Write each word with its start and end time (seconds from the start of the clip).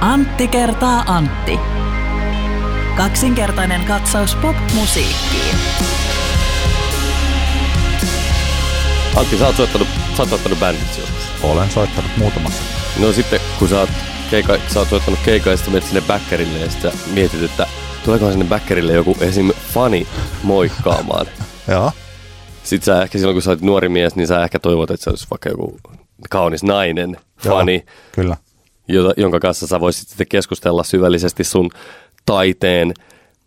Antti 0.00 0.48
kertaa 0.48 1.04
Antti. 1.06 1.58
Kaksinkertainen 2.96 3.84
katsaus 3.84 4.34
pop-musiikkiin. 4.34 5.56
Antti, 9.16 9.38
sä 9.38 9.46
oot 9.46 9.56
soittanut, 9.56 9.88
sä 10.16 10.22
oot 10.22 10.28
soittanut 10.28 10.58
joskus. 10.98 11.42
Olen 11.42 11.70
soittanut 11.70 12.10
muutamassa. 12.16 12.62
No 13.00 13.12
sitten, 13.12 13.40
kun 13.58 13.68
sä 13.68 13.80
oot, 13.80 13.90
keika, 14.30 14.56
sä 14.68 14.78
oot 14.78 14.88
soittanut 14.88 15.20
keikkaa 15.24 15.52
ja 15.52 15.56
sitten 15.56 15.74
menet 15.74 15.88
sinne 15.88 16.00
backerille 16.00 16.58
ja 16.58 16.70
sitten 16.70 16.92
mietit, 17.12 17.42
että 17.42 17.66
tuleekohan 18.04 18.32
sinne 18.32 18.46
backerille 18.46 18.92
joku 18.92 19.16
esim. 19.20 19.50
fani 19.74 20.06
moikkaamaan. 20.42 21.26
Joo. 21.68 21.92
Sitten 22.62 22.94
sä 22.94 23.02
ehkä 23.02 23.18
silloin, 23.18 23.34
kun 23.34 23.42
sä 23.42 23.50
oot 23.50 23.60
nuori 23.60 23.88
mies, 23.88 24.16
niin 24.16 24.26
sä 24.26 24.44
ehkä 24.44 24.58
toivot, 24.58 24.90
että 24.90 25.04
se 25.04 25.10
olisi 25.10 25.26
vaikka 25.30 25.48
joku 25.48 25.78
kaunis 26.30 26.62
nainen, 26.62 27.16
fani, 27.38 27.74
Joo, 27.74 27.94
kyllä. 28.12 28.36
Jonka 29.16 29.40
kanssa 29.40 29.66
sä 29.66 29.80
voisit 29.80 30.08
sitten 30.08 30.26
keskustella 30.28 30.84
syvällisesti 30.84 31.44
sun 31.44 31.70
taiteen 32.26 32.94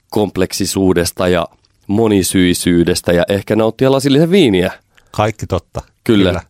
kompleksisuudesta 0.10 1.28
ja 1.28 1.48
monisyisyydestä 1.88 3.12
ja 3.12 3.24
ehkä 3.30 3.56
nauttia 3.56 3.92
lasillisen 3.92 4.32
viiniä. 4.32 4.72
Kaikki 5.12 5.48
totta. 5.48 5.82
Kyllä. 6.04 6.30
Kyllä. 6.30 6.42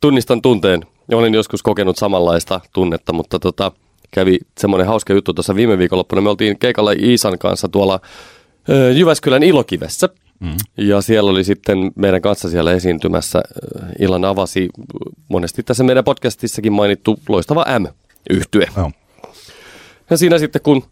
Tunnistan 0.00 0.42
tunteen. 0.42 0.80
Olen 1.12 1.34
joskus 1.34 1.62
kokenut 1.62 1.96
samanlaista 1.96 2.60
tunnetta, 2.72 3.12
mutta 3.12 3.38
tota, 3.38 3.72
kävi 4.10 4.38
semmoinen 4.58 4.86
hauska 4.86 5.12
juttu 5.12 5.34
tuossa 5.34 5.54
viime 5.54 5.78
viikonloppuna. 5.78 6.20
Me 6.20 6.30
oltiin 6.30 6.58
keikalla 6.58 6.92
Iisan 6.92 7.38
kanssa 7.38 7.68
tuolla 7.68 8.00
Jyväskylän 8.94 9.42
Ilokivessä. 9.42 10.08
Mm. 10.40 10.56
Ja 10.76 11.00
siellä 11.00 11.30
oli 11.30 11.44
sitten 11.44 11.92
meidän 11.94 12.22
kanssa 12.22 12.50
siellä 12.50 12.72
esiintymässä 12.72 13.42
illan 13.98 14.24
avasi 14.24 14.68
monesti 15.28 15.62
tässä 15.62 15.84
meidän 15.84 16.04
podcastissakin 16.04 16.72
mainittu 16.72 17.20
loistava 17.28 17.64
M-yhtye. 18.30 18.68
Joo. 18.76 18.90
Ja 20.10 20.16
siinä 20.16 20.38
sitten 20.38 20.62
kun 20.62 20.84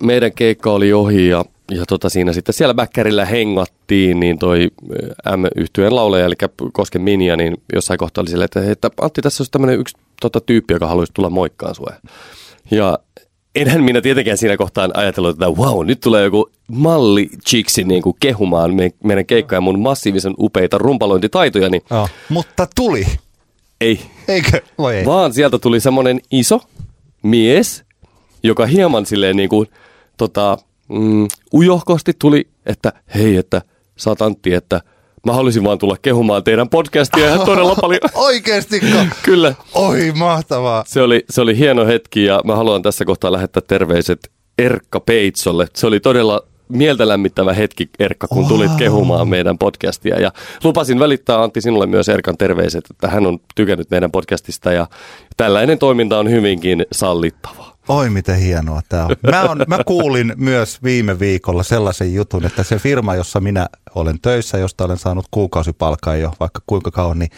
meidän 0.00 0.32
keikka 0.32 0.72
oli 0.72 0.92
ohi 0.92 1.28
ja, 1.28 1.44
ja 1.70 1.84
tota 1.88 2.08
siinä 2.08 2.32
sitten 2.32 2.52
siellä 2.52 2.74
bäkkärillä 2.74 3.24
hengattiin, 3.24 4.20
niin 4.20 4.38
toi 4.38 4.68
m 5.36 5.44
yhtyeen 5.56 5.94
lauleja, 5.94 6.26
eli 6.26 6.34
Kosken 6.72 7.02
Minja, 7.02 7.36
niin 7.36 7.56
jossain 7.72 7.98
kohtaa 7.98 8.22
oli 8.22 8.30
silleen, 8.30 8.44
että, 8.44 8.60
hei, 8.60 8.70
että 8.70 8.90
Antti, 9.00 9.22
tässä 9.22 9.42
olisi 9.42 9.52
tämmöinen 9.52 9.80
yksi 9.80 9.96
tota, 10.20 10.40
tyyppi, 10.40 10.74
joka 10.74 10.86
haluaisi 10.86 11.12
tulla 11.12 11.30
moikkaan 11.30 11.74
sua. 11.74 11.92
Ja 12.70 12.98
enhän 13.54 13.82
minä 13.82 14.00
tietenkään 14.00 14.38
siinä 14.38 14.56
kohtaan 14.56 14.90
ajatellut, 14.94 15.30
että 15.30 15.50
wow, 15.50 15.86
nyt 15.86 16.00
tulee 16.00 16.24
joku 16.24 16.50
malli 16.68 17.28
chiksi 17.48 17.84
niin 17.84 18.02
kuin 18.02 18.16
kehumaan 18.20 18.74
me, 18.74 18.90
meidän 19.04 19.26
keikkoja 19.26 19.60
mun 19.60 19.80
massiivisen 19.80 20.34
upeita 20.38 20.78
rumpalointitaitoja, 20.78 21.68
niin 21.68 21.82
Joo. 21.90 22.08
Mutta 22.28 22.66
tuli. 22.76 23.06
Ei. 23.80 24.00
Eikö? 24.28 24.60
Voi 24.78 24.96
ei. 24.96 25.04
Vaan 25.06 25.32
sieltä 25.32 25.58
tuli 25.58 25.80
semmoinen 25.80 26.20
iso 26.30 26.60
mies, 27.22 27.84
joka 28.42 28.66
hieman 28.66 29.06
silleen 29.06 29.36
niin 29.36 29.48
kuin, 29.48 29.68
tota, 30.16 30.58
mm, 30.88 31.28
ujohkosti 31.54 32.12
tuli, 32.18 32.48
että 32.66 32.92
hei, 33.14 33.36
että 33.36 33.62
sä 33.96 34.10
oot 34.10 34.22
Antti, 34.22 34.54
että 34.54 34.80
mä 35.26 35.32
haluaisin 35.32 35.64
vaan 35.64 35.78
tulla 35.78 35.96
kehumaan 36.02 36.44
teidän 36.44 36.68
podcastia 36.68 37.26
ihan 37.26 37.46
todella 37.46 37.74
paljon. 37.80 38.00
Oikeestiko? 38.14 38.86
Kyllä. 39.22 39.54
Oi, 39.74 40.12
mahtavaa. 40.16 40.84
Se 40.86 41.02
oli, 41.02 41.24
se 41.30 41.40
oli 41.40 41.58
hieno 41.58 41.86
hetki 41.86 42.24
ja 42.24 42.40
mä 42.44 42.56
haluan 42.56 42.82
tässä 42.82 43.04
kohtaa 43.04 43.32
lähettää 43.32 43.62
terveiset 43.68 44.30
Erkka 44.58 45.00
Peitsolle. 45.00 45.66
Se 45.76 45.86
oli 45.86 46.00
todella 46.00 46.42
mieltä 46.68 47.08
lämmittävä 47.08 47.52
hetki, 47.52 47.90
Erkka, 47.98 48.28
kun 48.28 48.38
wow. 48.38 48.48
tulit 48.48 48.74
kehumaan 48.78 49.28
meidän 49.28 49.58
podcastia. 49.58 50.20
Ja 50.20 50.32
lupasin 50.64 50.98
välittää 50.98 51.42
Antti 51.42 51.60
sinulle 51.60 51.86
myös 51.86 52.08
Erkan 52.08 52.36
terveiset, 52.36 52.84
että 52.90 53.08
hän 53.08 53.26
on 53.26 53.38
tykännyt 53.54 53.90
meidän 53.90 54.12
podcastista 54.12 54.72
ja 54.72 54.86
tällainen 55.36 55.78
toiminta 55.78 56.18
on 56.18 56.30
hyvinkin 56.30 56.86
sallittavaa. 56.92 57.78
Oi 57.88 58.10
miten 58.10 58.36
hienoa 58.36 58.80
tämä 58.88 59.06
on. 59.06 59.16
Mä, 59.30 59.42
on. 59.42 59.64
mä 59.66 59.78
kuulin 59.86 60.32
myös 60.36 60.82
viime 60.82 61.18
viikolla 61.18 61.62
sellaisen 61.62 62.14
jutun, 62.14 62.46
että 62.46 62.62
se 62.62 62.78
firma, 62.78 63.14
jossa 63.14 63.40
minä 63.40 63.66
olen 63.94 64.20
töissä, 64.20 64.58
josta 64.58 64.84
olen 64.84 64.98
saanut 64.98 65.26
kuukausipalkkaa 65.30 66.16
jo 66.16 66.32
vaikka 66.40 66.60
kuinka 66.66 66.90
kauan, 66.90 67.18
niin 67.18 67.30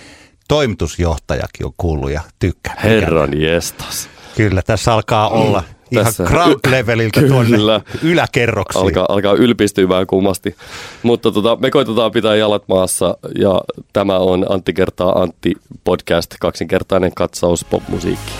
toimitusjohtajakin 0.48 1.66
on 1.66 1.72
kuullut 1.76 2.10
ja 2.10 2.20
tykkää. 2.38 2.76
Herran 2.82 3.40
jestas. 3.40 4.08
Kyllä, 4.36 4.62
tässä 4.62 4.94
alkaa 4.94 5.28
olla 5.28 5.62
ihan 5.90 6.04
Tässä- 6.04 6.24
ground 6.24 6.60
leveliltä 6.70 7.20
Kyllä. 7.20 7.32
tuonne 7.32 7.58
yläkerroksiin. 8.02 8.84
Alkaa, 8.84 9.06
alkaa 9.08 9.32
ylpistymään 9.32 10.06
kummasti. 10.06 10.56
Mutta 11.02 11.32
tota, 11.32 11.56
me 11.56 11.70
koitetaan 11.70 12.12
pitää 12.12 12.36
jalat 12.36 12.62
maassa 12.68 13.16
ja 13.38 13.60
tämä 13.92 14.18
on 14.18 14.46
Antti 14.48 14.72
kertaa 14.72 15.22
Antti 15.22 15.54
podcast, 15.84 16.34
kaksinkertainen 16.40 17.12
katsaus 17.14 17.64
popmusiikki. 17.64 18.32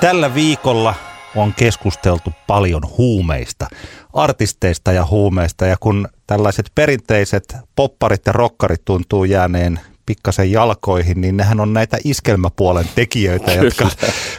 Tällä 0.00 0.34
viikolla 0.34 0.94
on 1.36 1.54
keskusteltu 1.56 2.32
paljon 2.46 2.82
huumeista, 2.98 3.66
artisteista 4.12 4.92
ja 4.92 5.06
huumeista. 5.10 5.66
Ja 5.66 5.76
kun 5.80 6.08
tällaiset 6.26 6.72
perinteiset 6.74 7.56
popparit 7.76 8.26
ja 8.26 8.32
rokkarit 8.32 8.84
tuntuu 8.84 9.24
jääneen 9.24 9.80
pikkasen 10.06 10.52
jalkoihin, 10.52 11.20
niin 11.20 11.36
nehän 11.36 11.60
on 11.60 11.72
näitä 11.72 11.98
iskelmäpuolen 12.04 12.88
tekijöitä, 12.94 13.52
jotka 13.52 13.88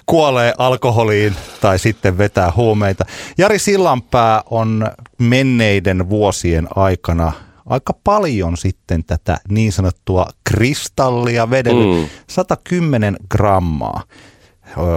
kuolee 0.06 0.54
alkoholiin 0.58 1.36
tai 1.62 1.80
sitten 1.80 2.18
vetää 2.18 2.52
huumeita. 2.56 3.06
Jari 3.38 3.60
Sillanpää 3.60 4.44
on 4.50 4.88
menneiden 5.20 6.10
vuosien 6.10 6.68
aikana 6.76 7.32
aika 7.66 7.94
paljon 8.04 8.58
sitten 8.58 9.04
tätä 9.04 9.38
niin 9.50 9.72
sanottua 9.72 10.28
kristallia 10.44 11.50
vedellyt. 11.50 12.00
Mm. 12.00 12.08
110 12.28 13.18
grammaa 13.30 14.04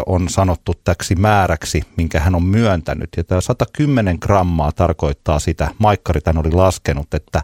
on 0.07 0.29
sanottu 0.29 0.73
täksi 0.85 1.15
määräksi, 1.15 1.83
minkä 1.97 2.21
hän 2.21 2.35
on 2.35 2.43
myöntänyt. 2.43 3.09
Ja 3.17 3.25
tämä 3.25 3.41
110 3.41 4.19
grammaa 4.21 4.73
tarkoittaa 4.73 5.39
sitä, 5.39 5.69
Maikkari 5.79 6.21
tämän 6.21 6.47
oli 6.47 6.53
laskenut, 6.53 7.15
että 7.15 7.43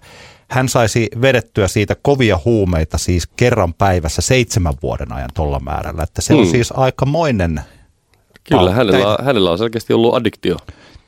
hän 0.53 0.69
saisi 0.69 1.09
vedettyä 1.23 1.69
siitä 1.69 1.97
kovia 2.03 2.39
huumeita 2.45 2.99
siis 2.99 3.27
kerran 3.27 3.75
päivässä 3.75 4.23
seitsemän 4.23 4.75
vuoden 4.83 5.13
ajan 5.13 5.31
tuolla 5.35 5.61
määrällä. 5.61 6.03
Että 6.03 6.23
se 6.23 6.35
on 6.35 6.43
Hmm. 6.43 6.51
siis 6.51 6.73
aikamoinen 6.77 7.61
Kyllä, 8.45 8.63
Pal- 8.63 8.73
hänellä, 8.73 8.99
Tämä- 8.99 9.13
on- 9.19 9.25
hänellä 9.25 9.51
on 9.51 9.59
selkeästi 9.59 9.93
ollut 9.93 10.15
addiktio. 10.15 10.57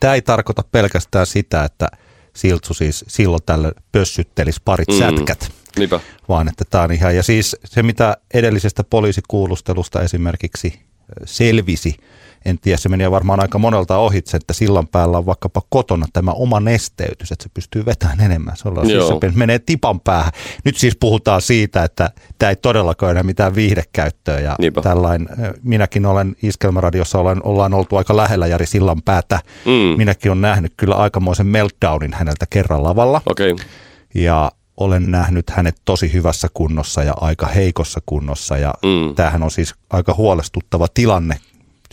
Tämä 0.00 0.14
ei 0.14 0.22
tarkoita 0.22 0.62
pelkästään 0.72 1.26
sitä, 1.26 1.64
että 1.64 1.88
Siltsu 2.36 2.74
siis 2.74 3.04
silloin 3.08 3.42
tällä 3.46 3.72
pössyttelisi 3.92 4.60
parit 4.64 4.88
Mm. 4.88 4.98
sätkät, 4.98 5.52
Niinpä. 5.78 6.00
vaan 6.28 6.48
että 6.48 6.64
tämä 6.70 6.84
on 6.84 6.92
ihan, 6.92 7.16
ja 7.16 7.22
siis 7.22 7.56
se 7.64 7.82
mitä 7.82 8.16
edellisestä 8.34 8.84
poliisikuulustelusta 8.84 10.02
esimerkiksi 10.02 10.80
selvisi, 11.24 11.96
en 12.44 12.58
tiedä, 12.58 12.76
se 12.76 12.88
meni 12.88 13.10
varmaan 13.10 13.40
aika 13.40 13.58
monelta 13.58 13.98
ohitse, 13.98 14.36
että 14.36 14.52
sillan 14.52 14.88
päällä 14.88 15.18
on 15.18 15.26
vaikkapa 15.26 15.62
kotona 15.68 16.06
tämä 16.12 16.30
oma 16.30 16.60
nesteytys, 16.60 17.32
että 17.32 17.42
se 17.42 17.48
pystyy 17.54 17.86
vetämään 17.86 18.20
enemmän. 18.20 18.56
Se, 18.56 18.68
on, 18.68 18.86
siis 18.86 19.34
menee 19.34 19.58
tipan 19.58 20.00
päähän. 20.00 20.32
Nyt 20.64 20.76
siis 20.76 20.96
puhutaan 21.00 21.42
siitä, 21.42 21.84
että 21.84 22.10
tämä 22.38 22.50
ei 22.50 22.56
todellakaan 22.56 23.10
enää 23.10 23.22
mitään 23.22 23.54
viihdekäyttöä. 23.54 24.40
Ja 24.40 24.56
Niinpä. 24.58 24.80
tällain, 24.80 25.28
minäkin 25.62 26.06
olen 26.06 26.36
Iskelmäradiossa, 26.42 27.18
olen, 27.18 27.46
ollaan 27.46 27.74
oltu 27.74 27.96
aika 27.96 28.16
lähellä 28.16 28.46
Jari 28.46 28.66
Sillan 28.66 29.02
päätä. 29.02 29.40
Mm. 29.64 29.96
Minäkin 29.96 30.30
olen 30.30 30.40
nähnyt 30.40 30.72
kyllä 30.76 30.94
aikamoisen 30.94 31.46
meltdownin 31.46 32.12
häneltä 32.12 32.46
kerran 32.50 32.82
lavalla. 32.84 33.22
Okei. 33.26 33.52
Okay. 33.52 33.66
Ja 34.14 34.52
olen 34.76 35.10
nähnyt 35.10 35.50
hänet 35.50 35.76
tosi 35.84 36.12
hyvässä 36.12 36.48
kunnossa 36.54 37.02
ja 37.02 37.14
aika 37.20 37.46
heikossa 37.46 38.00
kunnossa. 38.06 38.58
Ja 38.58 38.74
mm. 38.82 39.14
tämähän 39.14 39.42
on 39.42 39.50
siis 39.50 39.74
aika 39.90 40.14
huolestuttava 40.14 40.86
tilanne, 40.94 41.38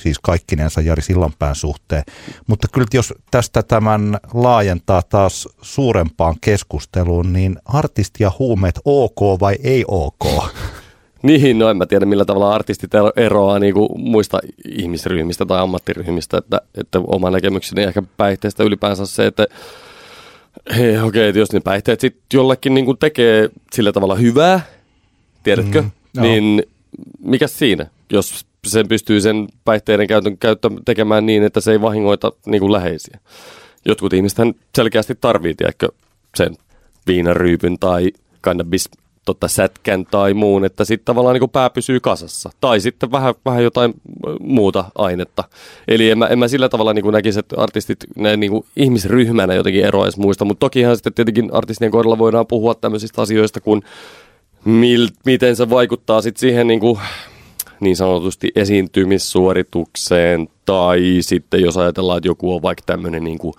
siis 0.02 0.20
kaikkinensa 0.20 0.82
Jari 0.82 1.02
Sillanpään 1.02 1.56
suhteen. 1.56 2.04
Mutta 2.48 2.68
kyllä 2.72 2.88
jos 2.94 3.14
tästä 3.32 3.64
tämän 3.64 4.18
laajentaa 4.34 5.02
taas 5.02 5.50
suurempaan 5.62 6.36
keskusteluun, 6.42 7.34
niin 7.34 7.56
artisti 7.66 8.24
ja 8.24 8.32
huumeet 8.40 8.80
ok 8.86 9.40
vai 9.40 9.56
ei 9.64 9.86
ok? 9.88 10.26
Niin, 11.24 11.60
no 11.60 11.70
en 11.70 11.78
mä 11.78 11.86
tiedä 11.86 12.06
millä 12.06 12.26
tavalla 12.26 12.56
artistit 12.56 12.94
ero- 12.94 13.14
eroaa 13.16 13.60
niin 13.60 13.74
kuin 13.74 13.90
muista 13.96 14.40
ihmisryhmistä 14.78 15.46
tai 15.46 15.60
ammattiryhmistä, 15.60 16.38
että, 16.38 16.62
että 16.76 17.00
oma 17.00 17.32
näkemykseni 17.32 17.84
ehkä 17.84 18.04
päihteistä 18.18 18.64
ylipäänsä 18.64 19.06
se, 19.06 19.26
että 19.26 19.48
hei, 20.76 20.98
okei, 20.98 21.28
että 21.28 21.40
jos 21.40 21.54
ne 21.54 21.60
päihteet 21.60 22.00
sitten 22.00 22.24
jollekin 22.34 22.74
niin 22.74 22.86
kuin 22.86 22.98
tekee 22.98 23.50
sillä 23.74 23.92
tavalla 23.92 24.16
hyvää, 24.16 24.62
tiedätkö, 25.44 25.82
mm, 25.82 25.92
joo. 26.16 26.26
niin 26.26 26.64
mikä 27.20 27.48
siinä, 27.48 27.86
jos 28.12 28.46
sen 28.68 28.88
pystyy 28.88 29.22
sen 29.22 29.48
päihteiden 29.66 30.08
käytön, 30.08 30.38
käyttö 30.38 30.70
tekemään 30.86 31.26
niin, 31.26 31.44
että 31.44 31.62
se 31.62 31.72
ei 31.72 31.82
vahingoita 31.82 32.32
niin 32.46 32.60
kuin 32.60 32.72
läheisiä. 32.72 33.20
Jotkut 33.86 34.14
ihmiset 34.14 34.38
selkeästi 34.76 35.16
tarvii, 35.22 35.56
tiedätkö, 35.56 35.90
sen 36.36 36.56
viinaryypyn 37.08 37.80
tai 37.80 38.12
cannabis 38.44 38.90
tota, 39.26 39.48
sätkän 39.48 40.06
tai 40.06 40.34
muun, 40.34 40.66
että 40.66 40.86
sitten 40.86 41.06
tavallaan 41.06 41.40
niin 41.40 41.50
pää 41.50 41.70
pysyy 41.70 42.00
kasassa. 42.00 42.50
Tai 42.62 42.80
sitten 42.80 43.12
vähän, 43.12 43.34
vähän 43.46 43.64
jotain 43.64 43.94
muuta 44.40 44.86
ainetta. 44.96 45.44
Eli 45.88 46.10
en 46.10 46.18
mä, 46.18 46.28
en 46.28 46.40
mä 46.40 46.48
sillä 46.48 46.70
tavalla 46.70 46.94
niin 46.94 47.12
näkisi, 47.12 47.40
että 47.40 47.56
artistit 47.62 47.98
ne 48.16 48.38
niin 48.38 48.52
kuin 48.52 48.66
ihmisryhmänä 48.76 49.54
jotenkin 49.54 49.86
eroaisi 49.86 50.20
muista, 50.20 50.46
mutta 50.46 50.60
tokihan 50.60 50.96
sitten 50.96 51.14
tietenkin 51.14 51.50
artistien 51.54 51.92
kohdalla 51.92 52.18
voidaan 52.18 52.48
puhua 52.48 52.76
tämmöisistä 52.76 53.22
asioista 53.22 53.62
kuin 53.62 53.82
mil, 54.66 55.08
miten 55.26 55.56
se 55.56 55.70
vaikuttaa 55.70 56.22
sitten 56.22 56.40
siihen 56.40 56.68
niin 56.68 56.80
kuin 56.80 57.00
niin 57.82 57.96
sanotusti 57.96 58.52
esiintymissuoritukseen 58.56 60.48
tai 60.66 61.18
sitten 61.22 61.62
jos 61.62 61.78
ajatellaan, 61.78 62.18
että 62.18 62.28
joku 62.28 62.56
on 62.56 62.62
vaikka 62.62 62.84
tämmöinen 62.86 63.24
niin 63.24 63.38
kuin 63.38 63.54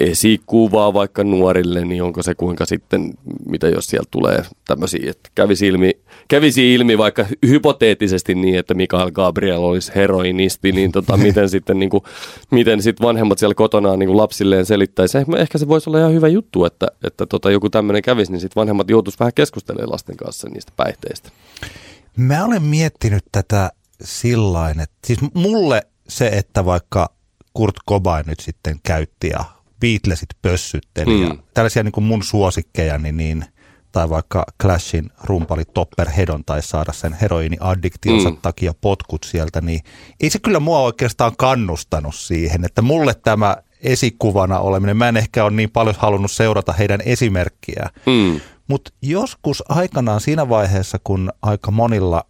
esikuvaa 0.00 0.94
vaikka 0.94 1.24
nuorille, 1.24 1.84
niin 1.84 2.02
onko 2.02 2.22
se 2.22 2.34
kuinka 2.34 2.66
sitten, 2.66 3.14
mitä 3.46 3.68
jos 3.68 3.86
sieltä 3.86 4.08
tulee 4.10 4.42
tämmöisiä, 4.66 5.10
että 5.10 5.30
kävisi 5.34 5.66
ilmi, 5.66 5.90
kävisi 6.28 6.74
ilmi 6.74 6.98
vaikka 6.98 7.26
hypoteettisesti 7.46 8.34
niin, 8.34 8.58
että 8.58 8.74
Mikael 8.74 9.10
Gabriel 9.10 9.62
olisi 9.62 9.92
heroinisti, 9.94 10.72
niin 10.72 10.92
tota, 10.92 11.16
miten 11.26 11.48
sitten 11.48 11.78
niin 11.78 11.90
kuin, 11.90 12.04
miten 12.50 12.82
sitten 12.82 13.06
vanhemmat 13.06 13.38
siellä 13.38 13.54
kotona 13.54 13.96
niin 13.96 14.06
kuin 14.06 14.16
lapsilleen 14.16 14.66
selittäisi. 14.66 15.18
Ehkä 15.38 15.58
se 15.58 15.68
voisi 15.68 15.90
olla 15.90 15.98
ihan 15.98 16.14
hyvä 16.14 16.28
juttu, 16.28 16.64
että, 16.64 16.86
että 17.04 17.26
tota, 17.26 17.50
joku 17.50 17.70
tämmöinen 17.70 18.02
kävisi, 18.02 18.32
niin 18.32 18.40
sitten 18.40 18.60
vanhemmat 18.60 18.90
joutuisi 18.90 19.18
vähän 19.18 19.32
keskustelemaan 19.34 19.92
lasten 19.92 20.16
kanssa 20.16 20.48
niistä 20.48 20.72
päihteistä. 20.76 21.30
Mä 22.16 22.44
olen 22.44 22.62
miettinyt 22.62 23.24
tätä 23.32 23.70
sillain, 24.02 24.80
että 24.80 24.96
siis 25.06 25.18
mulle 25.34 25.82
se, 26.08 26.28
että 26.28 26.64
vaikka 26.64 27.12
Kurt 27.54 27.76
Cobain 27.88 28.26
nyt 28.26 28.40
sitten 28.40 28.80
käytti 28.82 29.28
ja 29.28 29.44
Beatlesit 29.80 30.28
pössytteli 30.42 31.16
mm. 31.16 31.22
ja 31.22 31.36
tällaisia 31.54 31.82
niin 31.82 31.92
kuin 31.92 32.04
mun 32.04 32.22
suosikkeja, 32.22 32.98
niin, 32.98 33.16
niin 33.16 33.44
tai 33.92 34.10
vaikka 34.10 34.44
Clashin 34.62 35.10
rumpali 35.24 35.64
Topper 35.64 36.10
Hedon 36.10 36.44
tai 36.44 36.62
saada 36.62 36.92
sen 36.92 37.12
heroiiniaddiktionsa 37.12 38.30
mm. 38.30 38.36
takia 38.36 38.74
potkut 38.80 39.24
sieltä, 39.24 39.60
niin 39.60 39.80
ei 40.20 40.30
se 40.30 40.38
kyllä 40.38 40.60
mua 40.60 40.80
oikeastaan 40.80 41.32
kannustanut 41.38 42.14
siihen, 42.14 42.64
että 42.64 42.82
mulle 42.82 43.14
tämä 43.14 43.56
esikuvana 43.80 44.58
oleminen, 44.58 44.96
mä 44.96 45.08
en 45.08 45.16
ehkä 45.16 45.44
ole 45.44 45.52
niin 45.52 45.70
paljon 45.70 45.96
halunnut 45.98 46.30
seurata 46.30 46.72
heidän 46.72 47.00
esimerkkiä, 47.04 47.90
mm. 48.06 48.40
Mutta 48.68 48.90
joskus 49.02 49.64
aikanaan 49.68 50.20
siinä 50.20 50.48
vaiheessa, 50.48 50.98
kun 51.04 51.32
aika 51.42 51.70
monilla 51.70 52.24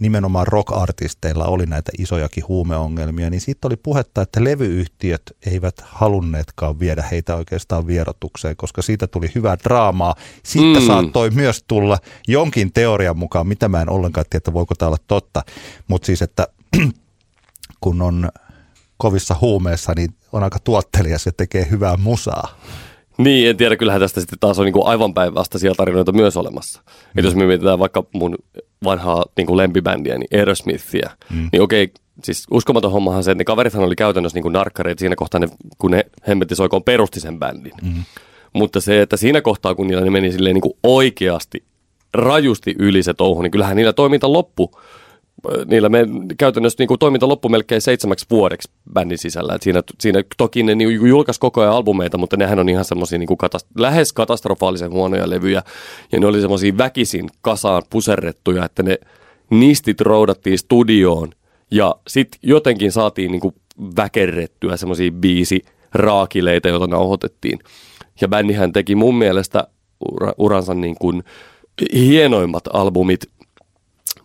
nimenomaan 0.00 0.46
rock-artisteilla 0.46 1.44
oli 1.44 1.66
näitä 1.66 1.92
isojakin 1.98 2.48
huumeongelmia, 2.48 3.30
niin 3.30 3.40
siitä 3.40 3.68
oli 3.68 3.76
puhetta, 3.76 4.22
että 4.22 4.44
levyyhtiöt 4.44 5.22
eivät 5.46 5.74
halunneetkaan 5.82 6.80
viedä 6.80 7.02
heitä 7.10 7.36
oikeastaan 7.36 7.86
vierotukseen, 7.86 8.56
koska 8.56 8.82
siitä 8.82 9.06
tuli 9.06 9.30
hyvää 9.34 9.56
draamaa. 9.64 10.14
Siitä 10.42 10.80
mm. 10.80 10.86
saattoi 10.86 11.30
myös 11.30 11.64
tulla 11.68 11.98
jonkin 12.28 12.72
teorian 12.72 13.18
mukaan, 13.18 13.46
mitä 13.46 13.68
mä 13.68 13.82
en 13.82 13.90
ollenkaan 13.90 14.26
tiedä, 14.30 14.38
että 14.38 14.52
voiko 14.52 14.74
tämä 14.74 14.86
olla 14.86 14.98
totta, 15.06 15.42
mutta 15.88 16.06
siis, 16.06 16.22
että 16.22 16.48
kun 17.80 18.02
on 18.02 18.28
kovissa 18.96 19.36
huumeissa, 19.40 19.92
niin 19.96 20.14
on 20.32 20.42
aika 20.42 20.58
tuottelias 20.58 21.26
ja 21.26 21.32
tekee 21.32 21.66
hyvää 21.70 21.96
musaa. 21.96 22.58
Niin, 23.18 23.50
en 23.50 23.56
tiedä, 23.56 23.76
kyllähän 23.76 24.00
tästä 24.00 24.20
sitten 24.20 24.38
taas 24.38 24.58
on 24.58 24.64
niin 24.64 24.72
kuin 24.72 24.86
aivan 24.86 25.14
päinvastaisia 25.14 25.74
tarinoita 25.74 26.12
myös 26.12 26.36
olemassa. 26.36 26.80
Mm. 26.84 27.18
Että 27.18 27.26
jos 27.26 27.34
me 27.34 27.46
mietitään 27.46 27.78
vaikka 27.78 28.04
mun 28.12 28.34
vanhaa 28.84 29.24
niin 29.36 29.46
kuin 29.46 29.56
lempibändiä, 29.56 30.18
niin 30.18 30.38
Aerosmithia, 30.38 31.10
mm. 31.30 31.48
niin 31.52 31.62
okei, 31.62 31.92
siis 32.24 32.46
uskomaton 32.50 32.92
hommahan 32.92 33.24
se, 33.24 33.30
että 33.30 33.40
ne 33.40 33.44
kaverithan 33.44 33.84
oli 33.84 33.96
käytännössä 33.96 34.36
niin 34.36 34.42
kuin 34.42 34.52
narkkareita 34.52 35.00
siinä 35.00 35.16
kohtaa, 35.16 35.40
ne, 35.40 35.48
kun 35.78 35.90
ne 35.90 36.04
hemmetti 36.28 36.56
soikoon 36.56 36.82
perusti 36.82 37.20
sen 37.20 37.38
bändin. 37.38 37.72
Mm. 37.82 38.02
Mutta 38.52 38.80
se, 38.80 39.02
että 39.02 39.16
siinä 39.16 39.40
kohtaa, 39.40 39.74
kun 39.74 39.86
niillä 39.86 40.04
ne 40.04 40.10
meni 40.10 40.32
silleen 40.32 40.54
niin 40.54 40.62
kuin 40.62 40.78
oikeasti 40.82 41.64
rajusti 42.14 42.74
yli 42.78 43.02
se 43.02 43.14
touhu, 43.14 43.42
niin 43.42 43.50
kyllähän 43.50 43.76
niillä 43.76 43.92
toiminta 43.92 44.32
loppu 44.32 44.70
niillä 45.66 45.88
me 45.88 46.06
käytännössä 46.38 46.76
niin 46.78 46.88
kuin 46.88 46.98
toiminta 46.98 47.28
loppui 47.28 47.50
melkein 47.50 47.80
seitsemäksi 47.80 48.26
vuodeksi 48.30 48.70
bändin 48.92 49.18
sisällä. 49.18 49.54
Et 49.54 49.62
siinä, 49.62 49.82
siinä 50.00 50.22
toki 50.36 50.62
ne 50.62 50.74
niin 50.74 51.08
julkaisi 51.08 51.40
koko 51.40 51.60
ajan 51.60 51.72
albumeita, 51.72 52.18
mutta 52.18 52.36
nehän 52.36 52.58
on 52.58 52.68
ihan 52.68 52.84
semmoisia 52.84 53.18
niin 53.18 53.28
katast- 53.28 53.68
lähes 53.78 54.12
katastrofaalisen 54.12 54.92
huonoja 54.92 55.30
levyjä. 55.30 55.62
Ja 56.12 56.20
ne 56.20 56.26
oli 56.26 56.40
semmoisia 56.40 56.78
väkisin 56.78 57.28
kasaan 57.42 57.82
puserrettuja, 57.90 58.64
että 58.64 58.82
ne 58.82 58.98
nistit 59.50 60.00
roudattiin 60.00 60.58
studioon 60.58 61.32
ja 61.70 61.94
sitten 62.08 62.40
jotenkin 62.42 62.92
saatiin 62.92 63.32
niin 63.32 63.40
kuin 63.40 63.54
väkerrettyä 63.96 64.76
semmoisia 64.76 65.12
biisi 65.12 65.64
raakileita, 65.94 66.68
joita 66.68 66.86
nauhoitettiin. 66.86 67.58
Ja 68.20 68.28
bändihän 68.28 68.72
teki 68.72 68.94
mun 68.94 69.14
mielestä 69.14 69.66
uransa 70.38 70.74
niin 70.74 70.96
kuin 71.00 71.24
hienoimmat 71.94 72.64
albumit 72.72 73.20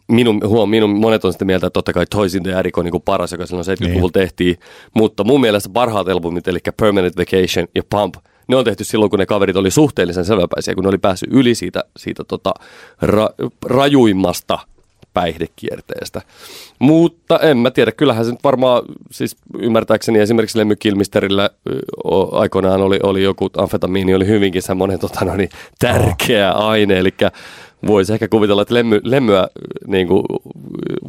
minun, 0.10 0.42
huom, 0.48 0.70
minun 0.70 0.90
monet 0.90 1.26
on 1.26 1.34
sitä 1.34 1.46
mieltä, 1.46 1.68
että 1.68 1.74
totta 1.74 1.94
kai 1.94 2.06
Toisin 2.10 2.44
the 2.44 2.54
Attic 2.54 2.78
on 2.78 2.86
niin 2.86 3.02
paras, 3.06 3.32
joka 3.32 3.46
silloin 3.46 3.66
70-luvulla 3.68 4.02
niin. 4.02 4.12
tehtiin, 4.12 4.58
mutta 4.94 5.24
mun 5.24 5.42
mielestä 5.42 5.70
parhaat 5.74 6.08
albumit, 6.08 6.48
eli 6.48 6.60
Permanent 6.78 7.18
Vacation 7.18 7.68
ja 7.76 7.84
Pump, 7.90 8.16
ne 8.48 8.56
on 8.56 8.66
tehty 8.66 8.84
silloin, 8.84 9.10
kun 9.10 9.20
ne 9.20 9.26
kaverit 9.26 9.56
oli 9.56 9.72
suhteellisen 9.72 10.26
selväpäisiä, 10.26 10.76
kun 10.76 10.84
ne 10.84 10.90
oli 10.90 10.98
päässyt 10.98 11.30
yli 11.32 11.56
siitä, 11.56 11.84
siitä 11.98 12.24
tota, 12.24 12.54
ra, 13.02 13.30
rajuimmasta 13.66 14.60
päihdekierteestä. 15.14 16.22
Mutta 16.80 17.40
en 17.40 17.58
mä 17.58 17.72
tiedä, 17.72 17.92
kyllähän 17.92 18.26
se 18.26 18.32
nyt 18.32 18.44
varmaan, 18.44 18.84
siis 19.12 19.36
ymmärtääkseni 19.60 20.20
esimerkiksi 20.20 20.58
Lemmy 20.58 20.76
Kilmisterillä 20.76 21.50
aikoinaan 22.32 22.82
oli, 22.82 23.00
oli 23.04 23.24
joku 23.24 23.50
amfetamiini, 23.58 24.16
oli 24.16 24.28
hyvinkin 24.28 24.62
semmoinen 24.62 25.00
tota, 25.00 25.26
no 25.26 25.36
niin, 25.36 25.50
tärkeä 25.80 26.52
aine, 26.52 27.00
eli 27.00 27.14
voisi 27.88 28.14
ehkä 28.14 28.28
kuvitella, 28.28 28.62
että 28.62 28.74
lemmy, 28.74 29.02
lemmyä 29.04 29.48
niin 29.88 30.08
kuin, 30.08 30.24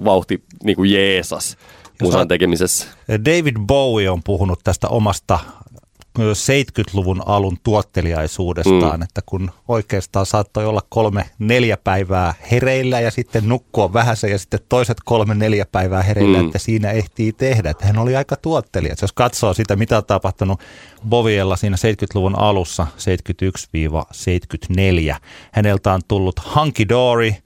vauhti 0.05 0.43
niin 0.65 0.77
kuin 0.77 0.93
Jeesus 0.93 1.57
musan 2.03 2.29
tekemisessä. 2.29 2.87
David 3.09 3.57
Bowie 3.67 4.11
on 4.11 4.23
puhunut 4.25 4.61
tästä 4.65 4.89
omasta 4.89 5.39
70-luvun 6.19 7.23
alun 7.27 7.57
tuotteliaisuudestaan, 7.63 9.01
mm. 9.01 9.03
että 9.03 9.21
kun 9.27 9.51
oikeastaan 9.69 10.27
saattoi 10.27 10.67
olla 10.67 10.81
kolme 10.89 11.31
neljä 11.39 11.77
päivää 11.77 12.35
hereillä 12.51 13.01
ja 13.01 13.11
sitten 13.11 13.49
nukkua 13.49 13.93
vähän 13.93 14.17
ja 14.31 14.39
sitten 14.39 14.61
toiset 14.69 14.97
kolme 15.05 15.35
neljä 15.35 15.67
päivää 15.73 16.03
hereillä, 16.03 16.39
mm. 16.39 16.47
että 16.47 16.59
siinä 16.59 16.91
ehtii 16.91 17.33
tehdä. 17.33 17.71
Että 17.71 17.87
hän 17.87 17.99
oli 17.99 18.17
aika 18.17 18.37
tuottelija. 18.37 18.95
Jos 19.03 19.13
katsoo 19.13 19.55
sitä, 19.55 19.77
mitä 19.77 19.97
on 19.97 20.05
tapahtunut 20.05 20.61
Boviella 21.09 21.57
siinä 21.57 21.77
70-luvun 21.77 22.39
alussa, 22.39 22.87
71-74, 25.15 25.17
häneltä 25.53 25.93
on 25.93 26.01
tullut 26.09 26.41
Hunky 26.55 26.89
Dory– 26.89 27.35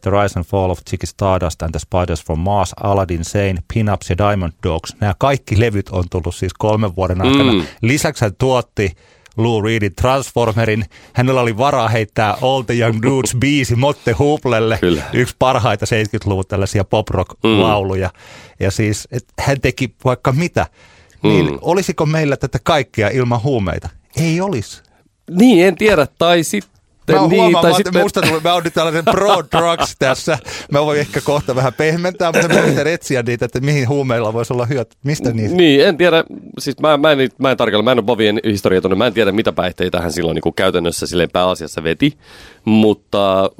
the 0.00 0.10
Rise 0.10 0.38
and 0.38 0.44
Fall 0.44 0.70
of 0.70 0.78
Chicky 0.90 1.06
Stardust 1.06 1.62
and 1.62 1.70
the 1.70 1.78
Spiders 1.78 2.24
from 2.24 2.38
Mars, 2.38 2.72
Aladdin 2.82 3.24
Sane, 3.24 3.54
Pinups 3.74 4.10
ja 4.10 4.16
Diamond 4.18 4.52
Dogs. 4.62 4.96
Nämä 5.00 5.14
kaikki 5.18 5.60
levyt 5.60 5.88
on 5.88 6.04
tullut 6.10 6.34
siis 6.34 6.52
kolmen 6.58 6.96
vuoden 6.96 7.22
aikana. 7.22 7.52
Mm. 7.52 7.62
Lisäksi 7.82 8.24
hän 8.24 8.34
tuotti 8.38 8.92
Lou 9.36 9.62
Reedin 9.62 9.94
Transformerin. 9.94 10.84
Hänellä 11.12 11.40
oli 11.40 11.56
varaa 11.56 11.88
heittää 11.88 12.36
All 12.42 12.62
the 12.62 12.74
Young 12.74 13.02
Dudes 13.02 13.36
biisi 13.40 13.76
Motte 13.76 14.12
Huplelle. 14.12 14.78
Kyllä. 14.80 15.02
Yksi 15.12 15.36
parhaita 15.38 15.86
70-luvun 15.86 16.44
tällaisia 16.48 16.84
pop-rock-lauluja. 16.84 18.08
Mm. 18.08 18.20
Ja 18.60 18.70
siis, 18.70 19.08
hän 19.40 19.60
teki 19.60 19.94
vaikka 20.04 20.32
mitä. 20.32 20.66
Niin 21.22 21.46
mm. 21.46 21.58
olisiko 21.62 22.06
meillä 22.06 22.36
tätä 22.36 22.58
kaikkea 22.62 23.08
ilman 23.08 23.42
huumeita? 23.42 23.88
Ei 24.16 24.40
olisi. 24.40 24.82
Niin, 25.30 25.66
en 25.66 25.74
tiedä. 25.74 26.06
Tai 26.18 26.44
sitten 26.44 26.77
sitten. 27.08 27.22
Mä 27.22 27.28
niin, 27.28 27.42
huomaan, 27.42 27.62
tai 27.62 27.74
sitten... 27.74 28.02
musta 28.02 28.22
tuli, 28.22 28.40
mä 28.44 28.54
oon 28.54 28.62
nyt 28.62 28.74
tällainen 28.74 29.04
pro 29.04 29.36
drugs 29.52 29.96
tässä. 29.98 30.38
Mä 30.72 30.84
voin 30.84 31.00
ehkä 31.00 31.20
kohta 31.20 31.54
vähän 31.54 31.72
pehmentää, 31.72 32.32
mutta 32.32 32.48
mä 32.54 32.60
yritän 32.60 32.86
etsiä 32.86 33.22
niitä, 33.22 33.44
että 33.44 33.60
mihin 33.60 33.88
huumeilla 33.88 34.32
voisi 34.32 34.52
olla 34.52 34.66
hyöt. 34.66 34.96
Mistä 35.02 35.30
niitä? 35.30 35.54
Niin, 35.54 35.86
en 35.86 35.96
tiedä. 35.96 36.24
Siis 36.58 36.80
mä, 36.80 36.96
mä, 36.96 37.12
en, 37.12 37.28
mä 37.38 37.50
en 37.50 37.56
tarkalla, 37.56 37.82
mä 37.82 37.92
en 37.92 37.98
ole 37.98 38.04
Bovien 38.04 38.40
historia 38.44 38.80
tunne. 38.80 38.96
Mä 38.96 39.06
en 39.06 39.14
tiedä, 39.14 39.32
mitä 39.32 39.52
päihteitä 39.52 40.00
hän 40.00 40.12
silloin 40.12 40.34
niin 40.44 40.54
käytännössä 40.54 41.06
silleen 41.06 41.30
pääasiassa 41.30 41.82
veti. 41.82 42.18
Mutta 42.64 43.50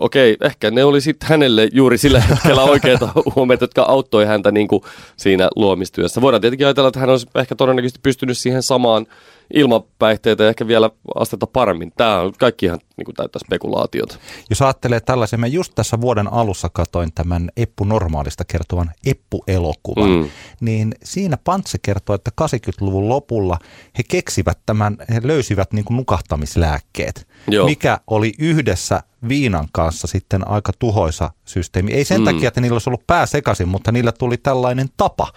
okei, 0.00 0.32
okay, 0.32 0.46
ehkä 0.46 0.70
ne 0.70 0.84
oli 0.84 1.00
sitten 1.00 1.28
hänelle 1.28 1.68
juuri 1.72 1.98
sillä 1.98 2.20
hetkellä 2.20 2.62
oikeita 2.74 3.08
huumeita, 3.36 3.64
jotka 3.64 3.82
auttoi 3.82 4.26
häntä 4.26 4.50
niin 4.50 4.68
kuin 4.68 4.82
siinä 5.16 5.48
luomistyössä. 5.56 6.20
Voidaan 6.20 6.40
tietenkin 6.40 6.66
ajatella, 6.66 6.88
että 6.88 7.00
hän 7.00 7.10
olisi 7.10 7.26
ehkä 7.34 7.54
todennäköisesti 7.54 8.00
pystynyt 8.02 8.38
siihen 8.38 8.62
samaan 8.62 9.06
ilman 9.54 9.82
päihteitä 9.98 10.48
ehkä 10.48 10.66
vielä 10.66 10.90
astetta 11.14 11.46
paremmin. 11.46 11.92
Tämä 11.96 12.20
on 12.20 12.32
kaikki 12.38 12.66
ihan 12.66 12.78
niin 12.96 13.04
kuin 13.04 13.14
täyttä 13.14 13.38
spekulaatiota. 13.38 14.18
Jos 14.50 14.62
ajattelee 14.62 15.00
tällaisen, 15.00 15.40
mä 15.40 15.46
just 15.46 15.72
tässä 15.74 16.00
vuoden 16.00 16.32
alussa 16.32 16.68
katoin 16.72 17.12
tämän 17.14 17.50
Eppu 17.56 17.84
Normaalista 17.84 18.44
kertovan 18.44 18.90
Eppu-elokuvan, 19.06 20.10
mm. 20.10 20.28
niin 20.60 20.94
siinä 21.04 21.36
Pantse 21.44 21.78
kertoo, 21.82 22.14
että 22.14 22.30
80-luvun 22.42 23.08
lopulla 23.08 23.58
he 23.98 24.02
keksivät 24.08 24.58
tämän, 24.66 24.96
he 25.14 25.20
löysivät 25.24 25.72
niin 25.72 25.84
kuin 25.84 25.96
nukahtamislääkkeet, 25.96 27.28
Joo. 27.48 27.66
mikä 27.66 27.98
oli 28.06 28.32
yhdessä 28.38 29.02
viinan 29.28 29.68
kanssa 29.72 30.06
sitten 30.06 30.48
aika 30.48 30.72
tuhoisa 30.78 31.30
systeemi. 31.44 31.92
Ei 31.92 32.04
sen 32.04 32.20
mm. 32.20 32.24
takia, 32.24 32.48
että 32.48 32.60
niillä 32.60 32.74
olisi 32.74 32.90
ollut 32.90 33.06
pää 33.06 33.26
sekaisin, 33.26 33.68
mutta 33.68 33.92
niillä 33.92 34.12
tuli 34.12 34.36
tällainen 34.36 34.88
tapa, 34.96 35.32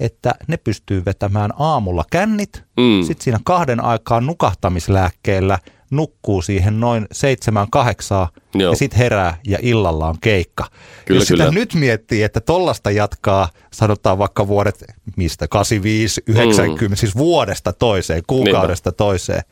että 0.00 0.34
ne 0.46 0.56
pystyy 0.56 1.04
vetämään 1.06 1.50
aamulla 1.58 2.04
kännit, 2.10 2.62
mm. 2.76 3.06
sitten 3.06 3.24
siinä 3.24 3.40
kahden 3.44 3.84
aikaa 3.84 4.20
nukahtamislääkkeellä 4.20 5.58
nukkuu 5.90 6.42
siihen 6.42 6.80
noin 6.80 7.06
seitsemän 7.12 7.70
kahdeksaa 7.70 8.28
ja 8.54 8.74
sitten 8.74 8.98
herää 8.98 9.36
ja 9.46 9.58
illalla 9.62 10.08
on 10.08 10.16
keikka. 10.20 10.66
Kyllä, 11.04 11.20
Jos 11.20 11.28
kyllä. 11.28 11.44
sitä 11.44 11.60
nyt 11.60 11.74
miettii, 11.74 12.22
että 12.22 12.40
tollasta 12.40 12.90
jatkaa, 12.90 13.48
sanotaan 13.72 14.18
vaikka 14.18 14.48
vuodet, 14.48 14.84
mistä 15.16 15.48
85, 15.48 16.22
90, 16.26 16.94
mm. 16.94 16.96
siis 16.96 17.16
vuodesta 17.16 17.72
toiseen, 17.72 18.22
kuukaudesta 18.26 18.90
Niinpä. 18.90 18.96
toiseen, 18.96 19.42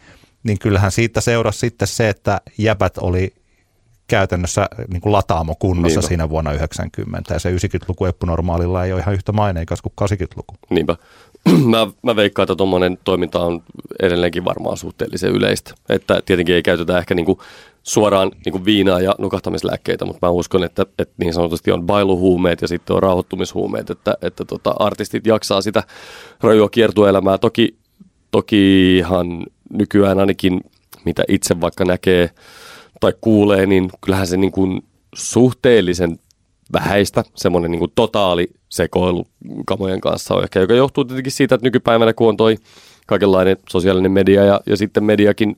niin 0.42 0.58
kyllähän 0.58 0.92
siitä 0.92 1.20
seurasi 1.20 1.58
sitten 1.58 1.88
se, 1.88 2.08
että 2.08 2.40
jäbät 2.58 2.98
oli 2.98 3.34
käytännössä 4.08 4.68
niin 4.88 5.00
kuin 5.00 5.12
lataamo 5.12 5.54
kunnossa 5.58 6.00
Niinpä. 6.00 6.08
siinä 6.08 6.28
vuonna 6.28 6.52
90 6.52 7.34
ja 7.34 7.40
se 7.40 7.50
90-luku 7.50 8.04
eppunormaalilla 8.04 8.84
ei 8.84 8.92
ole 8.92 9.00
ihan 9.00 9.14
yhtä 9.14 9.32
maineikas 9.32 9.82
kuin 9.82 9.92
80-luku. 10.02 10.54
Niinpä. 10.70 10.96
mä, 11.70 11.86
mä 12.02 12.16
veikkaan, 12.16 12.44
että 12.44 12.56
tuommoinen 12.56 12.98
toiminta 13.04 13.40
on 13.40 13.62
edelleenkin 14.02 14.44
varmaan 14.44 14.76
suhteellisen 14.76 15.32
yleistä. 15.32 15.74
Että 15.88 16.22
tietenkin 16.26 16.54
ei 16.54 16.62
käytetä 16.62 16.98
ehkä 16.98 17.14
niinku 17.14 17.42
suoraan 17.82 18.32
niinku 18.44 18.64
viinaa 18.64 19.00
ja 19.00 19.14
nukahtamislääkkeitä, 19.18 20.04
mutta 20.04 20.26
mä 20.26 20.30
uskon, 20.30 20.64
että, 20.64 20.86
että 20.98 21.14
niin 21.18 21.32
sanotusti 21.32 21.72
on 21.72 21.86
bailuhuumeet 21.86 22.62
ja 22.62 22.68
sitten 22.68 22.96
on 22.96 23.02
rauhoittumishuumeet, 23.02 23.90
että, 23.90 24.14
että 24.22 24.44
tota, 24.44 24.74
artistit 24.78 25.26
jaksaa 25.26 25.60
sitä 25.60 25.82
rajua 26.40 26.68
kiertueelämää. 26.68 27.38
Toki, 27.38 27.76
tokihan 28.30 29.46
nykyään 29.72 30.18
ainakin, 30.18 30.60
mitä 31.04 31.24
itse 31.28 31.60
vaikka 31.60 31.84
näkee 31.84 32.30
tai 33.00 33.12
kuulee, 33.20 33.66
niin 33.66 33.90
kyllähän 34.00 34.26
se 34.26 34.36
niin 34.36 34.52
kuin 34.52 34.82
suhteellisen 35.14 36.18
vähäistä, 36.72 37.24
semmoinen 37.34 37.70
niin 37.70 37.90
totaali 37.94 38.48
sekoilu 38.68 39.26
kamojen 39.66 40.00
kanssa 40.00 40.34
on 40.34 40.42
ehkä, 40.42 40.60
joka 40.60 40.74
johtuu 40.74 41.04
tietenkin 41.04 41.32
siitä, 41.32 41.54
että 41.54 41.66
nykypäivänä 41.66 42.12
kun 42.12 42.28
on 42.28 42.36
toi 42.36 42.56
kaikenlainen 43.06 43.56
sosiaalinen 43.68 44.12
media 44.12 44.44
ja, 44.44 44.60
ja 44.66 44.76
sitten 44.76 45.04
mediakin, 45.04 45.56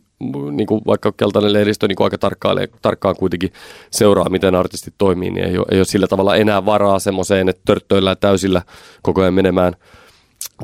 niin 0.53 0.67
kuin 0.67 0.81
vaikka 0.87 1.13
keltainen 1.13 1.53
lehdistö 1.53 1.89
niin 1.89 1.97
kuin 1.97 2.05
aika 2.05 2.19
tarkkaan, 2.19 2.59
tarkkaan 2.83 3.17
kuitenkin 3.17 3.53
seuraa, 3.91 4.29
miten 4.29 4.55
artistit 4.55 4.95
toimii, 4.99 5.31
niin 5.31 5.47
ei 5.47 5.59
ole, 5.59 5.67
ei 5.71 5.79
ole 5.79 5.85
sillä 5.85 6.07
tavalla 6.07 6.37
enää 6.37 6.67
varaa 6.67 6.99
semmoiseen, 6.99 7.49
että 7.49 7.63
törttöillään 7.65 8.17
täysillä 8.21 8.63
koko 9.03 9.21
ajan 9.21 9.35
menemään. 9.35 9.75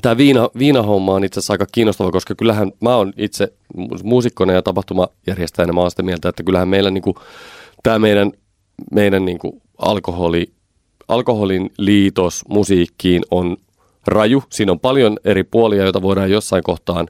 Tämä 0.02 0.16
viina, 0.16 0.48
viinahomma 0.58 1.14
on 1.14 1.24
itse 1.24 1.40
asiassa 1.40 1.52
aika 1.54 1.66
kiinnostava, 1.72 2.12
koska 2.12 2.34
kyllähän 2.34 2.72
mä 2.80 2.96
oon 2.96 3.12
itse 3.16 3.52
muusikkona 4.02 4.52
ja 4.52 4.62
tapahtumajärjestäjänä, 4.62 5.72
mä 5.72 5.80
oon 5.80 5.90
sitä 5.90 6.02
mieltä, 6.02 6.28
että 6.28 6.42
kyllähän 6.42 6.68
meillä 6.68 6.90
niin 6.90 7.02
kuin, 7.02 7.14
tämä 7.82 7.98
meidän, 7.98 8.32
meidän 8.92 9.24
niin 9.24 9.38
kuin 9.38 9.62
alkoholi, 9.78 10.52
alkoholin 11.08 11.70
liitos 11.78 12.44
musiikkiin 12.48 13.22
on 13.30 13.56
raju. 14.06 14.44
Siinä 14.50 14.72
on 14.72 14.80
paljon 14.80 15.16
eri 15.24 15.44
puolia, 15.44 15.82
joita 15.82 16.02
voidaan 16.02 16.30
jossain 16.30 16.62
kohtaan 16.62 17.08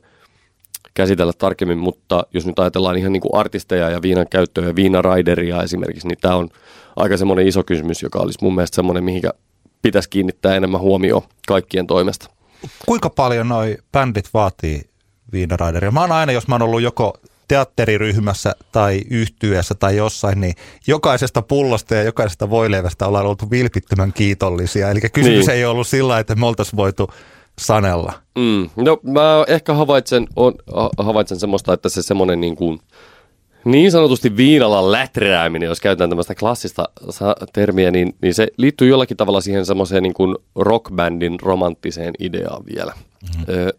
käsitellä 0.94 1.32
tarkemmin, 1.38 1.78
mutta 1.78 2.26
jos 2.34 2.46
nyt 2.46 2.58
ajatellaan 2.58 2.96
ihan 2.96 3.12
niin 3.12 3.20
kuin 3.20 3.34
artisteja 3.34 3.90
ja 3.90 4.02
viinan 4.02 4.26
käyttöä 4.30 4.66
ja 4.66 4.76
viinaraideria 4.76 5.62
esimerkiksi, 5.62 6.08
niin 6.08 6.18
tämä 6.20 6.36
on 6.36 6.48
aika 6.96 7.16
semmoinen 7.16 7.46
iso 7.46 7.62
kysymys, 7.62 8.02
joka 8.02 8.18
olisi 8.18 8.38
mun 8.42 8.54
mielestä 8.54 8.74
semmoinen, 8.74 9.04
mihinkä 9.04 9.30
pitäisi 9.82 10.10
kiinnittää 10.10 10.56
enemmän 10.56 10.80
huomioon 10.80 11.22
kaikkien 11.48 11.86
toimesta. 11.86 12.33
Kuinka 12.86 13.10
paljon 13.10 13.48
noi 13.48 13.76
bändit 13.92 14.28
vaatii 14.34 14.82
viinaraideria? 15.32 15.90
Mä 15.90 16.00
oon 16.00 16.12
aina, 16.12 16.32
jos 16.32 16.48
mä 16.48 16.54
oon 16.54 16.62
ollut 16.62 16.82
joko 16.82 17.18
teatteriryhmässä 17.48 18.54
tai 18.72 19.00
yhtyessä 19.10 19.74
tai 19.74 19.96
jossain, 19.96 20.40
niin 20.40 20.54
jokaisesta 20.86 21.42
pullosta 21.42 21.94
ja 21.94 22.02
jokaisesta 22.02 22.50
voileivästä 22.50 23.06
ollaan 23.06 23.26
oltu 23.26 23.50
vilpittömän 23.50 24.12
kiitollisia. 24.12 24.90
Eli 24.90 25.00
kysymys 25.00 25.46
Niin. 25.46 25.50
ei 25.56 25.64
ollut 25.64 25.86
sillä, 25.86 26.18
että 26.18 26.34
me 26.34 26.46
oltaisiin 26.46 26.76
voitu 26.76 27.10
sanella. 27.58 28.12
Mm. 28.38 28.70
No 28.76 28.98
mä 29.02 29.44
ehkä 29.48 29.74
havaitsen, 29.74 30.26
on, 30.36 30.54
ha- 30.74 30.90
havaitsen 30.98 31.40
semmoista, 31.40 31.72
että 31.72 31.88
se 31.88 32.02
semmoinen 32.02 32.40
niin 32.40 32.56
kuin, 32.56 32.80
niin 33.64 33.90
sanotusti 33.90 34.36
viinalla 34.36 34.92
läträäminen, 34.92 35.66
jos 35.66 35.80
käytetään 35.80 36.10
tämmöistä 36.10 36.34
klassista 36.34 36.88
termiä, 37.52 37.90
niin, 37.90 38.14
niin 38.22 38.34
se 38.34 38.48
liittyy 38.56 38.88
jollakin 38.88 39.16
tavalla 39.16 39.40
siihen 39.40 39.66
semmoiseen 39.66 40.02
niin 40.02 40.14
kuin 40.14 40.36
rockbändin 40.54 41.40
romanttiseen 41.40 42.14
ideaan 42.18 42.64
vielä. 42.74 42.92
Mm-hmm. 43.22 43.54
Ö, 43.54 43.72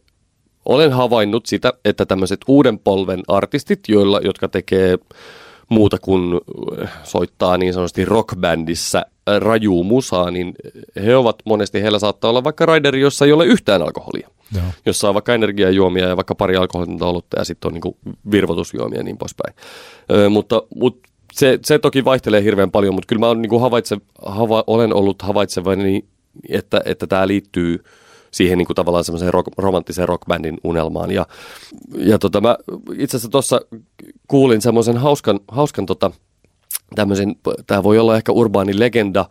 olen 0.66 0.92
havainnut 0.92 1.46
sitä, 1.46 1.74
että 1.86 2.06
tämmöiset 2.06 2.40
uuden 2.48 2.80
polven 2.80 3.24
artistit, 3.28 3.80
joilla, 3.88 4.20
jotka 4.24 4.48
tekee 4.48 4.98
muuta 5.70 5.98
kuin 6.02 6.42
soittaa 7.04 7.58
niin 7.58 7.74
sanotusti 7.74 8.06
rockbändissä 8.06 9.06
rajuu 9.40 9.84
musaa, 9.84 10.32
niin 10.32 10.54
he 11.06 11.16
ovat 11.16 11.36
monesti, 11.46 11.82
heillä 11.82 12.00
saattaa 12.00 12.30
olla 12.30 12.44
vaikka 12.44 12.66
raideri, 12.66 13.02
jossa 13.02 13.26
ei 13.26 13.32
ole 13.32 13.46
yhtään 13.46 13.82
alkoholia. 13.82 14.30
Joo. 14.56 14.64
Jossa 14.86 15.08
on 15.08 15.14
vaikka 15.14 15.34
energiajuomia 15.34 16.08
ja 16.08 16.18
vaikka 16.18 16.36
pari 16.36 16.56
alkoholitonta 16.56 17.06
olutta 17.06 17.40
ja 17.40 17.44
sitten 17.44 17.68
on 17.68 17.74
niin 17.74 18.16
virvotusjuomia 18.32 19.00
ja 19.00 19.04
niin 19.04 19.18
poispäin. 19.18 19.56
Ö, 20.12 20.30
mutta, 20.30 20.62
mutta 20.76 21.10
se, 21.34 21.60
se 21.66 21.80
toki 21.80 22.06
vaihtelee 22.06 22.44
hirveän 22.44 22.72
paljon, 22.72 22.94
mutta 22.94 23.08
kyllä 23.08 23.20
mä 23.20 23.28
olen, 23.28 23.42
niin 23.42 23.62
havaitse, 23.62 23.98
hava, 24.26 24.64
olen 24.68 24.94
ollut 24.94 25.22
havaitsevani, 25.22 26.06
että, 26.50 26.82
että 26.86 27.08
tämä 27.08 27.28
liittyy 27.28 27.84
siihen 28.32 28.58
niin 28.58 28.66
kuin 28.66 28.76
tavallaan 28.76 29.04
semmoiseen 29.04 29.34
rock, 29.34 29.48
romanttiseen 29.58 30.08
rockbändin 30.08 30.58
unelmaan. 30.64 31.12
Ja, 31.12 31.26
ja 31.98 32.20
tota, 32.20 32.42
mä 32.42 32.58
itse 32.98 33.18
asiassa 33.18 33.32
tuossa 33.32 33.62
kuulin 34.28 34.62
semmoisen 34.62 34.98
hauskan, 34.98 35.40
hauskan 35.48 35.86
tota, 35.86 36.12
tämmöisen, 36.96 37.36
tämä 37.68 37.84
voi 37.84 38.00
olla 38.00 38.16
ehkä 38.18 38.32
urbaani 38.32 38.80
legenda, 38.80 39.26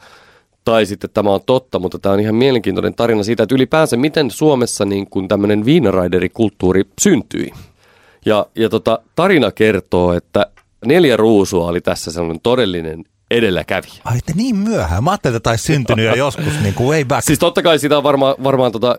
tai 0.64 0.86
sitten 0.86 1.10
tämä 1.14 1.30
on 1.30 1.40
totta, 1.46 1.78
mutta 1.78 1.98
tämä 1.98 2.12
on 2.12 2.20
ihan 2.20 2.34
mielenkiintoinen 2.34 2.94
tarina 2.94 3.22
siitä, 3.22 3.42
että 3.42 3.54
ylipäänsä 3.54 3.96
miten 3.96 4.30
Suomessa 4.30 4.84
niin 4.84 5.06
kuin 5.10 5.28
tämmöinen 5.28 5.64
viinaraiderikulttuuri 5.64 6.82
syntyi. 7.00 7.52
Ja, 8.26 8.46
ja 8.56 8.68
tota, 8.68 8.98
tarina 9.16 9.50
kertoo, 9.50 10.12
että 10.12 10.46
neljä 10.86 11.16
ruusua 11.16 11.66
oli 11.66 11.80
tässä 11.80 12.12
sellainen 12.12 12.40
todellinen 12.42 13.04
edelläkävijä. 13.30 13.92
Ai, 14.04 14.18
että 14.18 14.32
niin 14.36 14.56
myöhään. 14.56 15.04
Mä 15.04 15.10
ajattelin, 15.10 15.36
että 15.36 15.48
taisi 15.50 15.64
syntynyt 15.64 16.06
jo 16.06 16.14
joskus 16.14 16.60
niin 16.62 16.74
kuin 16.74 16.88
way 16.88 17.04
back. 17.04 17.24
Siis 17.24 17.38
totta 17.38 17.62
kai 17.62 17.78
sitä 17.78 17.96
on 17.96 18.02
varmaan, 18.02 18.34
varmaan 18.44 18.72
tota, 18.72 18.96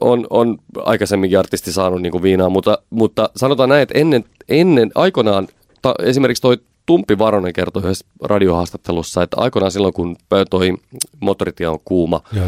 on, 0.00 0.26
on 0.30 0.58
aikaisemminkin 0.84 1.38
artisti 1.38 1.72
saanut 1.72 2.02
niin 2.02 2.12
kuin 2.12 2.22
viinaa, 2.22 2.48
mutta, 2.48 2.78
mutta 2.90 3.30
sanotaan 3.36 3.68
näin, 3.68 3.82
että 3.82 3.98
ennen, 3.98 4.24
ennen 4.48 4.90
aikoinaan, 4.94 5.48
ta, 5.82 5.94
esimerkiksi 6.02 6.42
toi 6.42 6.58
Tumpi 6.88 7.18
Varonen 7.18 7.52
kertoi 7.52 7.82
yhdessä 7.82 8.06
radiohaastattelussa, 8.24 9.22
että 9.22 9.36
aikoinaan 9.40 9.72
silloin, 9.72 9.94
kun 9.94 10.16
toi 10.50 10.74
motoritie 11.20 11.68
on 11.68 11.78
kuuma, 11.84 12.20
Joo, 12.32 12.46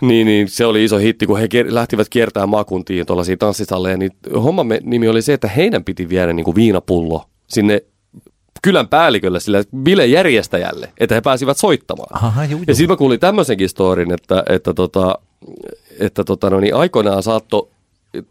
niin, 0.00 0.26
niin 0.26 0.48
se 0.48 0.66
oli 0.66 0.84
iso 0.84 0.98
hitti, 0.98 1.26
kun 1.26 1.38
he 1.38 1.48
lähtivät 1.68 2.08
kiertämään 2.08 2.48
maakuntiin 2.48 3.06
tuollaisia 3.06 3.36
tanssisalleja, 3.36 3.96
niin 3.96 4.10
homman 4.34 4.66
nimi 4.82 5.08
oli 5.08 5.22
se, 5.22 5.32
että 5.32 5.48
heidän 5.48 5.84
piti 5.84 6.08
viedä 6.08 6.32
niin 6.32 6.44
kuin 6.44 6.54
viinapullo 6.54 7.24
sinne 7.46 7.82
kylän 8.62 8.88
päällikölle, 8.88 9.40
sille 9.40 9.64
bilejärjestäjälle, 9.76 10.92
että 10.98 11.14
he 11.14 11.20
pääsivät 11.20 11.56
soittamaan. 11.56 12.24
Aha, 12.24 12.44
juu, 12.44 12.60
Ja 12.60 12.64
juu. 12.68 12.74
sitten 12.76 12.92
mä 12.92 12.96
kuulin 12.96 13.20
tämmöisenkin 13.20 13.68
storin, 13.68 14.12
että, 14.12 14.44
että, 14.48 14.74
tota, 14.74 15.18
että 16.00 16.24
tota, 16.24 16.50
no 16.50 16.60
niin 16.60 16.74
aikoinaan 16.74 17.22
saatto 17.22 17.68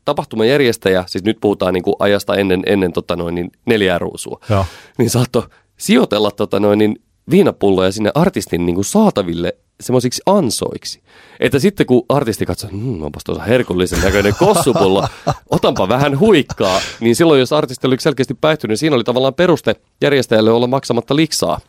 tapahtuman 0.05 0.47
järjestäjä, 0.47 1.03
siis 1.07 1.23
nyt 1.23 1.37
puhutaan 1.41 1.73
niin 1.73 1.83
kuin 1.83 1.95
ajasta 1.99 2.35
ennen, 2.35 2.63
ennen 2.65 2.93
tota 2.93 3.15
noin, 3.15 3.35
niin 3.35 3.51
neljää 3.65 3.99
ruusua, 3.99 4.39
Joo. 4.49 4.65
niin 4.97 5.09
saattoi 5.09 5.43
sijoitella 5.77 6.31
tota 6.31 6.59
noin, 6.59 6.79
niin 6.79 7.01
viinapulloja 7.31 7.91
sinne 7.91 8.11
artistin 8.15 8.65
niin 8.65 8.75
kuin 8.75 8.85
saataville 8.85 9.55
semmoisiksi 9.81 10.21
ansoiksi. 10.25 11.01
Että 11.39 11.59
sitten 11.59 11.85
kun 11.85 12.05
artisti 12.09 12.45
katsoo, 12.45 12.69
hmm, 12.69 13.03
onpas 13.03 13.23
tuossa 13.23 13.43
herkullisen 13.43 14.01
näköinen 14.01 14.35
kossupullo, 14.39 15.07
otanpa 15.49 15.89
vähän 15.89 16.19
huikkaa, 16.19 16.81
niin 16.99 17.15
silloin 17.15 17.39
jos 17.39 17.53
artisti 17.53 17.87
oli 17.87 17.95
selkeästi 17.99 18.33
päihtynyt, 18.33 18.69
niin 18.69 18.77
siinä 18.77 18.95
oli 18.95 19.03
tavallaan 19.03 19.33
peruste 19.33 19.75
järjestäjälle 20.01 20.51
olla 20.51 20.67
maksamatta 20.67 21.15
liksaa 21.15 21.59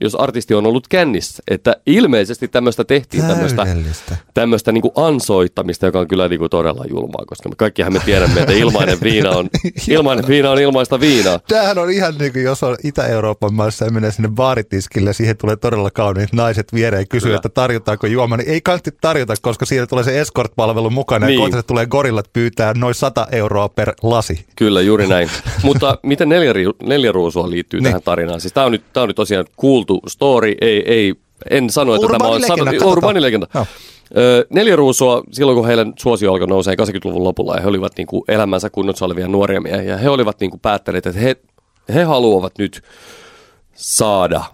jos 0.00 0.14
artisti 0.14 0.54
on 0.54 0.66
ollut 0.66 0.88
kännissä. 0.88 1.42
Että 1.50 1.76
ilmeisesti 1.86 2.48
tämmöistä 2.48 2.84
tehtiin 2.84 3.24
tämmöistä, 3.24 3.66
tämmöistä 4.34 4.72
niin 4.72 4.82
ansoittamista, 4.94 5.86
joka 5.86 5.98
on 6.00 6.08
kyllä 6.08 6.28
niin 6.28 6.38
kuin 6.38 6.50
todella 6.50 6.84
julmaa, 6.90 7.24
koska 7.26 7.48
me 7.48 7.54
kaikkihan 7.56 7.92
me 7.92 8.00
tiedämme, 8.04 8.40
että 8.40 8.52
ilmainen 8.52 8.98
viina 9.02 9.30
on, 9.30 9.48
ilmainen 9.88 10.26
viina 10.28 10.50
on 10.50 10.58
ilmaista 10.58 11.00
viinaa. 11.00 11.38
Tämähän 11.48 11.78
on 11.78 11.90
ihan 11.90 12.14
niin 12.18 12.32
kuin, 12.32 12.44
jos 12.44 12.62
on 12.62 12.76
Itä-Euroopan 12.84 13.54
maassa 13.54 13.84
ja 13.84 13.90
menee 13.90 14.10
sinne 14.12 14.28
baaritiskille 14.28 15.10
ja 15.10 15.14
siihen 15.14 15.36
tulee 15.36 15.56
todella 15.56 15.90
kauniit 15.90 16.32
naiset 16.32 16.74
viereen 16.74 17.00
ja 17.02 17.06
kysyy, 17.06 17.28
Kyllä. 17.28 17.36
että 17.36 17.48
tarjotaanko 17.48 18.06
juoma, 18.06 18.36
niin 18.36 18.48
ei 18.48 18.60
kantti 18.60 18.90
tarjota, 19.00 19.34
koska 19.42 19.66
siinä 19.66 19.86
tulee 19.86 20.04
se 20.04 20.20
escort-palvelu 20.20 20.90
mukana 20.90 21.26
Niin. 21.26 21.34
ja 21.38 21.40
kohta 21.40 21.56
se 21.56 21.62
tulee 21.62 21.86
gorillat 21.86 22.30
pyytää 22.32 22.74
noin 22.76 22.94
100 22.94 23.26
euroa 23.32 23.68
per 23.68 23.92
lasi. 24.02 24.46
Kyllä, 24.56 24.80
juuri 24.80 25.06
näin. 25.06 25.30
Mutta 25.62 25.98
miten 26.02 26.28
neljä, 26.28 26.52
neljä 26.82 27.12
ruusua 27.12 27.50
liittyy 27.50 27.80
Niin. 27.80 27.84
tähän 27.84 28.02
tarinaan? 28.02 28.40
Siis 28.40 28.52
tämä 28.52 28.66
on, 28.66 28.72
nyt, 28.72 28.82
tää 28.92 29.02
on 29.02 29.08
nyt 29.08 29.16
tosiaan 29.16 29.44
kuultu 29.56 29.85
story, 30.08 30.54
ei, 30.60 30.92
ei, 30.92 31.14
en 31.50 31.70
sano, 31.70 31.94
että 31.94 32.06
tämä 32.06 32.28
on 32.28 32.34
Urbaani 32.34 32.34
legenda, 32.34 32.46
sanottu, 32.46 32.64
katsotaan. 32.64 32.92
urbaani 32.92 33.22
legenda. 33.22 33.46
Joo. 33.54 33.66
Ö, 34.16 34.46
neljä 34.50 34.76
ruusua, 34.76 35.22
silloin 35.32 35.56
kun 35.56 35.66
heidän 35.66 35.92
suosio 35.98 36.32
alkoi 36.32 36.46
nousee 36.46 36.74
80-luvun 36.74 37.24
lopulla 37.24 37.54
ja 37.54 37.60
he 37.60 37.68
olivat 37.68 37.92
niin 37.96 38.06
kuin 38.06 38.22
elämänsä 38.28 38.70
kunnossa 38.70 39.04
olevia 39.04 39.28
nuoria 39.28 39.60
miehiä, 39.60 39.96
he 39.96 40.08
olivat 40.10 40.40
niin 40.40 40.50
kuin 40.50 40.60
päättäneet, 40.60 41.06
että 41.06 41.20
he, 41.20 41.36
he 41.94 42.02
haluavat 42.04 42.58
nyt 42.58 42.82
saada 43.74 44.44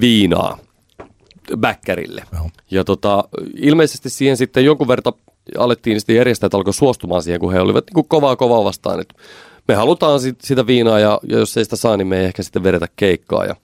viinaa 0.00 0.58
bäkkärille. 1.56 2.24
Ja 2.70 2.84
tota, 2.84 3.24
ilmeisesti 3.56 4.10
siihen 4.10 4.36
sitten 4.36 4.64
jonkun 4.64 4.88
verran 4.88 5.14
alettiin 5.58 6.00
sitten 6.00 6.16
järjestäjät 6.16 6.54
alkoi 6.54 6.74
suostumaan 6.74 7.22
siihen, 7.22 7.40
kun 7.40 7.52
he 7.52 7.60
olivat 7.60 7.86
niin 7.86 7.94
kuin 7.94 8.08
kovaa 8.08 8.36
kovaa 8.36 8.64
vastaan, 8.64 9.00
että 9.00 9.14
me 9.68 9.74
halutaan 9.74 10.20
sit, 10.20 10.40
sitä 10.40 10.66
viinaa 10.66 10.98
ja, 10.98 11.20
ja 11.28 11.38
jos 11.38 11.56
ei 11.56 11.64
sitä 11.64 11.76
saa, 11.76 11.96
niin 11.96 12.06
me 12.06 12.20
ei 12.20 12.24
ehkä 12.24 12.42
sitten 12.42 12.62
vedetä 12.62 12.88
keikkaa. 12.96 13.44
Ja 13.44 13.56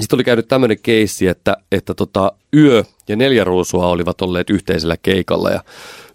sitten 0.00 0.16
oli 0.16 0.24
käynyt 0.24 0.48
tämmöinen 0.48 0.78
keissi, 0.82 1.26
että, 1.26 1.56
että 1.72 1.94
tota, 1.94 2.32
yö 2.56 2.84
ja 3.08 3.16
neljä 3.16 3.44
ruusua 3.44 3.86
olivat 3.86 4.22
olleet 4.22 4.50
yhteisellä 4.50 4.96
keikalla 4.96 5.50
ja 5.50 5.60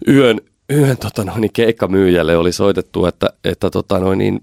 yön, 0.07 0.41
yön 0.71 0.97
tota 0.97 1.23
noin, 1.23 1.49
keikkamyyjälle 1.53 2.37
oli 2.37 2.51
soitettu, 2.51 3.05
että, 3.05 3.29
että 3.43 3.69
tota 3.69 3.99
noin, 3.99 4.19
niin, 4.19 4.41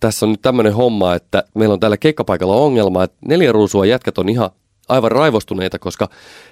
tässä 0.00 0.26
on 0.26 0.30
nyt 0.30 0.42
tämmöinen 0.42 0.74
homma, 0.74 1.14
että 1.14 1.44
meillä 1.54 1.72
on 1.72 1.80
täällä 1.80 1.96
keikkapaikalla 1.96 2.54
ongelma, 2.54 3.04
että 3.04 3.16
neljä 3.24 3.52
ruusua 3.52 3.86
jätkät 3.86 4.18
on 4.18 4.28
ihan 4.28 4.50
aivan 4.88 5.10
raivostuneita, 5.10 5.78
koska 5.78 6.08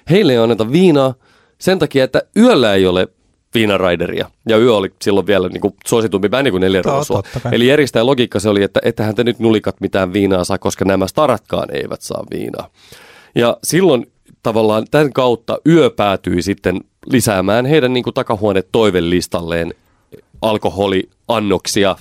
heille 0.09 0.31
ei 0.33 0.37
anneta 0.37 0.71
viinaa 0.71 1.13
sen 1.59 1.79
takia, 1.79 2.03
että 2.03 2.21
yöllä 2.37 2.73
ei 2.73 2.85
ole 2.85 3.07
viinaraideria. 3.53 4.29
Ja 4.47 4.57
yö 4.57 4.75
oli 4.75 4.91
silloin 5.01 5.27
vielä 5.27 5.49
niin 5.49 5.61
kuin 5.61 5.73
suositumpi 5.87 6.29
bändi 6.29 6.51
kuin 6.51 6.61
neljä 6.61 6.83
kai. 6.83 7.21
Eli 7.51 7.67
järjestäjän 7.67 8.05
logiikka 8.05 8.39
se 8.39 8.49
oli, 8.49 8.63
että 8.63 8.79
ettehän 8.83 9.15
te 9.15 9.23
nyt 9.23 9.39
nulikat 9.39 9.81
mitään 9.81 10.13
viinaa 10.13 10.43
saa, 10.43 10.57
koska 10.57 10.85
nämä 10.85 11.07
staratkaan 11.07 11.75
eivät 11.75 12.01
saa 12.01 12.23
viinaa. 12.31 12.69
Ja 13.35 13.57
silloin 13.63 14.11
tavallaan 14.43 14.85
tämän 14.91 15.13
kautta 15.13 15.57
yö 15.67 15.89
päätyi 15.89 16.41
sitten 16.41 16.81
lisäämään 17.05 17.65
heidän 17.65 17.93
niin 17.93 18.03
kuin 18.03 18.13
takahuone 18.13 18.63
toivelistalleen 18.71 19.73
alkoholiannoksia, 20.41 21.95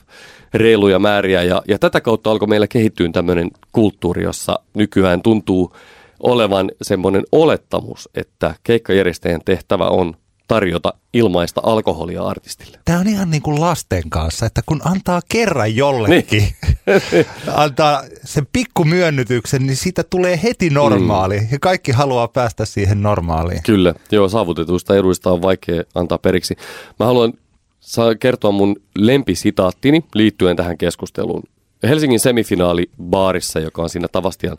reiluja 0.55 0.99
määriä 0.99 1.43
ja, 1.43 1.62
ja 1.69 1.79
tätä 1.79 2.00
kautta 2.00 2.31
alkoi 2.31 2.49
meillä 2.49 2.67
kehittyä 2.67 3.09
tämmöinen 3.12 3.50
kulttuuri, 3.73 4.23
jossa 4.23 4.59
nykyään 4.75 5.23
tuntuu 5.23 5.76
olevan 6.21 6.71
semmoinen 6.83 7.23
olettamus, 7.33 8.09
että 8.15 8.55
keikkajärjestäjän 8.62 9.41
tehtävä 9.45 9.88
on 9.88 10.15
tarjota 10.49 10.95
ilmaista 11.12 11.61
alkoholia 11.65 12.23
artistille. 12.23 12.79
Tämä 12.85 12.99
on 12.99 13.07
ihan 13.07 13.31
niin 13.31 13.43
kuin 13.43 13.61
lasten 13.61 14.11
kanssa, 14.11 14.47
että 14.47 14.62
kun 14.67 14.81
antaa 14.85 15.21
kerran 15.29 15.76
jollekin, 15.76 16.43
niin. 16.43 17.26
antaa 17.55 18.03
sen 18.25 18.47
pikkumyönnytyksen, 18.53 19.67
niin 19.67 19.76
siitä 19.76 20.05
tulee 20.05 20.41
heti 20.43 20.71
normaali. 20.71 21.41
Mm. 21.41 21.49
Ja 21.53 21.59
kaikki 21.59 21.93
haluaa 21.93 22.29
päästä 22.29 22.65
siihen 22.65 23.03
normaaliin. 23.03 23.62
Kyllä, 23.62 23.95
joo, 24.11 24.29
saavutetuista 24.29 24.97
eduista 24.97 25.31
on 25.31 25.43
vaikea 25.43 25.83
antaa 25.95 26.19
periksi. 26.19 26.57
Mä 27.00 27.07
haluan 27.07 27.33
saa 27.81 28.15
kertoa 28.15 28.53
mun 28.53 28.76
lempisitaattini 28.99 30.05
liittyen 30.15 30.57
tähän 30.57 30.79
keskusteluun. 30.79 31.43
Helsingin 31.83 32.21
semifinaali 32.21 32.91
baarissa, 33.03 33.61
joka 33.61 33.83
on 33.83 33.91
siinä 33.91 34.09
Tavastian, 34.09 34.57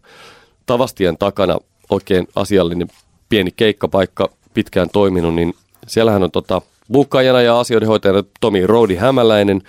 Tavastian 0.66 1.18
takana, 1.18 1.58
oikein 1.90 2.28
asiallinen 2.36 2.88
pieni 3.30 3.52
keikkapaikka, 3.52 4.30
pitkään 4.54 4.90
toiminut, 4.94 5.36
niin 5.36 5.54
siellähän 5.88 6.24
on 6.24 6.32
tota, 6.32 6.62
buukkaajana 6.92 7.42
ja 7.42 7.60
asioiden 7.60 7.88
hoitajana 7.88 8.24
Tomi 8.42 8.68
Roudi 8.68 8.96
Hämäläinen, 8.96 9.62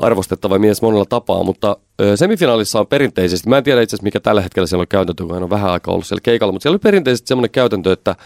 arvostettava 0.00 0.58
mies 0.58 0.82
monella 0.82 1.04
tapaa, 1.08 1.42
mutta 1.42 1.76
ö, 2.00 2.16
semifinaalissa 2.16 2.80
on 2.80 2.86
perinteisesti, 2.86 3.48
mä 3.48 3.58
en 3.58 3.64
tiedä 3.64 3.80
itse 3.82 3.94
asiassa 3.96 4.04
mikä 4.04 4.20
tällä 4.20 4.40
hetkellä 4.40 4.66
siellä 4.66 4.80
on 4.82 4.88
käytäntö, 4.88 5.24
kun 5.24 5.34
hän 5.34 5.42
on 5.42 5.50
vähän 5.50 5.70
aikaa 5.70 5.94
ollut 5.94 6.06
siellä 6.06 6.20
keikalla, 6.22 6.52
mutta 6.52 6.62
siellä 6.62 6.74
oli 6.74 6.78
perinteisesti 6.78 7.28
semmoinen 7.28 7.50
käytäntö, 7.50 7.92
että, 7.92 8.16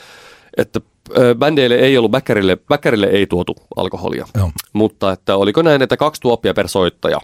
että 0.57 0.81
ö, 1.19 1.35
bändeille 1.35 1.75
ei 1.75 1.99
ollut, 1.99 2.11
bäkkärille, 2.11 2.57
bäkkärille 2.69 3.07
ei 3.07 3.27
tuotu 3.27 3.57
alkoholia, 3.77 4.27
Joo. 4.37 4.51
mutta 4.73 5.13
että 5.13 5.37
oliko 5.37 5.63
näin, 5.63 5.83
että 5.83 5.97
kaksi 5.97 6.21
tuoppia 6.21 6.55
per 6.55 6.69
soittaja 6.69 7.19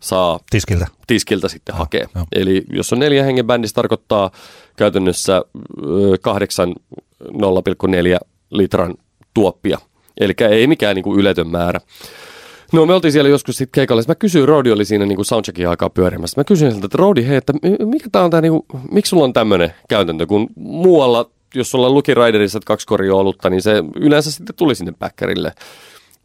saa 0.00 0.40
Tiskiltä. 0.50 0.86
tiskiltä 1.06 1.48
sitten 1.48 1.74
hakea. 1.74 2.08
joo. 2.14 2.24
Eli 2.32 2.64
jos 2.72 2.92
on 2.92 2.98
neljä 2.98 3.24
hengen 3.24 3.46
bändi, 3.46 3.68
se 3.68 3.74
tarkoittaa 3.74 4.30
käytännössä 4.76 5.36
ö, 5.36 5.42
kahdeksan 6.20 6.74
0,4 7.24 8.18
litran 8.50 8.94
tuoppia. 9.34 9.78
Eli 10.20 10.32
ei 10.50 10.66
mikään 10.66 10.94
niin 10.96 11.04
kuin 11.04 11.20
yletön 11.20 11.48
määrä. 11.48 11.80
No 12.72 12.86
me 12.86 12.94
oltiin 12.94 13.12
siellä 13.12 13.30
joskus 13.30 13.56
sitten 13.56 13.72
keikalla. 13.72 14.02
Mä 14.08 14.14
kysyin, 14.14 14.48
Rodi 14.48 14.70
oli 14.70 14.84
siinä 14.84 15.06
niin 15.06 15.24
soundcheckin 15.24 15.68
aikaa 15.68 15.90
pyörimässä. 15.90 16.40
Mä 16.40 16.44
kysyin 16.44 16.72
siltä, 16.72 16.86
että 16.86 16.98
Rodi, 16.98 17.26
hei, 17.26 17.36
että 17.36 17.52
mi- 17.52 17.86
mikä 17.86 18.08
tää 18.12 18.24
on 18.24 18.30
tää, 18.30 18.40
niin 18.40 18.52
kuin, 18.52 18.82
miksi 18.90 19.10
sulla 19.10 19.24
on 19.24 19.32
tämmöinen 19.32 19.74
käytäntö, 19.88 20.26
kun 20.26 20.46
muualla, 20.56 21.30
jos 21.54 21.70
sulla 21.70 21.86
on 21.86 21.94
Luki 21.94 22.14
Riderissa 22.14 22.60
kaksi 22.64 22.86
koria 22.86 23.14
olutta, 23.14 23.50
niin 23.50 23.62
se 23.62 23.84
yleensä 23.96 24.30
sitten 24.30 24.56
tuli 24.56 24.74
sinne 24.74 24.92
päkkärille. 24.98 25.52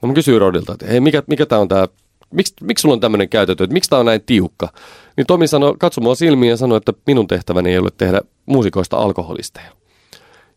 No 0.02 0.08
mä 0.08 0.14
kysyin 0.14 0.42
Rodilta, 0.42 0.74
että 0.74 0.86
hei, 0.86 1.00
mikä, 1.00 1.24
mikä 1.28 1.46
tää 1.46 1.60
on 1.60 1.68
tää, 1.68 1.88
miksi, 2.32 2.54
miksi 2.62 2.82
sulla 2.82 2.94
on 2.94 3.00
tämmöinen 3.00 3.30
käytäntö, 3.30 3.64
että 3.64 3.74
miksi 3.74 3.90
tää 3.90 4.00
on 4.00 4.06
näin 4.06 4.22
tiukka? 4.26 4.70
Niin 5.18 5.28
Tomi 5.28 5.48
sanoi, 5.48 5.76
katsoi 5.80 6.04
mua 6.04 6.16
silmiin 6.16 6.50
ja 6.50 6.58
sanoi, 6.58 6.78
että 6.78 6.94
minun 7.08 7.28
tehtäväni 7.28 7.72
ei 7.72 7.78
ole 7.78 7.90
tehdä 7.98 8.22
muusikoista 8.46 8.98
alkoholisteja. 8.98 9.72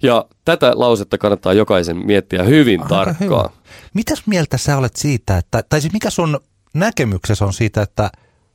Ja 0.03 0.25
tätä 0.45 0.73
lausetta 0.75 1.19
kannattaa 1.19 1.53
jokaisen 1.53 1.97
miettiä 2.07 2.43
hyvin 2.43 2.81
Aika 2.81 2.95
tarkkaan. 2.95 3.31
hyvä. 3.31 3.51
Mitäs 3.95 4.23
mieltä 4.27 4.59
sä 4.59 4.77
olet 4.77 4.97
siitä, 4.97 5.39
että, 5.39 5.63
tai 5.69 5.81
siis 5.81 5.93
mikä 5.93 6.11
sun 6.11 6.41
näkemyksesi 6.75 7.45
on 7.45 7.53
siitä, 7.53 7.83
että 7.83 8.11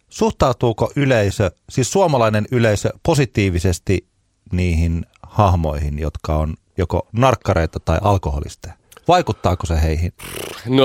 suhtautuuko 0.10 0.92
yleisö, 0.96 1.52
siis 1.70 1.92
suomalainen 1.92 2.46
yleisö 2.52 2.90
positiivisesti 3.04 4.08
niihin 4.52 5.06
hahmoihin, 5.24 6.00
jotka 6.00 6.36
on 6.36 6.54
joko 6.78 7.08
narkkareita 7.12 7.80
tai 7.80 7.98
alkoholisteja? 8.02 8.74
Vaikuttaako 9.08 9.66
se 9.66 9.82
heihin? 9.82 10.14
No 10.68 10.84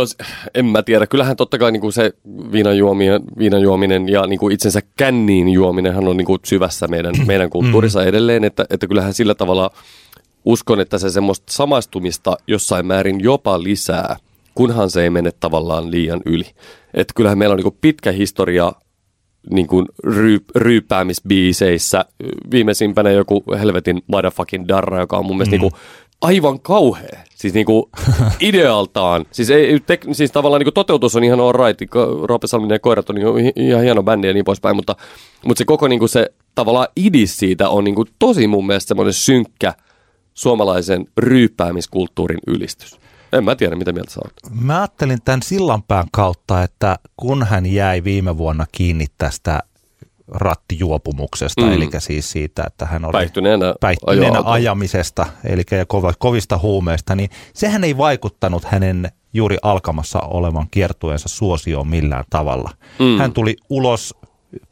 en 0.55 0.65
mä 0.65 0.83
tiedä. 0.83 1.07
Kyllähän 1.07 1.37
totta 1.37 1.59
kai 1.59 1.73
niin 1.73 1.81
kuin 1.81 1.93
se 1.93 2.13
viinan 2.53 2.79
juominen, 2.79 3.23
viinan 3.39 3.63
juominen 3.63 4.09
ja 4.09 4.27
niin 4.27 4.39
kuin 4.39 4.55
itsensä 4.55 4.81
känniin 4.97 5.49
juominenhan 5.49 6.09
on 6.09 6.17
niin 6.17 6.27
kuin 6.27 6.41
syvässä 6.45 6.89
meidän, 6.89 7.15
meidän 7.27 7.51
kulttuurissa 7.51 8.05
edelleen, 8.05 8.45
että, 8.45 8.65
että 8.71 8.87
kyllähän 8.87 9.15
sillä 9.15 9.35
tavalla 9.35 9.71
uskon, 10.47 10.81
että 10.81 10.99
se 10.99 11.11
semmoista 11.11 11.53
samaistumista 11.53 12.37
jossain 12.47 12.87
määrin 12.87 13.21
jopa 13.21 13.63
lisää, 13.63 14.17
kunhan 14.55 14.91
se 14.91 15.03
ei 15.03 15.11
mene 15.11 15.31
tavallaan 15.41 15.91
liian 15.91 16.21
yli. 16.27 16.45
Että 16.95 17.13
kyllähän 17.17 17.39
meillä 17.39 17.53
on 17.53 17.59
niin 17.59 17.79
pitkä 17.81 18.13
historia 18.13 18.73
niin 19.51 19.67
kuin 19.67 19.87
ryy, 20.05 20.45
ryyppäämisbiiseissä. 20.57 22.05
Viimeisimpänä 22.51 23.11
joku 23.11 23.45
helvetin 23.59 24.03
motherfucking 24.07 24.65
darra, 24.69 25.01
joka 25.01 25.17
on 25.17 25.27
mun 25.27 25.37
mielestä 25.37 25.57
mm. 25.57 25.61
niin 25.61 25.71
kuin 25.73 25.81
aivan 26.21 26.61
kauhea. 26.61 27.21
Siis 27.35 27.55
niin 27.55 27.67
kuin 27.67 27.85
idealtaan. 28.41 29.27
Siis, 29.31 29.51
ei, 29.51 29.81
tek, 29.81 30.07
siis 30.13 30.33
tavallaan 30.33 30.61
niin 30.61 30.67
kuin 30.67 30.75
toteutus 30.75 31.17
on 31.17 31.25
ihan 31.25 31.41
all 31.41 31.53
right. 31.53 31.81
Roope 32.23 32.47
Salminen 32.47 32.75
ja 32.75 32.79
Koirat 32.79 33.11
on 33.11 33.17
niin 33.17 33.27
kuin 33.27 33.45
hi- 33.45 33.53
ihan 33.57 33.83
hieno 33.83 34.03
bändi 34.03 34.27
ja 34.27 34.35
niin 34.35 34.45
poispäin, 34.45 34.77
mutta, 34.77 34.97
mutta 35.47 35.59
se 35.59 35.65
koko 35.65 35.89
niin 35.89 35.99
kuin 35.99 36.09
se 36.09 36.33
tavallaan 36.55 36.89
idis 36.97 37.37
siitä 37.37 37.69
on 37.69 37.85
niin 37.85 37.95
kuin 37.95 38.09
tosi 38.19 38.47
mun 38.47 38.67
mielestä 38.67 38.89
semmoinen 38.89 39.13
synkkä 39.15 39.75
suomalaisen 40.37 41.07
ryyppäämiskulttuurin 41.19 42.39
ylistys. 42.47 42.99
En 43.33 43.45
mä 43.45 43.57
tiedä, 43.57 43.77
mitä 43.77 43.93
mieltä 43.93 44.11
sä 44.11 44.21
oot. 44.25 44.61
Mä 44.61 44.79
ajattelin 44.79 45.19
tämän 45.25 45.43
sillanpään 45.43 46.07
kautta, 46.13 46.63
että 46.63 46.99
kun 47.17 47.47
hän 47.47 47.67
jäi 47.67 48.05
viime 48.05 48.39
vuonna 48.39 48.67
kiinni 48.73 49.07
tästä 49.19 49.61
rattijuopumuksesta, 50.29 51.63
Mm. 51.63 51.73
eli 51.73 51.89
siis 51.99 52.31
siitä, 52.31 52.65
että 52.67 52.87
hän 52.87 53.05
oli 53.05 53.13
Päihtyneenä, 53.13 53.75
päihtyneenä 53.81 54.43
ajamisesta, 54.45 55.27
eli 55.45 55.63
ja 55.71 55.87
kovista 56.19 56.59
huumeista, 56.59 57.15
niin 57.15 57.31
sehän 57.55 57.85
ei 57.85 57.97
vaikuttanut 57.97 58.65
hänen 58.65 59.09
juuri 59.33 59.57
alkamassa 59.63 60.19
olevan 60.21 60.67
kiertueensa 60.71 61.29
suosioon 61.29 61.89
millään 61.89 62.25
tavalla. 62.31 62.71
Mm. 62.99 63.19
Hän 63.19 63.33
tuli 63.33 63.57
ulos 63.71 64.15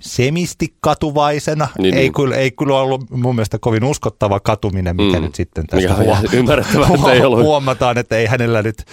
semisti 0.01 0.75
katuvaisena. 0.81 1.69
Niin, 1.79 1.95
ei, 1.95 2.01
niin. 2.01 2.13
Kyllä, 2.13 2.37
ei 2.37 2.51
kyllä 2.51 2.79
ollut 2.81 3.11
mun 3.11 3.35
mielestä 3.35 3.59
kovin 3.59 3.85
uskottava 3.85 4.41
katuminen, 4.41 4.97
mikä 4.97 5.17
Mm. 5.19 5.23
nyt 5.25 5.35
sitten 5.35 5.65
ihan 5.79 5.97
ymmärrettävää, 6.33 6.89
että 6.95 7.13
ei 7.13 7.21
ollut. 7.25 7.43
huomataan, 7.43 7.99
että 7.99 8.17
ei 8.17 8.27
hänellä 8.27 8.63
nyt, 8.63 8.85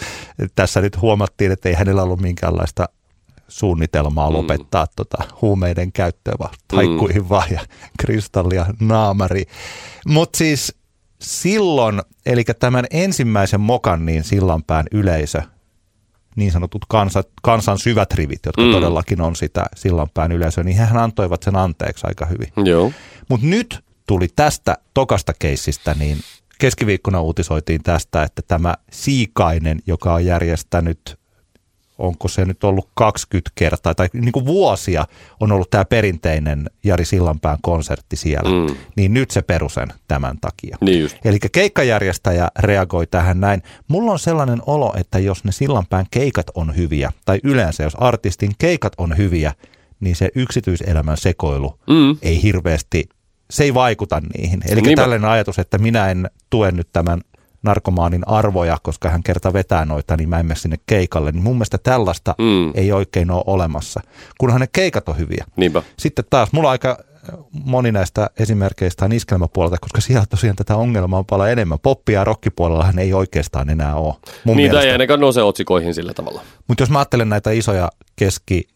tässä 0.55 0.81
nyt 0.81 1.01
huomattiin, 1.01 1.51
että 1.51 1.69
ei 1.69 1.75
hänellä 1.75 2.03
ollut 2.03 2.21
minkäänlaista 2.21 2.89
suunnitelmaa 3.47 4.29
Mm. 4.29 4.35
lopettaa 4.35 4.87
tota 4.95 5.17
huumeiden 5.41 5.91
käyttöä, 5.91 6.33
vaan 6.39 6.53
taikkuihin 6.67 7.29
vaan 7.29 7.47
ja 7.51 7.59
kristallia 7.99 8.65
naamari. 8.79 9.43
Mutta 10.07 10.37
siis 10.37 10.75
silloin, 11.21 12.01
eli 12.25 12.43
tämän 12.59 12.85
ensimmäisen 12.91 13.61
mokan 13.61 14.05
niin 14.05 14.23
sillanpään 14.23 14.85
yleisö, 14.91 15.41
niin 16.35 16.51
sanotut 16.51 16.85
kansa, 16.87 17.23
kansan 17.41 17.79
syvät 17.79 18.13
rivit, 18.13 18.39
jotka 18.45 18.61
Mm. 18.61 18.71
todellakin 18.71 19.21
on 19.21 19.35
sitä 19.35 19.65
sillanpään 19.75 20.31
yleisöä, 20.31 20.63
niin 20.63 20.77
hän 20.77 21.03
antoivat 21.03 21.43
sen 21.43 21.55
anteeksi 21.55 22.07
aika 22.07 22.25
hyvin. 22.25 22.67
Joo. 22.69 22.91
Mutta 23.29 23.47
nyt 23.47 23.79
tuli 24.07 24.27
tästä 24.35 24.77
tokasta 24.93 25.33
keissistä, 25.39 25.95
niin 25.99 26.17
keskiviikkona 26.59 27.21
uutisoitiin 27.21 27.83
tästä, 27.83 28.23
että 28.23 28.41
tämä 28.47 28.75
Siikainen, 28.91 29.79
joka 29.87 30.13
on 30.13 30.25
järjestänyt, 30.25 31.19
onko 32.01 32.27
se 32.27 32.45
nyt 32.45 32.63
ollut 32.63 32.89
20 32.93 33.49
kertaa, 33.55 33.95
tai 33.95 34.07
niin 34.13 34.31
kuin 34.31 34.45
vuosia 34.45 35.05
on 35.39 35.51
ollut 35.51 35.69
tämä 35.69 35.85
perinteinen 35.85 36.69
Jari 36.83 37.05
Sillanpään 37.05 37.57
konsertti 37.61 38.15
siellä, 38.15 38.49
Mm. 38.69 38.75
niin 38.95 39.13
nyt 39.13 39.31
se 39.31 39.41
perusen 39.41 39.87
tämän 40.07 40.37
takia. 40.41 40.77
Niin. 40.81 41.09
Eli 41.25 41.37
keikkajärjestäjä 41.51 42.47
reagoi 42.59 43.07
tähän 43.07 43.39
näin. 43.39 43.63
Mulla 43.87 44.11
on 44.11 44.19
sellainen 44.19 44.61
olo, 44.65 44.93
että 44.97 45.19
jos 45.19 45.43
ne 45.43 45.51
Sillanpään 45.51 46.05
keikat 46.11 46.47
on 46.55 46.75
hyviä, 46.75 47.11
tai 47.25 47.39
yleensä 47.43 47.83
jos 47.83 47.95
artistin 47.95 48.51
keikat 48.57 48.93
on 48.97 49.17
hyviä, 49.17 49.53
niin 49.99 50.15
se 50.15 50.29
yksityiselämän 50.35 51.17
sekoilu 51.17 51.79
Mm. 51.89 52.17
ei 52.21 52.43
hirveästi, 52.43 53.09
se 53.49 53.63
ei 53.63 53.73
vaikuta 53.73 54.21
niihin. 54.37 54.61
Eli 54.69 54.81
Niinpä. 54.81 55.01
tällainen 55.01 55.29
ajatus, 55.29 55.59
että 55.59 55.77
minä 55.77 56.11
en 56.11 56.29
tue 56.49 56.71
nyt 56.71 56.87
tämän 56.93 57.21
narkomaanin 57.63 58.27
arvoja, 58.27 58.77
koska 58.83 59.09
hän 59.09 59.23
kerta 59.23 59.53
vetää 59.53 59.85
noita, 59.85 60.17
niin 60.17 60.29
mä 60.29 60.39
en 60.39 60.45
mene 60.45 60.55
sinne 60.55 60.77
keikalle. 60.85 61.31
Niin 61.31 61.43
mun 61.43 61.55
mielestä 61.55 61.77
tällaista 61.77 62.35
Mm. 62.37 62.71
ei 62.75 62.91
oikein 62.91 63.31
ole 63.31 63.43
olemassa, 63.47 64.01
kunhan 64.37 64.61
ne 64.61 64.67
keikat 64.73 65.09
on 65.09 65.17
hyviä. 65.17 65.45
Niinpä. 65.55 65.83
Sitten 65.99 66.25
taas, 66.29 66.49
mulla 66.51 66.67
on 66.67 66.71
aika 66.71 66.97
moni 67.51 67.91
näistä 67.91 68.29
esimerkkeistä 68.39 69.05
on 69.05 69.11
iskelmäpuolelta, 69.11 69.77
koska 69.81 70.01
siellä 70.01 70.25
tosiaan 70.29 70.55
tätä 70.55 70.75
ongelmaa 70.75 71.19
on 71.19 71.25
paljon 71.25 71.49
enemmän. 71.49 71.79
Poppi- 71.79 72.13
ja 72.13 72.23
rockipuolellahan 72.23 72.99
ei 72.99 73.13
oikeastaan 73.13 73.69
enää 73.69 73.95
ole. 73.95 74.13
Mun 74.43 74.57
Niitä 74.57 74.69
mielestä. 74.71 74.87
ei 74.87 74.91
ainakaan 74.91 75.19
nouse 75.19 75.41
otsikoihin 75.43 75.93
sillä 75.93 76.13
tavalla. 76.13 76.41
Mutta 76.67 76.81
jos 76.81 76.89
mä 76.89 76.99
ajattelen 76.99 77.29
näitä 77.29 77.51
isoja 77.51 77.89
keski, 78.15 78.67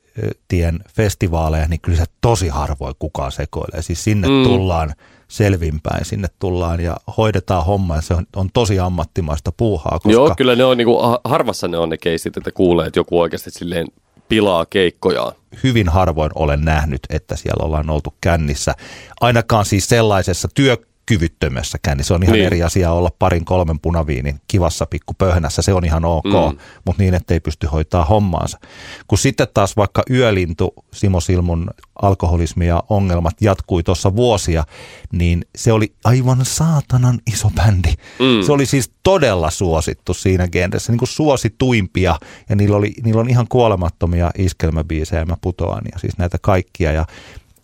tien 0.47 0.79
festivaaleja, 0.95 1.67
niin 1.67 1.81
kyllä 1.81 1.97
se 1.97 2.03
tosi 2.21 2.47
harvoin 2.47 2.95
kukaan 2.99 3.31
sekoilee. 3.31 3.81
Siis 3.81 4.03
sinne 4.03 4.27
mm. 4.27 4.43
tullaan 4.43 4.93
selvinpäin, 5.35 6.05
sinne 6.05 6.27
tullaan 6.39 6.79
ja 6.79 6.97
hoidetaan 7.17 7.65
homma 7.65 7.95
ja 7.95 8.01
se 8.01 8.13
on, 8.13 8.25
on 8.35 8.49
tosi 8.53 8.79
ammattimaista 8.79 9.51
puuhaa. 9.57 9.91
Koska... 9.91 10.11
Joo, 10.11 10.33
kyllä 10.37 10.55
ne 10.55 10.65
on 10.65 10.77
niin 10.77 10.85
kuin, 10.85 11.17
harvassa 11.23 11.67
ne 11.67 11.77
on 11.77 11.89
ne 11.89 11.97
keisit, 11.97 12.37
että 12.37 12.51
kuulee, 12.51 12.87
että 12.87 12.99
joku 12.99 13.19
oikeasti 13.19 13.51
silleen 13.51 13.87
pilaa 14.29 14.65
keikkojaan. 14.65 15.33
Hyvin 15.63 15.89
harvoin 15.89 16.31
olen 16.35 16.65
nähnyt, 16.65 17.01
että 17.09 17.35
siellä 17.35 17.65
ollaan 17.65 17.89
oltu 17.89 18.13
kännissä. 18.21 18.75
Ainakaan 19.21 19.65
siis 19.65 19.89
sellaisessa 19.89 20.47
työ 20.55 20.77
kyvyttömässäkään, 21.05 21.97
niin 21.97 22.05
se 22.05 22.13
on 22.13 22.23
ihan 22.23 22.33
niin. 22.33 22.45
eri 22.45 22.63
asia 22.63 22.91
olla 22.91 23.11
parin 23.19 23.45
kolmen 23.45 23.79
punaviinin 23.79 24.39
kivassa 24.47 24.85
pikkupöhnässä, 24.85 25.61
se 25.61 25.73
on 25.73 25.85
ihan 25.85 26.05
ok, 26.05 26.23
mm. 26.23 26.57
mutta 26.85 27.03
niin, 27.03 27.13
ettei 27.13 27.39
pysty 27.39 27.67
hoitaa 27.67 28.05
hommaansa. 28.05 28.59
Kun 29.07 29.17
sitten 29.17 29.47
taas 29.53 29.77
vaikka 29.77 30.03
Yölintu, 30.09 30.73
Simo 30.93 31.19
Silmun 31.19 31.69
alkoholismi 32.01 32.67
ja 32.67 32.83
ongelmat 32.89 33.41
jatkui 33.41 33.83
tuossa 33.83 34.15
vuosia, 34.15 34.63
niin 35.11 35.45
se 35.55 35.71
oli 35.71 35.93
aivan 36.03 36.45
saatanan 36.45 37.19
iso 37.33 37.49
bändi. 37.49 37.93
Mm. 38.19 38.45
Se 38.45 38.51
oli 38.51 38.65
siis 38.65 38.91
todella 39.03 39.49
suosittu 39.49 40.13
siinä 40.13 40.47
genressä, 40.47 40.91
niin 40.91 40.99
kuin 40.99 41.09
suosituimpia, 41.09 42.15
ja 42.49 42.55
niillä, 42.55 42.77
oli, 42.77 42.93
niillä 43.03 43.21
on 43.21 43.29
ihan 43.29 43.47
kuolemattomia 43.49 44.31
iskelmäbiisejä, 44.37 45.25
mä 45.25 45.37
putoan, 45.41 45.83
ja 45.93 45.99
siis 45.99 46.17
näitä 46.17 46.37
kaikkia, 46.41 46.91
ja 46.91 47.05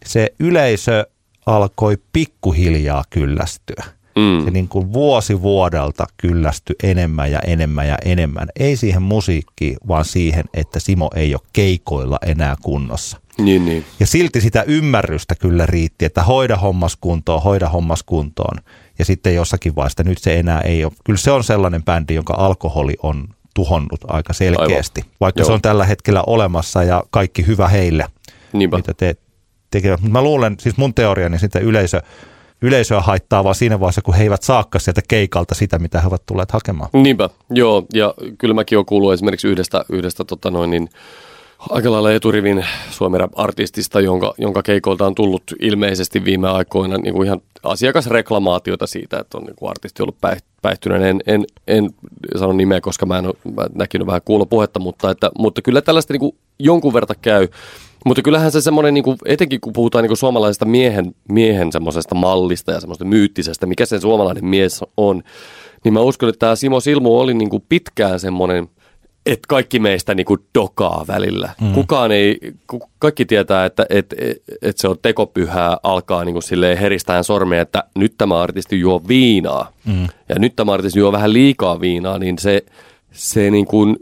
se 0.05 0.33
yleisö 0.39 1.05
alkoi 1.45 1.97
pikkuhiljaa 2.13 3.03
kyllästyä. 3.09 3.83
Mm. 4.15 4.45
Se 4.45 4.51
niin 4.51 4.67
kuin 4.67 4.93
vuosi 4.93 5.41
vuodelta 5.41 6.05
kyllästyi 6.17 6.75
enemmän 6.83 7.31
ja 7.31 7.39
enemmän 7.39 7.87
ja 7.87 7.97
enemmän. 8.05 8.47
Ei 8.59 8.75
siihen 8.75 9.01
musiikkiin, 9.01 9.77
vaan 9.87 10.05
siihen, 10.05 10.43
että 10.53 10.79
Simo 10.79 11.09
ei 11.15 11.35
ole 11.35 11.41
keikoilla 11.53 12.17
enää 12.25 12.55
kunnossa. 12.61 13.17
Niin, 13.37 13.65
niin. 13.65 13.85
Ja 13.99 14.07
silti 14.07 14.41
sitä 14.41 14.63
ymmärrystä 14.67 15.35
kyllä 15.35 15.65
riitti, 15.65 16.05
että 16.05 16.23
hoida 16.23 16.57
hommas 16.57 16.97
kuntoon, 17.01 17.41
hoida 17.43 17.69
hommas 17.69 18.03
kuntoon. 18.03 18.57
Ja 18.99 19.05
sitten 19.05 19.35
jossakin 19.35 19.75
vaiheessa 19.75 20.03
nyt 20.03 20.17
se 20.17 20.39
enää 20.39 20.61
ei 20.61 20.85
ole. 20.85 20.93
Kyllä 21.03 21.19
se 21.19 21.31
on 21.31 21.43
sellainen 21.43 21.83
bändi, 21.83 22.15
jonka 22.15 22.33
alkoholi 22.33 22.95
on 23.03 23.27
tuhonnut 23.53 23.99
aika 24.07 24.33
selkeästi. 24.33 25.01
Aivan. 25.01 25.15
Vaikka 25.19 25.41
Joo. 25.41 25.45
se 25.45 25.51
on 25.53 25.61
tällä 25.61 25.85
hetkellä 25.85 26.23
olemassa 26.27 26.83
ja 26.83 27.03
kaikki 27.09 27.47
hyvä 27.47 27.67
heille, 27.67 28.05
Niinpä. 28.53 28.77
mitä 28.77 28.93
te 28.93 29.15
tekevät. 29.71 30.01
Mutta 30.01 30.13
mä 30.13 30.21
luulen, 30.21 30.55
siis 30.59 30.77
mun 30.77 30.93
teoriani 30.93 31.39
sitä 31.39 31.59
yleisö, 31.59 32.01
yleisöä 32.61 33.01
haittaa 33.01 33.43
vaan 33.43 33.55
siinä 33.55 33.79
vaiheessa, 33.79 34.01
kun 34.01 34.13
he 34.13 34.23
eivät 34.23 34.43
saakka 34.43 34.79
sieltä 34.79 35.01
keikalta 35.07 35.55
sitä, 35.55 35.79
mitä 35.79 36.01
he 36.01 36.07
ovat 36.07 36.25
tulleet 36.25 36.51
hakemaan. 36.51 36.89
Niinpä, 36.93 37.29
joo. 37.49 37.85
Ja 37.93 38.13
kyllä 38.37 38.53
mäkin 38.53 38.77
olen 38.77 38.85
kuullut 38.85 39.13
esimerkiksi 39.13 39.47
yhdestä, 39.47 39.85
yhdestä 39.89 40.23
tota 40.23 40.51
noin, 40.51 40.69
niin, 40.69 40.89
aika 41.69 41.91
lailla 41.91 42.11
eturivin 42.11 42.65
suomen 42.91 43.21
artistista, 43.35 44.01
jonka, 44.01 44.33
jonka 44.37 44.63
keikolta 44.63 45.07
on 45.07 45.15
tullut 45.15 45.43
ilmeisesti 45.59 46.25
viime 46.25 46.49
aikoina 46.49 46.97
niin 46.97 47.13
kuin 47.13 47.25
ihan 47.25 47.41
asiakasreklamaatiota 47.63 48.87
siitä, 48.87 49.19
että 49.19 49.37
on 49.37 49.43
niin 49.43 49.55
kuin 49.55 49.69
artisti 49.69 50.03
ollut 50.03 50.17
päihtyneen. 50.61 51.03
En, 51.03 51.21
en, 51.27 51.45
en 51.67 51.89
sano 52.35 52.53
nimeä, 52.53 52.81
koska 52.81 53.05
mä 53.05 53.17
en 53.17 53.25
ole 53.25 53.35
mä 53.55 53.67
näkinyt 53.75 54.07
vähän 54.07 54.21
kuulopuhetta, 54.25 54.79
mutta, 54.79 55.11
että, 55.11 55.31
mutta 55.37 55.61
kyllä 55.61 55.81
tällaista 55.81 56.13
niin 56.13 56.19
kuin 56.19 56.35
jonkun 56.59 56.93
verta 56.93 57.15
käy. 57.15 57.47
Mutta 58.05 58.21
kyllähän 58.21 58.51
se 58.51 58.61
semmoinen, 58.61 58.93
niin 58.93 59.03
kuin, 59.03 59.17
etenkin 59.25 59.61
kun 59.61 59.73
puhutaan 59.73 60.03
niin 60.03 60.09
kuin 60.09 60.17
suomalaisesta 60.17 60.65
miehen, 60.65 61.15
miehen 61.29 61.71
semmoisesta 61.71 62.15
mallista 62.15 62.71
ja 62.71 62.79
semmoista 62.79 63.05
myyttisestä, 63.05 63.65
mikä 63.65 63.85
se 63.85 63.99
suomalainen 63.99 64.45
mies 64.45 64.83
on, 64.97 65.23
niin 65.83 65.93
mä 65.93 65.99
uskon, 65.99 66.29
että 66.29 66.39
tämä 66.39 66.55
Simo 66.55 66.79
Silmu 66.79 67.19
oli 67.19 67.33
niin 67.33 67.49
kuin 67.49 67.63
pitkään 67.69 68.19
semmoinen, 68.19 68.67
että 69.25 69.47
kaikki 69.47 69.79
meistä 69.79 70.15
niin 70.15 70.25
kuin 70.25 70.39
dokaa 70.55 71.05
välillä. 71.07 71.49
Mm. 71.61 71.73
Kukaan 71.73 72.11
ei, 72.11 72.39
kaikki 72.99 73.25
tietää, 73.25 73.65
että 73.65 73.85
että 73.89 74.15
että 74.61 74.81
se 74.81 74.87
on 74.87 74.97
tekopyhää, 75.01 75.77
alkaa 75.83 76.25
niin 76.25 76.33
kuin 76.33 76.43
silleen 76.43 76.77
heristään 76.77 77.23
sormea, 77.23 77.61
että 77.61 77.83
nyt 77.95 78.13
tämä 78.17 78.41
artisti 78.41 78.79
juo 78.79 79.01
viinaa. 79.07 79.71
Mm. 79.85 80.07
Ja 80.29 80.39
nyt 80.39 80.55
tämä 80.55 80.73
artisti 80.73 80.99
juo 80.99 81.11
vähän 81.11 81.33
liikaa 81.33 81.81
viinaa, 81.81 82.19
niin 82.19 82.39
se, 82.39 82.63
se 83.11 83.51
niin 83.51 83.65
kuin, 83.65 83.95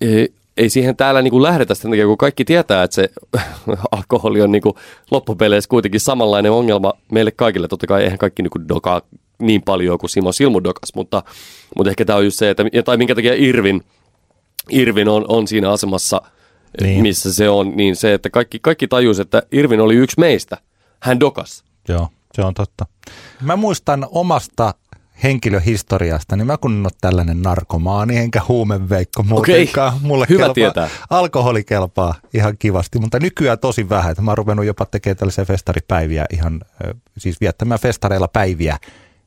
e, 0.00 0.26
ei 0.56 0.70
siihen 0.70 0.96
täällä 0.96 1.22
niin 1.22 1.30
kuin 1.30 1.42
lähdetä 1.42 1.74
sen 1.74 1.90
takia, 1.90 2.06
kun 2.06 2.18
kaikki 2.18 2.44
tietää, 2.44 2.82
että 2.82 2.94
se 2.94 3.08
alkoholi 3.96 4.42
on 4.42 4.52
niin 4.52 4.62
kuin 4.62 4.74
loppupeleissä 5.10 5.68
kuitenkin 5.68 6.00
samanlainen 6.00 6.52
ongelma 6.52 6.92
meille 7.12 7.30
kaikille. 7.30 7.68
Totta 7.68 7.86
kai 7.86 8.02
eihän 8.02 8.18
kaikki 8.18 8.42
niin 8.42 8.50
kuin 8.50 8.68
dokaa 8.68 9.00
niin 9.38 9.62
paljon 9.62 9.98
kuin 9.98 10.10
Simo 10.10 10.32
Silmu 10.32 10.64
dokas, 10.64 10.94
mutta, 10.94 11.22
mutta 11.76 11.90
ehkä 11.90 12.04
tämä 12.04 12.16
on 12.16 12.24
just 12.24 12.38
se, 12.38 12.50
että, 12.50 12.64
tai 12.84 12.96
minkä 12.96 13.14
takia 13.14 13.34
Irvin, 13.36 13.82
Irvin 14.70 15.08
on, 15.08 15.24
on 15.28 15.48
siinä 15.48 15.70
asemassa, 15.70 16.22
niin. 16.80 17.02
missä 17.02 17.34
se 17.34 17.48
on, 17.48 17.72
niin 17.76 17.96
se, 17.96 18.14
että 18.14 18.30
kaikki, 18.30 18.58
kaikki 18.58 18.88
tajus, 18.88 19.20
että 19.20 19.42
Irvin 19.52 19.80
oli 19.80 19.94
yksi 19.94 20.20
meistä. 20.20 20.56
Hän 21.00 21.20
dokas. 21.20 21.64
Joo, 21.88 22.08
se 22.34 22.42
on 22.42 22.54
totta. 22.54 22.86
Mä 23.40 23.56
muistan 23.56 24.06
omasta 24.10 24.74
henkilöhistoriasta, 25.22 26.36
niin 26.36 26.46
mä 26.46 26.56
kun 26.56 26.72
en 26.72 26.86
ole 26.86 26.90
tällainen 27.00 27.42
narkomaani 27.42 28.16
enkä 28.16 28.40
huumeveikko 28.48 29.22
muutenkaan. 29.22 29.94
Okay. 29.94 30.08
Mulle 30.08 30.26
Hyvä 30.28 30.38
kelpaa, 30.38 30.54
tietää. 30.54 30.88
Alkoholi 31.10 31.64
kelpaa 31.64 32.14
ihan 32.34 32.58
kivasti, 32.58 32.98
mutta 32.98 33.20
nykyään 33.20 33.58
tosi 33.58 33.88
vähän. 33.88 34.10
Että 34.10 34.22
mä 34.22 34.30
oon 34.30 34.38
ruvennut 34.38 34.66
jopa 34.66 34.86
tekemään 34.86 35.16
tällaisia 35.16 35.44
festaripäiviä 35.44 36.24
ihan, 36.32 36.60
siis 37.18 37.40
viettämään 37.40 37.80
festareilla 37.80 38.28
päiviä 38.28 38.78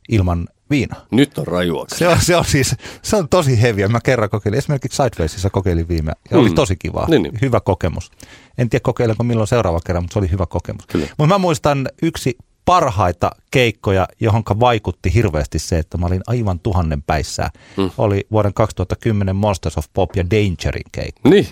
ilman 0.10 0.48
viinaa. 0.70 1.06
Nyt 1.12 1.38
on 1.38 1.48
rajua. 1.48 1.86
Se 1.88 2.08
on, 2.08 2.18
se 2.22 2.36
on 2.36 2.46
siis, 2.46 2.76
se 3.02 3.16
on 3.16 3.30
tosi 3.30 3.62
heviä. 3.62 3.88
Mä 3.88 4.00
kerran 4.04 4.30
kokeilin, 4.30 4.58
esimerkiksi 4.58 5.04
Sidewaysissa 5.04 5.50
kokeilin 5.50 5.88
viime 5.88 6.12
ja 6.32 6.38
mm. 6.38 6.44
oli 6.44 6.52
tosi 6.52 6.76
kiva. 6.76 7.06
Niin, 7.10 7.24
niin. 7.24 7.38
Hyvä 7.42 7.60
kokemus. 7.60 8.12
En 8.58 8.70
tiedä 8.70 8.84
kokeilenko 8.84 9.24
milloin 9.24 9.48
seuraava 9.48 9.80
kerran, 9.86 10.04
mutta 10.04 10.14
se 10.14 10.20
oli 10.20 10.32
hyvä 10.32 10.46
kokemus. 10.46 10.86
Mutta 10.94 11.28
mä 11.28 11.38
muistan 11.38 11.90
yksi 12.02 12.38
parhaita 12.68 13.32
keikkoja, 13.52 14.08
johonka 14.20 14.60
vaikutti 14.60 15.14
hirveästi 15.14 15.60
se, 15.60 15.80
että 15.80 15.98
mä 15.98 16.06
olin 16.06 16.22
aivan 16.28 16.60
tuhannen 16.60 17.04
päissään. 17.04 17.50
Mm. 17.78 17.92
Oli 17.98 18.28
vuoden 18.32 18.54
2010 18.54 19.36
Monsters 19.36 19.78
of 19.78 19.86
Pop 19.94 20.16
ja 20.16 20.24
Dangerin 20.30 20.84
keikka. 20.92 21.30
Niin. 21.30 21.48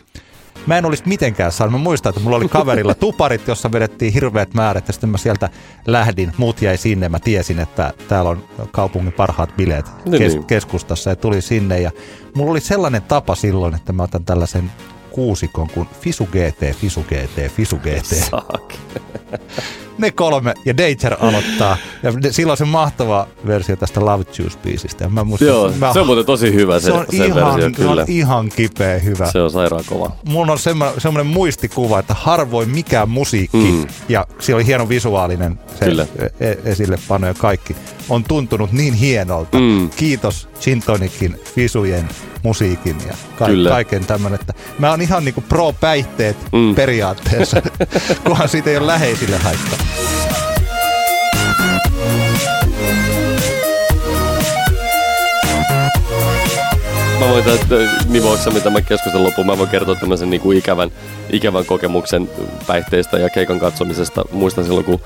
Mä 0.67 0.77
en 0.77 0.85
olisi 0.85 1.03
mitenkään 1.05 1.51
saanut. 1.51 1.71
Mä 1.71 1.83
muistan, 1.83 2.09
että 2.09 2.21
mulla 2.21 2.37
oli 2.37 2.47
kaverilla 2.47 2.93
tuparit, 3.05 3.47
jossa 3.47 3.71
vedettiin 3.71 4.13
hirveät 4.13 4.53
määrät 4.53 4.87
ja 4.87 4.93
sitten 4.93 5.09
mä 5.09 5.17
sieltä 5.17 5.49
lähdin. 5.87 6.33
Muut 6.37 6.61
jäi 6.61 6.77
sinne. 6.77 7.09
Mä 7.09 7.19
tiesin, 7.19 7.59
että 7.59 7.93
täällä 8.07 8.29
on 8.29 8.45
kaupungin 8.71 9.13
parhaat 9.13 9.55
bileet 9.55 9.85
niin, 10.05 10.21
kes- 10.21 10.33
niin. 10.33 10.45
keskustassa 10.45 11.09
ja 11.09 11.15
tuli 11.15 11.41
sinne. 11.41 11.81
Ja 11.81 11.91
mulla 12.35 12.51
oli 12.51 12.61
sellainen 12.61 13.01
tapa 13.01 13.35
silloin, 13.35 13.75
että 13.75 13.93
mä 13.93 14.03
otan 14.03 14.25
tällaisen 14.25 14.71
kuusikon 15.15 15.69
kuin 15.73 15.87
Fisu 16.01 16.25
GT, 16.25 16.77
Fisu 16.77 17.03
GT, 17.03 17.51
Fisu 17.55 17.77
GT. 17.77 18.31
ne 19.97 20.11
kolme, 20.11 20.53
ja 20.65 20.77
Danger 20.77 21.15
aloittaa. 21.19 21.77
Ja 22.03 22.11
silloin 22.31 22.57
se 22.57 22.65
mahtava 22.65 23.27
versio 23.47 23.75
tästä 23.75 24.05
Love 24.05 24.23
Juice-biisistä. 24.23 25.09
Mä 25.09 25.23
muistan, 25.23 25.47
Joo, 25.47 25.71
mä, 25.79 25.93
se 25.93 25.99
on 25.99 26.05
muuten 26.05 26.25
tosi 26.25 26.53
hyvä 26.53 26.79
se, 26.79 26.85
se, 26.85 26.91
on 26.91 27.05
se 27.09 27.25
ihan, 27.25 27.53
versio, 27.53 27.71
kyllä. 27.71 28.05
Se 28.05 28.11
on 28.11 28.17
ihan 28.17 28.49
kipeä 28.49 28.99
hyvä. 28.99 29.31
Se 29.31 29.41
on 29.41 29.51
sairaan 29.51 29.83
kova. 29.85 30.11
Mulla 30.29 30.51
on 30.51 30.59
semmoinen, 30.59 31.01
semmoinen 31.01 31.33
muistikuva, 31.33 31.99
että 31.99 32.13
harvoin 32.13 32.69
mikään 32.69 33.09
musiikki, 33.09 33.57
mm. 33.57 33.87
ja 34.09 34.27
siellä 34.39 34.57
oli 34.57 34.65
hieno 34.65 34.89
visuaalinen 34.89 35.59
se 35.79 35.85
kyllä. 35.85 36.07
E- 36.39 36.55
esille 36.65 36.99
pano 37.07 37.27
ja 37.27 37.33
kaikki, 37.33 37.75
on 38.09 38.23
tuntunut 38.23 38.71
niin 38.71 38.93
hienolta. 38.93 39.57
Mm. 39.59 39.89
Kiitos 39.89 40.49
Gin 40.61 40.81
Tonicin, 40.85 41.39
Fisujen, 41.55 42.09
musiikin 42.43 42.95
ja 43.07 43.13
ka- 43.39 43.69
kaiken 43.69 44.05
tämmöinen. 44.05 44.39
Että 44.39 44.53
mä 44.79 44.89
oon 44.89 45.01
ihan 45.05 45.25
niinku 45.25 45.41
pro-päihteet 45.49 46.37
mm. 46.51 46.75
periaatteessa, 46.75 47.61
kunhan 48.25 48.49
siitä 48.49 48.69
ei 48.69 48.77
ole 48.77 48.87
läheisille 48.87 49.37
haittaa. 49.37 49.77
Mä 57.19 57.29
voin 57.29 57.43
nivoissa, 58.09 58.51
mitä 58.51 58.69
mä 58.69 58.81
keskustelun 58.81 59.25
loppuun, 59.25 59.47
mä 59.47 59.57
voin 59.57 59.69
kertoa 59.69 59.95
tämmöisen 59.95 60.29
niin 60.29 60.41
kuin 60.41 60.57
ikävän, 60.57 60.91
ikävän 61.29 61.65
kokemuksen 61.65 62.29
päihteistä 62.67 63.17
ja 63.17 63.29
keikan 63.29 63.59
katsomisesta. 63.59 64.25
Muistan 64.31 64.65
silloin, 64.65 64.85
kun 64.85 65.01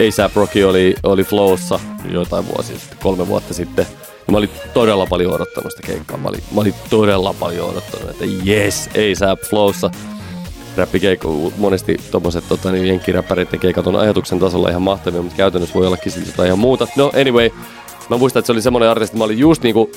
A$AP 0.00 0.36
Rocky 0.36 0.62
oli, 0.62 0.94
oli 1.02 1.24
Flowssa 1.24 1.80
joitain 2.10 2.48
vuosia 2.48 2.78
sitten, 2.78 2.98
kolme 3.02 3.28
vuotta 3.28 3.54
sitten. 3.54 3.86
Ja 4.26 4.32
mä 4.32 4.38
olin 4.38 4.50
todella 4.74 5.06
paljon 5.06 5.34
odottanut 5.34 5.72
sitä 5.72 5.86
keikkaa. 5.86 6.16
Mä 6.16 6.28
olin, 6.28 6.42
mä 6.54 6.60
olin 6.60 6.74
todella 6.90 7.34
paljon 7.40 7.70
odottanut, 7.70 8.10
että 8.10 8.24
yes, 8.46 8.88
A$AP 8.94 9.40
Flowssa. 9.40 9.90
Räppikeikko, 10.76 11.52
monesti 11.56 11.96
tuommoiset 12.10 12.44
tota, 12.48 12.72
niin 12.72 12.86
jenkkiräppäreiden 12.86 13.60
keikat 13.60 13.86
on 13.86 13.96
ajatuksen 13.96 14.38
tasolla 14.38 14.68
ihan 14.68 14.82
mahtavia, 14.82 15.22
mutta 15.22 15.36
käytännössä 15.36 15.74
voi 15.74 15.86
ollakin 15.86 16.12
jotain 16.26 16.46
ihan 16.46 16.58
muuta. 16.58 16.86
No 16.96 17.12
anyway, 17.20 17.50
mä 18.10 18.16
muistan, 18.16 18.40
että 18.40 18.46
se 18.46 18.52
oli 18.52 18.62
semmoinen 18.62 18.88
artisti, 18.88 19.12
että 19.12 19.18
mä 19.18 19.24
olin 19.24 19.38
just 19.38 19.62
niinku 19.62 19.90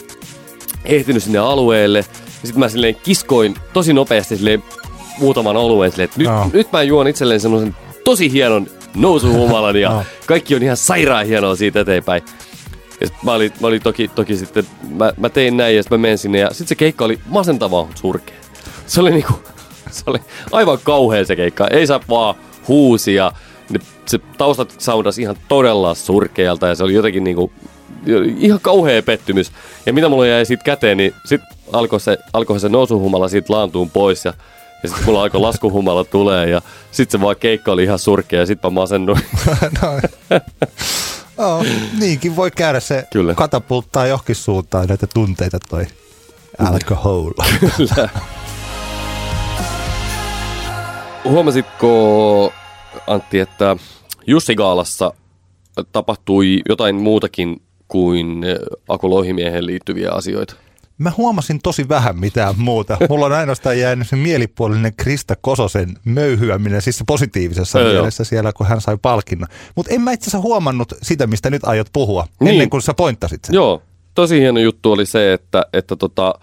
ehtinyt 0.86 1.24
sinne 1.24 1.40
alueelle. 1.40 1.98
Ja 1.98 2.04
sitten 2.44 2.60
mä 2.60 2.70
silleen 2.70 2.96
kiskoin 2.96 3.56
tosi 3.74 3.94
nopeasti 3.94 4.38
silleen 4.38 4.64
muutaman 5.20 5.58
alueen 5.58 5.92
silleen, 5.92 6.06
että 6.06 6.20
nyt, 6.20 6.28
oh. 6.28 6.54
nyt 6.54 6.72
mä 6.72 6.84
juon 6.84 7.08
itselleen 7.08 7.40
semmoisen 7.40 7.76
tosi 8.04 8.32
hienon 8.32 8.68
nousuhumalan 8.98 9.76
ja 9.76 9.92
oh. 9.98 10.04
kaikki 10.26 10.56
on 10.56 10.64
ihan 10.64 10.78
sairaan 10.78 11.26
hienoa 11.26 11.56
siitä 11.56 11.80
eteenpäin. 11.80 12.22
Ja 13.02 13.08
mä 13.24 13.34
olin, 13.34 13.52
mä 13.62 13.68
olin 13.68 13.82
toki, 13.82 14.08
toki 14.08 14.38
sitten, 14.38 14.64
mä, 14.90 15.14
mä 15.18 15.30
tein 15.30 15.58
näin 15.58 15.76
ja 15.76 15.84
sitten 15.84 16.00
mä 16.00 16.02
menin 16.02 16.18
sinne 16.18 16.40
ja 16.40 16.50
sitten 16.50 16.68
se 16.68 16.76
keikka 16.76 17.06
oli 17.06 17.20
masentavaa 17.26 17.88
surkea. 17.96 18.36
Se 18.86 19.02
oli 19.02 19.12
niinku, 19.12 19.34
se 19.92 20.04
oli 20.08 20.20
aivan 20.52 20.80
kauhea 20.84 21.26
se 21.26 21.36
keikka. 21.36 21.68
Ei 21.68 21.88
saa 21.88 22.00
vaan 22.10 22.36
huusia. 22.68 23.32
Ne, 23.70 23.80
se 24.06 24.20
taustat 24.38 24.76
soundas 24.78 25.20
ihan 25.20 25.36
todella 25.48 25.96
surkealta 25.96 26.68
ja 26.68 26.76
se 26.76 26.84
oli 26.84 26.94
jotenkin 26.94 27.24
niinku, 27.24 27.52
ihan 28.38 28.60
kauhea 28.62 29.04
pettymys. 29.04 29.52
Ja 29.86 29.94
mitä 29.94 30.10
mulla 30.10 30.28
jäi 30.28 30.46
siitä 30.46 30.64
käteen, 30.64 30.98
niin 30.98 31.14
sit 31.26 31.42
alkoi 31.74 32.00
se, 32.00 32.18
alkoi 32.34 32.60
se 32.60 32.70
nousuhumala 32.70 33.28
siitä 33.28 33.54
laantuun 33.54 33.90
pois 33.90 34.26
ja 34.26 34.34
ja 34.84 34.90
sitten 34.90 35.06
mulla 35.06 35.24
alkoi 35.24 35.42
laskuhumala 35.42 36.04
tulee 36.04 36.50
ja 36.50 36.62
sitten 36.92 37.20
se 37.20 37.26
vaan 37.26 37.36
keikka 37.36 37.72
oli 37.72 37.84
ihan 37.84 38.00
surkea 38.00 38.40
ja 38.40 38.46
sitten 38.46 38.74
mä 38.74 38.82
masennuin. 38.82 39.22
no, 39.82 40.00
oh, 41.38 41.66
niinkin 42.00 42.36
voi 42.36 42.52
käydä 42.52 42.80
se 42.80 43.08
Kyllä. 43.14 43.36
katapulttaa 43.36 44.08
johonkin 44.08 44.36
suuntaan 44.36 44.88
näitä 44.88 45.08
tunteita 45.14 45.60
toi 45.70 45.86
alcohol. 46.60 47.32
Kyllä. 47.78 48.10
Huomasitko, 51.24 52.54
Antti, 53.08 53.40
että 53.40 53.78
Jussi 54.28 54.56
Gaalassa 54.56 55.14
tapahtui 55.92 56.62
jotain 56.70 56.96
muutakin 56.96 57.62
kuin 57.88 58.46
Aku 58.88 59.10
liittyviä 59.60 60.12
asioita? 60.12 60.56
Mä 60.98 61.12
huomasin 61.18 61.60
tosi 61.64 61.90
vähän 61.90 62.20
mitään 62.20 62.56
muuta. 62.58 62.98
Mulla 63.10 63.26
on 63.26 63.32
ainoastaan 63.34 63.80
jäänyt 63.80 64.08
se 64.08 64.16
mielipuolinen 64.16 64.94
Krista 64.98 65.36
Kososen 65.42 65.98
möyhyäminen, 66.06 66.82
siis 66.82 66.98
se 66.98 67.04
positiivisessa 67.08 67.80
joo. 67.80 67.92
mielessä 67.94 68.24
siellä, 68.24 68.54
kun 68.54 68.68
hän 68.68 68.82
sai 68.82 68.98
palkinnon. 69.02 69.48
Mutta 69.76 69.94
en 69.94 70.02
mä 70.02 70.12
itse 70.12 70.24
asiassa 70.24 70.42
huomannut 70.48 70.94
sitä, 71.02 71.28
mistä 71.28 71.50
nyt 71.50 71.64
aiot 71.66 71.88
puhua, 71.94 72.28
Niin. 72.40 72.52
ennen 72.52 72.70
kuin 72.70 72.82
sä 72.82 72.94
pointtasit 72.94 73.46
sen. 73.46 73.54
Joo, 73.54 73.82
tosi 74.16 74.40
hieno 74.40 74.60
juttu 74.60 74.92
oli 74.92 75.06
se, 75.06 75.34
että, 75.34 75.66
että 75.74 75.96
tota, 75.96 76.34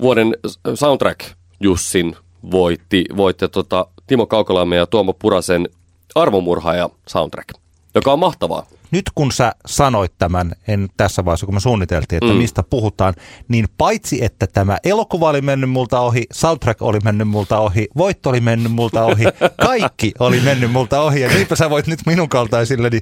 vuoden 0.00 0.36
soundtrack 0.74 1.20
Jussin 1.60 2.16
voitti, 2.50 3.04
voitti 3.16 3.48
tota, 3.48 3.86
Timo 4.06 4.26
Kaukolamme 4.26 4.76
ja 4.76 4.86
Tuomo 4.86 5.12
Purasen 5.12 5.68
Arvomurhaaja 6.14 6.90
soundtrack, 7.08 7.48
joka 7.94 8.12
on 8.12 8.18
mahtavaa. 8.18 8.66
Nyt 8.90 9.04
kun 9.14 9.32
sä 9.32 9.52
sanoit 9.66 10.12
tämän, 10.18 10.52
en 10.68 10.88
tässä 10.96 11.24
vaiheessa 11.24 11.46
kun 11.46 11.54
me 11.54 11.60
suunniteltiin, 11.60 12.16
että 12.16 12.26
Mm. 12.26 12.32
mm. 12.32 12.38
mistä 12.38 12.62
puhutaan, 12.62 13.14
niin 13.48 13.66
paitsi 13.78 14.24
että 14.24 14.46
tämä 14.46 14.78
elokuva 14.84 15.28
oli 15.28 15.40
mennyt 15.40 15.70
multa 15.70 16.00
ohi, 16.00 16.24
soundtrack 16.32 16.82
oli 16.82 16.98
mennyt 17.04 17.28
multa 17.28 17.58
ohi, 17.58 17.88
voitto 17.96 18.30
oli 18.30 18.40
mennyt 18.40 18.72
multa 18.72 19.04
ohi, 19.04 19.24
kaikki 19.66 20.12
oli 20.18 20.40
mennyt 20.40 20.72
multa 20.72 21.00
ohi. 21.00 21.20
Ja 21.20 21.28
niinpä 21.28 21.56
sä 21.56 21.70
voit 21.70 21.86
nyt 21.86 22.00
minun 22.06 22.28
kaltaisilleni 22.28 23.00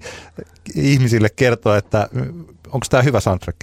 ihmisille 0.74 1.28
kertoa, 1.36 1.76
että 1.76 2.08
onko 2.72 2.86
tämä 2.90 3.02
hyvä 3.02 3.20
soundtrack? 3.20 3.56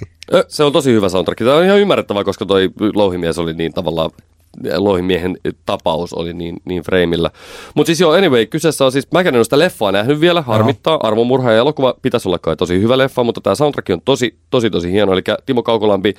Se 0.48 0.64
on 0.64 0.72
tosi 0.72 0.92
hyvä 0.92 1.08
soundtrack. 1.08 1.38
Tämä 1.38 1.54
on 1.56 1.64
ihan 1.64 1.78
ymmärrettävää, 1.78 2.24
koska 2.24 2.46
toi 2.46 2.70
Louhimies 2.94 3.38
oli 3.38 3.54
niin 3.54 3.72
tavallaan 3.72 4.10
Louhimiehen 4.76 5.36
tapaus 5.66 6.12
oli 6.12 6.34
niin, 6.34 6.56
niin 6.64 6.82
freimillä. 6.82 7.30
Mutta 7.74 7.86
siis 7.86 8.00
joo, 8.00 8.12
anyway, 8.12 8.46
kyseessä 8.46 8.84
on 8.84 8.92
siis, 8.92 9.12
mä 9.12 9.20
en 9.20 9.36
ole 9.36 9.44
sitä 9.44 9.58
leffaa 9.58 9.92
nähnyt 9.92 10.20
vielä, 10.20 10.42
harmittaa, 10.42 10.98
armomurha 11.02 11.52
ja 11.52 11.58
elokuva 11.58 11.94
pitäisi 12.02 12.28
olla 12.28 12.38
kai 12.38 12.56
tosi 12.56 12.80
hyvä 12.80 12.98
leffa, 12.98 13.24
mutta 13.24 13.40
tämä 13.40 13.54
soundtrack 13.54 13.90
on 13.90 14.00
tosi, 14.04 14.38
tosi, 14.50 14.70
tosi 14.70 14.92
hieno. 14.92 15.12
Eli 15.12 15.22
Timo 15.46 15.62
Kaukolampi 15.62 16.14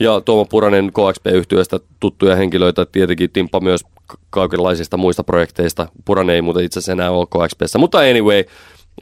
ja 0.00 0.20
Tuomo 0.20 0.44
Puranen 0.44 0.90
KXP-yhtiöstä 0.92 1.80
tuttuja 2.00 2.36
henkilöitä, 2.36 2.86
tietenkin 2.86 3.30
Timppa 3.30 3.60
myös 3.60 3.80
kaikenlaisista 4.30 4.96
muista 4.96 5.24
projekteista. 5.24 5.88
Puranen 6.04 6.34
ei 6.34 6.42
muuten 6.42 6.64
itse 6.64 6.78
asiassa 6.78 6.92
enää 6.92 7.10
ole 7.10 7.26
KXPssä, 7.26 7.78
mutta 7.78 7.98
anyway, 7.98 8.44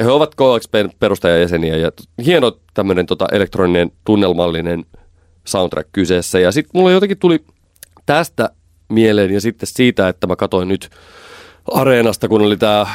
he 0.03 0.11
ovat 0.11 0.35
KXPn 0.35 0.91
perustajajäseniä 1.01 1.77
ja 1.77 1.91
hieno 2.25 2.53
tämmöinen 2.75 3.07
tota, 3.07 3.27
elektroninen 3.33 3.93
tunnelmallinen 4.05 4.85
soundtrack 5.45 5.89
kyseessä. 5.93 6.39
Ja 6.39 6.53
sitten 6.53 6.81
mulla 6.81 6.93
jotenkin 6.93 7.19
tuli 7.19 7.45
tästä 8.07 8.51
mieleen 8.95 9.31
ja 9.31 9.41
sitten 9.41 9.67
siitä, 9.67 10.09
että 10.09 10.27
mä 10.27 10.37
katsoin 10.37 10.69
nyt 10.69 10.91
Areenasta, 11.73 12.29
kun 12.29 12.43
oli 12.43 12.57
tämä 12.57 12.87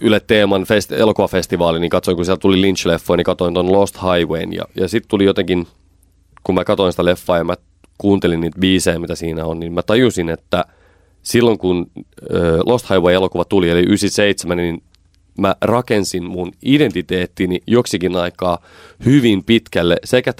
Yle 0.00 0.20
Teeman 0.20 0.62
festi- 0.62 0.94
elokuvafestivaali, 0.94 1.80
niin 1.80 1.90
katsoin, 1.90 2.16
kun 2.16 2.24
siellä 2.24 2.40
tuli 2.40 2.62
Lynch-leffoja, 2.62 3.16
niin 3.16 3.24
katsoin 3.24 3.54
ton 3.54 3.72
Lost 3.72 3.96
Highwayn. 3.96 4.52
Ja, 4.52 4.64
ja 4.74 4.88
sitten 4.88 5.08
tuli 5.08 5.24
jotenkin, 5.24 5.66
kun 6.44 6.54
mä 6.54 6.64
katsoin 6.64 6.92
sitä 6.92 7.04
leffaa 7.04 7.38
ja 7.38 7.44
mä 7.44 7.54
kuuntelin 7.98 8.40
niitä 8.40 8.58
biisejä, 8.60 8.98
mitä 8.98 9.14
siinä 9.14 9.44
on, 9.44 9.60
niin 9.60 9.72
mä 9.72 9.82
tajusin, 9.82 10.28
että 10.28 10.64
silloin 11.22 11.58
kun 11.58 11.90
ö, 12.30 12.58
Lost 12.66 12.90
Highway-elokuva 12.90 13.44
tuli, 13.44 13.70
eli 13.70 13.80
97, 13.80 14.56
niin 14.56 14.82
mä 15.38 15.56
rakensin 15.60 16.24
mun 16.24 16.52
identiteettini 16.62 17.60
joksikin 17.66 18.16
aikaa 18.16 18.58
hyvin 19.04 19.44
pitkälle 19.44 19.96
sekä 20.04 20.32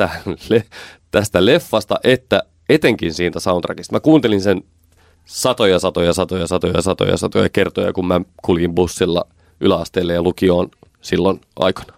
tästä 1.11 1.45
leffasta 1.45 2.01
että 2.05 2.43
etenkin 2.69 3.15
siitä 3.15 3.41
soundtrackista. 3.41 3.93
Mä 3.93 4.01
kuuntelin 4.01 4.41
sen 4.41 4.63
satoja, 5.25 5.79
satoja, 5.79 6.13
satoja, 6.13 6.47
satoja, 6.47 6.83
satoja, 6.83 7.17
satoja 7.17 7.49
kertoja, 7.49 7.93
kun 7.93 8.07
mä 8.07 8.21
kuljin 8.43 8.75
bussilla 8.75 9.27
yläasteelle 9.61 10.13
ja 10.13 10.23
lukioon 10.23 10.71
silloin 11.01 11.41
aikana. 11.57 11.95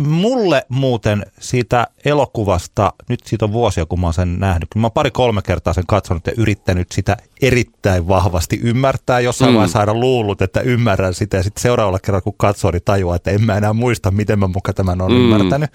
Mulle 0.00 0.66
muuten 0.68 1.26
siitä 1.40 1.86
elokuvasta, 2.04 2.92
nyt 3.08 3.20
siitä 3.24 3.44
on 3.44 3.52
vuosia 3.52 3.86
kun 3.86 4.00
mä 4.00 4.06
oon 4.06 4.14
sen 4.14 4.40
nähnyt, 4.40 4.68
mä 4.74 4.86
oon 4.86 4.92
pari-kolme 4.92 5.42
kertaa 5.42 5.72
sen 5.72 5.86
katsonut 5.86 6.26
ja 6.26 6.32
yrittänyt 6.36 6.92
sitä 6.92 7.16
erittäin 7.42 8.08
vahvasti 8.08 8.60
ymmärtää. 8.62 9.20
Jossain 9.20 9.50
Mm. 9.50 9.54
vaiheessa 9.54 9.80
aina 9.80 9.94
luullut, 9.94 10.42
että 10.42 10.60
ymmärrän 10.60 11.14
sitä 11.14 11.36
ja 11.36 11.42
sitten 11.42 11.62
seuraavalla 11.62 11.98
kerralla 11.98 12.22
kun 12.22 12.34
katsoo, 12.36 12.70
niin 12.70 12.82
tajuaa, 12.84 13.16
että 13.16 13.30
en 13.30 13.42
mä 13.42 13.56
enää 13.56 13.72
muista, 13.72 14.10
miten 14.10 14.38
mä 14.38 14.46
muka 14.46 14.72
tämän 14.72 15.00
on 15.00 15.12
mm. 15.12 15.16
ymmärtänyt 15.16 15.70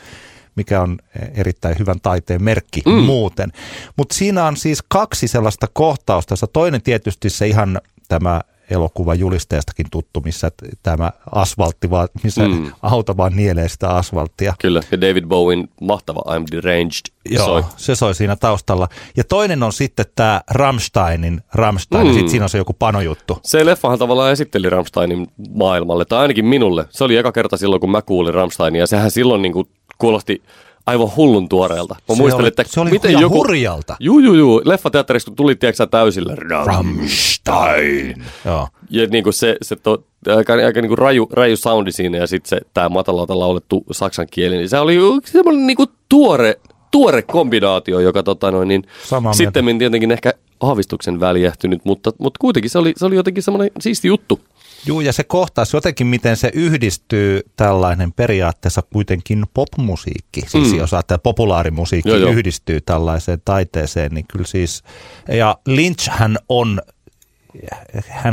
mikä 0.56 0.82
on 0.82 0.98
erittäin 1.36 1.76
hyvän 1.80 2.02
taiteen 2.02 2.44
merkki 2.44 2.82
Mm. 2.86 2.92
muuten. 2.94 3.52
Mutta 3.98 4.16
siinä 4.16 4.46
on 4.46 4.58
siis 4.58 4.80
kaksi 4.88 5.28
sellaista 5.28 5.68
kohtausta, 5.74 6.36
toinen 6.54 6.82
tietysti 6.82 7.30
se 7.30 7.48
ihan 7.48 7.82
tämä 8.08 8.42
elokuva 8.70 9.16
julisteestakin 9.16 9.86
tuttu, 9.92 10.22
missä 10.26 10.52
tämä 10.84 11.12
asfaltti 11.32 11.89
vaan, 11.89 12.08
missä 12.24 12.48
Mm. 12.48 12.72
auto 12.82 13.18
vaan 13.18 13.36
nielee 13.36 13.70
sitä 13.70 13.89
asfalttia. 13.89 14.54
Kyllä, 14.62 14.82
ja 14.92 15.02
David 15.02 15.26
Bowen 15.26 15.70
mahtava 15.82 16.22
I'm 16.28 16.44
Deranged 16.52 17.13
Joo, 17.30 17.46
soi. 17.46 17.63
se 17.78 17.96
soi 17.96 18.16
siinä 18.16 18.36
taustalla. 18.36 18.88
Ja 19.18 19.24
toinen 19.24 19.63
on 19.63 19.74
sitten 19.74 20.06
tämä 20.16 20.42
Rammsteinin 20.52 21.42
Rammstein, 21.54 22.08
Mm. 22.08 22.13
sitten 22.13 22.30
siinä 22.30 22.46
on 22.46 22.50
se 22.50 22.58
joku 22.58 22.74
panojuttu. 22.74 23.39
Se 23.44 23.66
leffahan 23.66 24.00
tavallaan 24.00 24.32
esitteli 24.32 24.70
Rammsteinin 24.70 25.28
maailmalle, 25.56 26.06
tai 26.06 26.20
ainakin 26.20 26.46
minulle. 26.46 26.86
Se 26.89 27.04
oli 27.04 27.18
eka 27.18 27.32
kerta 27.32 27.58
silloin, 27.58 27.80
kun 27.80 27.92
mä 27.92 28.02
kuulin 28.02 28.34
Rammsteinia, 28.34 28.80
ja 28.82 28.88
sehän 28.88 29.12
silloin 29.12 29.42
niin 29.42 29.54
kuin 29.54 29.68
kuulosti 29.97 30.43
aivan 30.86 31.15
hullun 31.15 31.49
tuoreelta. 31.49 31.95
Mä 32.10 32.15
Se 32.15 32.21
muistelin, 32.21 32.41
oli- 32.43 32.47
että 32.47 32.63
se 32.67 32.79
oli 32.79 32.91
miten 32.91 33.19
joku... 33.19 33.36
hurjalta. 33.36 33.95
Juu, 33.99 34.19
juu, 34.19 34.34
juu. 34.36 34.62
Leffateatterissa 34.65 35.29
kun 35.29 35.36
tuli, 35.36 35.56
tiedätkö 35.56 35.88
täysillä. 35.88 36.36
Rammstein. 36.65 38.23
Joo. 38.45 38.67
Ja 38.89 39.08
niin 39.08 39.23
kuin 39.23 39.34
se, 39.34 39.58
se 39.62 39.75
to, 39.75 40.03
aika, 40.36 40.53
aika 40.53 40.82
niin 40.82 40.88
kuin 40.89 40.97
raju, 40.97 41.29
raju 41.32 41.58
soundi 41.58 41.91
siinä 41.91 42.17
ja 42.17 42.27
sitten 42.27 42.49
se 42.49 42.62
tämä 42.73 42.89
matalalta 42.89 43.39
laulettu 43.39 43.84
saksan 43.91 44.27
kieli, 44.32 44.58
niin 44.58 44.69
se 44.69 44.79
oli 44.79 44.97
semmoinen 45.25 45.67
niin 45.67 45.77
kuin 45.77 45.89
tuore, 46.10 46.60
tuore 46.91 47.21
kombinaatio, 47.21 47.99
joka 47.99 48.23
tota 48.23 48.51
noin, 48.51 48.67
niin 48.67 48.84
sitten 49.32 49.77
tietenkin 49.79 50.12
ehkä 50.12 50.34
aavistuksen 50.62 51.19
väljähtynyt, 51.19 51.86
mutta, 51.86 52.12
mutta 52.17 52.38
kuitenkin 52.41 52.69
se 52.71 52.77
oli, 52.77 52.93
se 52.97 53.06
oli 53.06 53.15
jotenkin 53.15 53.43
semmoinen 53.43 53.71
siisti 53.79 54.08
juttu. 54.08 54.39
Juu, 54.86 55.02
ja 55.02 55.13
se 55.13 55.24
kohtaus 55.24 55.74
jotenkin, 55.74 56.08
miten 56.08 56.38
se 56.38 56.52
yhdistyy 56.54 57.41
tällainen 57.56 58.12
periaatteessa 58.12 58.82
kuitenkin 58.82 59.46
popmusiikki, 59.54 60.41
siis 60.48 60.72
Mm. 60.72 60.78
jos 60.78 60.93
ajattelee 60.93 61.19
populaarimusiikki 61.24 62.10
Joo, 62.10 62.17
joo. 62.17 62.32
yhdistyy 62.32 62.82
tällaiseen 62.82 63.41
taiteeseen, 63.46 64.12
niin 64.12 64.26
kyllä 64.28 64.46
siis, 64.46 64.84
ja 65.28 65.58
Lynch 65.67 66.10
hän 66.10 66.38
on, 66.50 66.82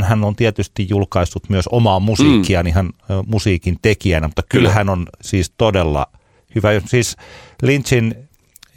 hän 0.01 0.23
on 0.23 0.35
tietysti 0.35 0.87
julkaissut 0.89 1.49
myös 1.49 1.67
omaa 1.67 1.99
musiikkiaan 1.99 2.65
mm. 2.65 2.69
ihan 2.69 2.93
musiikin 3.25 3.77
tekijänä, 3.81 4.27
mutta 4.27 4.43
kyllä, 4.49 4.63
Kyllä. 4.63 4.73
hän 4.75 4.89
on 4.89 5.07
siis 5.21 5.53
todella 5.57 6.07
hyvä. 6.55 6.69
Siis 6.85 7.17
Lynchin 7.61 8.15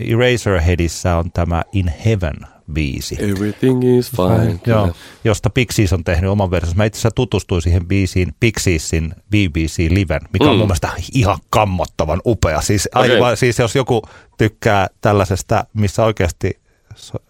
Eraserheadissä 0.01 1.17
on 1.17 1.33
tämä 1.33 1.63
In 1.73 1.93
Heaven 2.05 2.37
biisi. 2.73 3.17
Everything 3.19 3.99
is 3.99 4.11
fine. 4.11 4.61
Joo, 4.67 4.93
josta 5.25 5.51
Pixies 5.51 5.93
on 5.93 6.05
tehnyt 6.05 6.31
oman 6.31 6.51
versionsa. 6.51 6.77
Mä 6.77 6.85
itse 6.85 6.97
asiassa 6.99 7.15
tutustuin 7.15 7.63
siihen 7.63 7.87
biisiin 7.87 8.35
Pixiesin 8.41 9.15
BBC 9.31 9.87
Liven, 9.91 10.21
mikä 10.33 10.45
mm. 10.45 10.51
on 10.51 10.57
mun 10.57 10.67
mielestä 10.67 10.91
ihan 11.13 11.39
kammottavan 11.51 12.21
upea. 12.27 12.61
Siis, 12.61 12.89
Okei. 12.95 13.11
aivan, 13.13 13.37
siis 13.37 13.59
jos 13.59 13.75
joku 13.75 14.03
tykkää 14.39 14.87
tällaisesta, 15.01 15.65
missä 15.75 16.05
oikeasti 16.05 16.59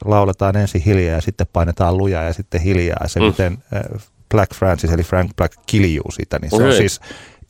lauletaan 0.05 0.57
ensin 0.57 0.81
hiljaa 0.83 1.15
ja 1.15 1.21
sitten 1.21 1.47
painetaan 1.53 1.97
lujaa 1.99 2.23
ja 2.23 2.33
sitten 2.33 2.61
hiljaa. 2.61 2.97
Ja 3.03 3.09
se 3.09 3.21
Mm. 3.21 3.27
miten 3.27 3.53
äh, 3.75 4.03
Black 4.31 4.55
Francis 4.55 4.93
eli 4.93 5.03
Frank 5.03 5.37
Black 5.37 5.59
kiljuu 5.67 6.11
sitä, 6.11 6.39
niin 6.39 6.51
se 6.51 6.57
on 6.57 6.63
Okei. 6.63 6.77
siis 6.77 7.01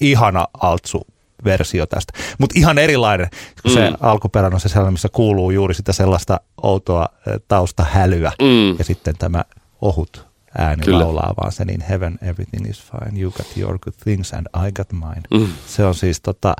ihana 0.00 0.46
altsu 0.60 1.06
versio 1.44 1.86
tästä. 1.86 2.12
Mutta 2.38 2.54
ihan 2.58 2.78
erilainen, 2.78 3.28
kun 3.62 3.70
se 3.72 3.90
Mm. 3.90 3.96
alkuperäinen 4.00 4.54
on 4.54 4.60
se 4.60 4.68
sellainen, 4.68 4.92
missä 4.94 5.08
kuuluu 5.08 5.50
juuri 5.50 5.74
sitä 5.74 5.92
sellaista 5.92 6.40
outoa 6.62 7.08
taustahälyä 7.48 8.32
Mm. 8.42 8.78
ja 8.78 8.84
sitten 8.84 9.14
tämä 9.18 9.44
ohut 9.80 10.26
ääni 10.58 10.82
Kyllä. 10.84 10.98
Laulaa 10.98 11.34
vaan 11.40 11.52
sen 11.52 11.70
in 11.70 11.80
heaven 11.80 12.18
everything 12.22 12.70
is 12.70 12.82
fine, 12.82 13.20
you 13.20 13.30
got 13.30 13.46
your 13.56 13.78
good 13.78 13.94
things 14.04 14.32
and 14.34 14.46
I 14.68 14.72
got 14.72 14.92
mine. 14.92 15.22
Mm. 15.44 15.48
Se 15.66 15.84
on 15.84 15.94
siis 15.94 16.20
tota, 16.20 16.54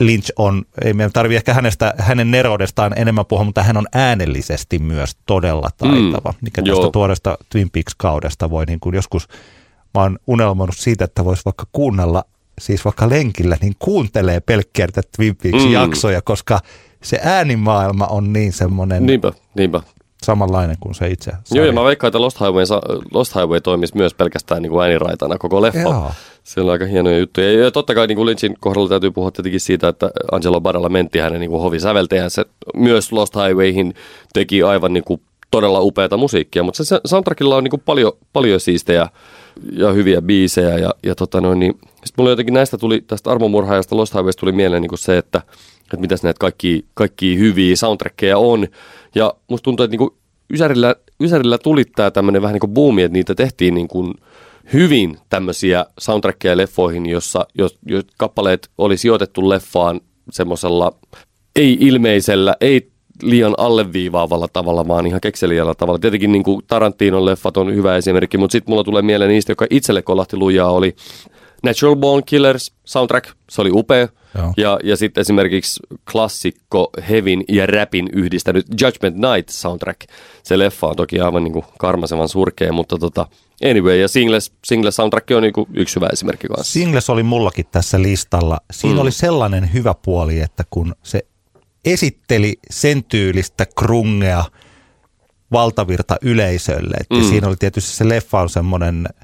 Lynch 0.00 0.32
on, 0.36 0.62
ei 0.84 0.92
meidän 0.92 1.12
tarvitse 1.12 1.36
ehkä 1.36 1.54
hänestä, 1.54 1.94
hänen 1.98 2.30
neroudestaan 2.30 2.92
enemmän 2.96 3.26
puhua, 3.26 3.44
mutta 3.44 3.62
hän 3.62 3.76
on 3.76 3.86
äänellisesti 3.94 4.78
myös 4.78 5.16
todella 5.26 5.68
taitava, 5.76 6.30
mm, 6.32 6.38
mikä 6.40 6.62
tästä 6.62 6.90
tuoresta 6.92 7.38
Twin 7.50 7.70
Peaks-kaudesta 7.70 8.50
voi 8.50 8.64
niin 8.66 8.80
kuin 8.80 8.94
joskus, 8.94 9.28
mä 9.94 10.00
oon 10.02 10.18
unelmoinut 10.26 10.76
siitä, 10.76 11.04
että 11.04 11.24
voisi 11.24 11.44
vaikka 11.44 11.66
kuunnella, 11.72 12.24
siis 12.60 12.84
vaikka 12.84 13.08
lenkillä, 13.08 13.56
niin 13.60 13.74
kuuntelee 13.78 14.40
pelkkiä 14.40 14.88
Twin 15.16 15.36
Peaks-jaksoja, 15.36 16.18
mm. 16.18 16.24
koska 16.24 16.60
se 17.02 17.20
äänimaailma 17.22 18.06
on 18.06 18.32
niin 18.32 18.52
semmoinen... 18.52 19.06
Niinpä, 19.06 19.32
niinpä 19.54 19.80
samanlainen 20.24 20.76
kuin 20.80 20.94
se 20.94 21.08
itse. 21.08 21.30
Sarja. 21.30 21.62
Joo, 21.62 21.66
ja 21.66 21.72
mä 21.72 21.84
veikkaan, 21.84 22.08
että 22.08 22.20
Lost 22.20 22.40
Highway, 22.40 22.64
Lost 23.14 23.34
Highway 23.34 23.60
toimisi 23.60 23.96
myös 23.96 24.14
pelkästään 24.14 24.62
niin 24.62 24.70
kuin 24.70 24.82
ääniraitana 24.82 25.38
koko 25.38 25.62
leffa. 25.62 25.80
Joo. 25.80 26.12
Siellä 26.44 26.68
on 26.68 26.72
aika 26.72 26.86
hienoja 26.86 27.18
juttuja. 27.18 27.52
Ja 27.64 27.70
totta 27.70 27.94
kai 27.94 28.06
niin 28.06 28.16
kuin 28.16 28.26
Lynchin 28.26 28.56
kohdalla 28.60 28.88
täytyy 28.88 29.10
puhua 29.10 29.30
tietenkin 29.30 29.60
siitä, 29.60 29.88
että 29.88 30.10
Angelo 30.32 30.60
Baralla 30.60 30.88
mentti 30.88 31.18
hänen 31.18 31.40
niin 31.40 31.50
hovisäveltäjänsä. 31.50 32.44
Myös 32.74 33.12
Lost 33.12 33.34
Highwayhin 33.34 33.94
teki 34.32 34.62
aivan 34.62 34.92
niin 34.92 35.04
kuin 35.04 35.20
todella 35.50 35.80
upeata 35.80 36.16
musiikkia, 36.16 36.62
mutta 36.62 36.84
se 36.84 37.00
soundtrackilla 37.06 37.56
on 37.56 37.64
niin 37.64 37.70
kuin 37.70 37.82
paljon, 37.84 38.12
paljon 38.32 38.60
siistejä 38.60 39.08
ja 39.72 39.92
hyviä 39.92 40.22
biisejä. 40.22 40.78
Ja, 40.78 40.94
ja 41.02 41.14
tota 41.14 41.40
noin, 41.40 41.58
niin, 41.58 41.74
sitten 41.90 42.12
mulla 42.16 42.30
jotenkin 42.30 42.54
näistä 42.54 42.78
tuli, 42.78 43.04
tästä 43.06 43.30
armomurhaajasta 43.30 43.96
Lost 43.96 44.14
Highwaysta 44.14 44.40
tuli 44.40 44.52
mieleen 44.52 44.82
niin 44.82 44.88
kuin 44.88 44.98
se, 44.98 45.18
että, 45.18 45.42
että 45.82 45.96
mitäs 45.96 46.22
näitä 46.22 46.38
kaikki, 46.38 46.84
kaikki 46.94 47.38
hyviä 47.38 47.76
soundtrackeja 47.76 48.38
on. 48.38 48.68
Ja 49.14 49.34
musta 49.48 49.64
tuntuu, 49.64 49.84
että 49.84 49.92
niin 49.92 49.98
kuin 49.98 50.10
Ysärillä, 50.52 50.96
Ysärillä 51.22 51.58
tuli 51.58 51.84
tämä 51.84 52.10
tämmöinen 52.10 52.42
vähän 52.42 52.52
niin 52.52 52.60
kuin 52.60 52.74
buumi, 52.74 53.02
että 53.02 53.12
niitä 53.12 53.34
tehtiin 53.34 53.74
niin 53.74 53.88
kuin 53.88 54.14
hyvin 54.72 55.18
tämmöisiä 55.28 55.86
soundtrackeja 56.00 56.56
leffoihin, 56.56 57.06
jossa 57.06 57.46
jos, 57.54 57.78
jos 57.86 58.04
kappaleet 58.18 58.70
oli 58.78 58.96
sijoitettu 58.96 59.48
leffaan 59.48 60.00
semmoisella 60.30 60.92
ei-ilmeisellä, 61.56 62.56
ei 62.60 62.90
liian 63.22 63.54
alleviivaavalla 63.58 64.48
tavalla, 64.48 64.88
vaan 64.88 65.06
ihan 65.06 65.20
kekseliällä 65.20 65.74
tavalla. 65.74 65.98
Tietenkin 65.98 66.32
niin 66.32 66.42
kuin 66.42 66.62
Tarantinon 66.66 67.24
leffat 67.24 67.56
on 67.56 67.74
hyvä 67.74 67.96
esimerkki, 67.96 68.38
mutta 68.38 68.52
sitten 68.52 68.72
mulla 68.72 68.84
tulee 68.84 69.02
mieleen 69.02 69.30
niistä, 69.30 69.52
joka 69.52 69.66
itselle 69.70 70.02
kolahti 70.02 70.36
lujaa, 70.36 70.70
oli 70.70 70.96
Natural 71.62 71.96
Born 71.96 72.22
Killers 72.26 72.72
soundtrack, 72.84 73.30
se 73.50 73.60
oli 73.60 73.70
upea. 73.72 74.08
Joo. 74.38 74.52
Ja, 74.56 74.78
ja 74.84 74.96
sitten 74.96 75.20
esimerkiksi 75.20 75.80
klassikko 76.12 76.90
Hevin 77.10 77.44
ja 77.48 77.66
Rapin 77.66 78.08
yhdistänyt 78.12 78.66
Judgment 78.80 79.16
Night 79.16 79.48
soundtrack. 79.48 80.00
Se 80.42 80.58
leffa 80.58 80.86
on 80.86 80.96
toki 80.96 81.20
aivan 81.20 81.44
niin 81.44 81.52
kuin 81.52 81.64
karmasevan 81.78 82.28
surkea, 82.28 82.72
mutta 82.72 82.98
tota, 82.98 83.26
anyway, 83.70 83.96
ja 83.96 84.08
Singles, 84.08 84.52
Singles 84.64 84.96
soundtrack 84.96 85.30
on 85.30 85.42
niin 85.42 85.52
kuin 85.52 85.66
yksi 85.74 85.96
hyvä 85.96 86.08
esimerkki 86.12 86.48
kanssa. 86.48 86.72
Singles 86.72 87.10
oli 87.10 87.22
mullakin 87.22 87.66
tässä 87.72 88.02
listalla. 88.02 88.60
Siinä 88.72 88.94
mm. 88.94 89.00
oli 89.00 89.12
sellainen 89.12 89.72
hyvä 89.72 89.94
puoli, 90.04 90.40
että 90.40 90.64
kun 90.70 90.94
se 91.02 91.26
esitteli 91.84 92.58
sen 92.70 93.04
tyylistä 93.04 93.66
krungea 93.78 94.44
valtavirta 95.52 96.16
yleisölle, 96.22 96.96
että 97.00 97.14
mm. 97.14 97.22
siinä 97.24 97.48
oli 97.48 97.56
tietysti 97.56 97.96
se 97.96 98.08
leffa 98.08 98.40
on 98.40 98.48
semmoinen– 98.50 99.08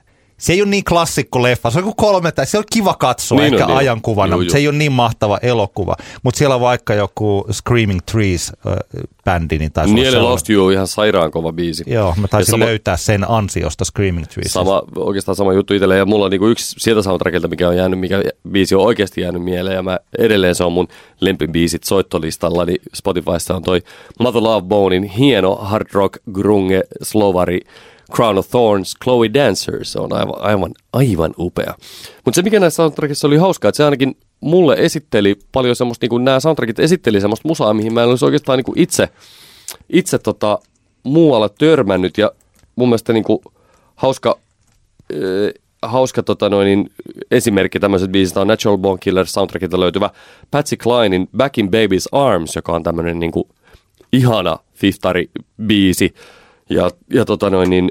se 0.40 0.53
ei 0.53 0.62
ole 0.62 0.70
niin 0.70 0.85
klassikko 0.85 1.42
leffa, 1.42 1.70
se 1.70 1.79
on 1.79 1.85
kuin 1.85 1.96
kolme, 1.96 2.33
tai 2.33 2.46
se 2.46 2.59
on 2.59 2.64
kiva 2.72 2.94
katsoa 2.94 3.38
niin 3.38 3.55
ehkä 3.55 3.64
on, 3.64 3.70
niin 3.70 3.79
ajankuvana, 3.79 4.37
mutta 4.37 4.53
se 4.53 4.59
ei 4.59 4.68
ole 4.68 4.76
niin 4.76 4.92
mahtava 4.92 5.38
elokuva. 5.42 5.96
Mutta 6.22 6.38
siellä 6.38 6.55
on 6.55 6.61
vaikka 6.61 6.94
joku 6.94 7.46
Screaming 7.53 8.00
Trees-bändi, 8.11 9.59
niin 9.59 9.72
taisi 9.72 9.94
Niele 9.94 10.18
Lost 10.18 10.50
You 10.50 10.66
on 10.66 10.72
ihan 10.72 10.87
sairaan 10.87 11.31
kova 11.31 11.53
biisi. 11.53 11.85
Joo, 11.87 12.14
mä 12.20 12.29
taisin 12.29 12.50
sama, 12.50 12.64
löytää 12.64 12.96
sen 12.96 13.31
ansiosta 13.31 13.85
Screaming 13.85 14.26
Trees. 14.26 14.53
Sama, 14.53 14.83
oikeastaan 14.96 15.37
sama 15.37 15.53
juttu 15.53 15.74
itselle, 15.74 15.96
ja 15.96 16.07
mulla 16.07 16.24
on 16.24 16.31
niinku 16.31 16.46
yksi 16.46 16.76
sieltä 16.79 17.03
soundtrackilta, 17.03 17.48
mikä 17.48 17.68
on 17.68 17.76
jäänyt, 17.76 18.00
mikä 18.00 18.22
biisi 18.50 18.74
on 18.74 18.85
oikeasti 18.85 19.20
jäänyt 19.20 19.42
mieleen, 19.42 19.76
ja 19.76 19.83
mä 19.83 19.98
edelleen 20.18 20.55
se 20.55 20.64
on 20.64 20.72
mun 20.72 20.88
lempibiisit 21.20 21.85
soittolistalla, 21.85 22.64
niin 22.64 22.83
Spotifyssa 22.94 23.57
on 23.57 23.62
toi 23.62 23.83
Mother 24.18 24.42
Love 24.42 24.66
Bonein 24.66 25.05
hieno 25.05 25.57
hard 25.57 25.87
rock 25.92 26.18
grunge 26.33 26.83
slovari 27.03 27.61
Crown 28.11 28.38
of 28.38 28.49
Thorns, 28.49 28.94
Chloe 29.05 29.35
Dancer, 29.35 29.85
se 29.85 29.99
on 30.01 30.12
aivan, 30.12 30.35
aivan, 30.40 30.73
aivan 30.92 31.35
upea. 31.38 31.75
Mutta 32.25 32.37
se 32.37 32.42
mikä 32.42 32.61
näissä 32.61 32.77
soundtrackissa 32.77 33.27
oli 33.27 33.37
hauskaa, 33.37 33.68
että 33.68 33.77
se 33.77 33.85
ainakin 33.85 34.16
mulle 34.40 34.77
esitteli 34.79 35.38
paljon 35.53 35.77
semmoista, 35.77 36.05
niin 36.05 36.11
kuin 36.11 36.25
nämä 36.25 36.40
soundtrackit 36.40 36.79
esitteli 36.79 37.20
semmoista 37.20 37.49
musaa, 37.49 37.75
mihin 37.75 37.94
mä 37.94 38.03
en 38.03 38.09
olisi 38.09 38.25
oikeastaan 38.25 38.57
niin 38.57 38.64
kuin 38.64 38.79
itse, 38.79 39.09
itse 39.90 40.18
tota, 40.18 40.59
muualla 41.03 41.49
törmännyt 41.49 42.18
ja 42.18 42.33
mun 42.77 42.88
mielestä 42.88 43.12
niin 43.12 43.25
kuin 43.25 43.38
hauska, 43.96 44.38
äh, 45.12 45.18
hauska 45.83 46.23
tota 46.23 46.49
noin, 46.49 46.66
niin 46.66 46.90
esimerkki 47.31 47.81
tämmöisestä 47.81 48.12
biisistä 48.12 48.40
on 48.40 48.46
Natural 48.46 48.79
Born 48.79 48.99
Killer 49.01 49.27
soundtrackilta 49.27 49.81
löytyvä 49.81 50.11
Patsy 50.51 50.77
Kleinin 50.77 51.29
Back 51.37 51.59
in 51.59 51.68
Baby's 51.68 52.18
Arms, 52.18 52.57
joka 52.57 52.73
on 52.73 52.83
tämmöinen 52.83 53.18
niin 53.18 53.33
kuin 53.33 53.49
ihana 54.12 54.59
fiftari-biisi. 54.75 56.14
Ja, 56.70 56.90
ja 57.12 57.25
tota 57.25 57.51
noin, 57.51 57.70
niin 57.70 57.90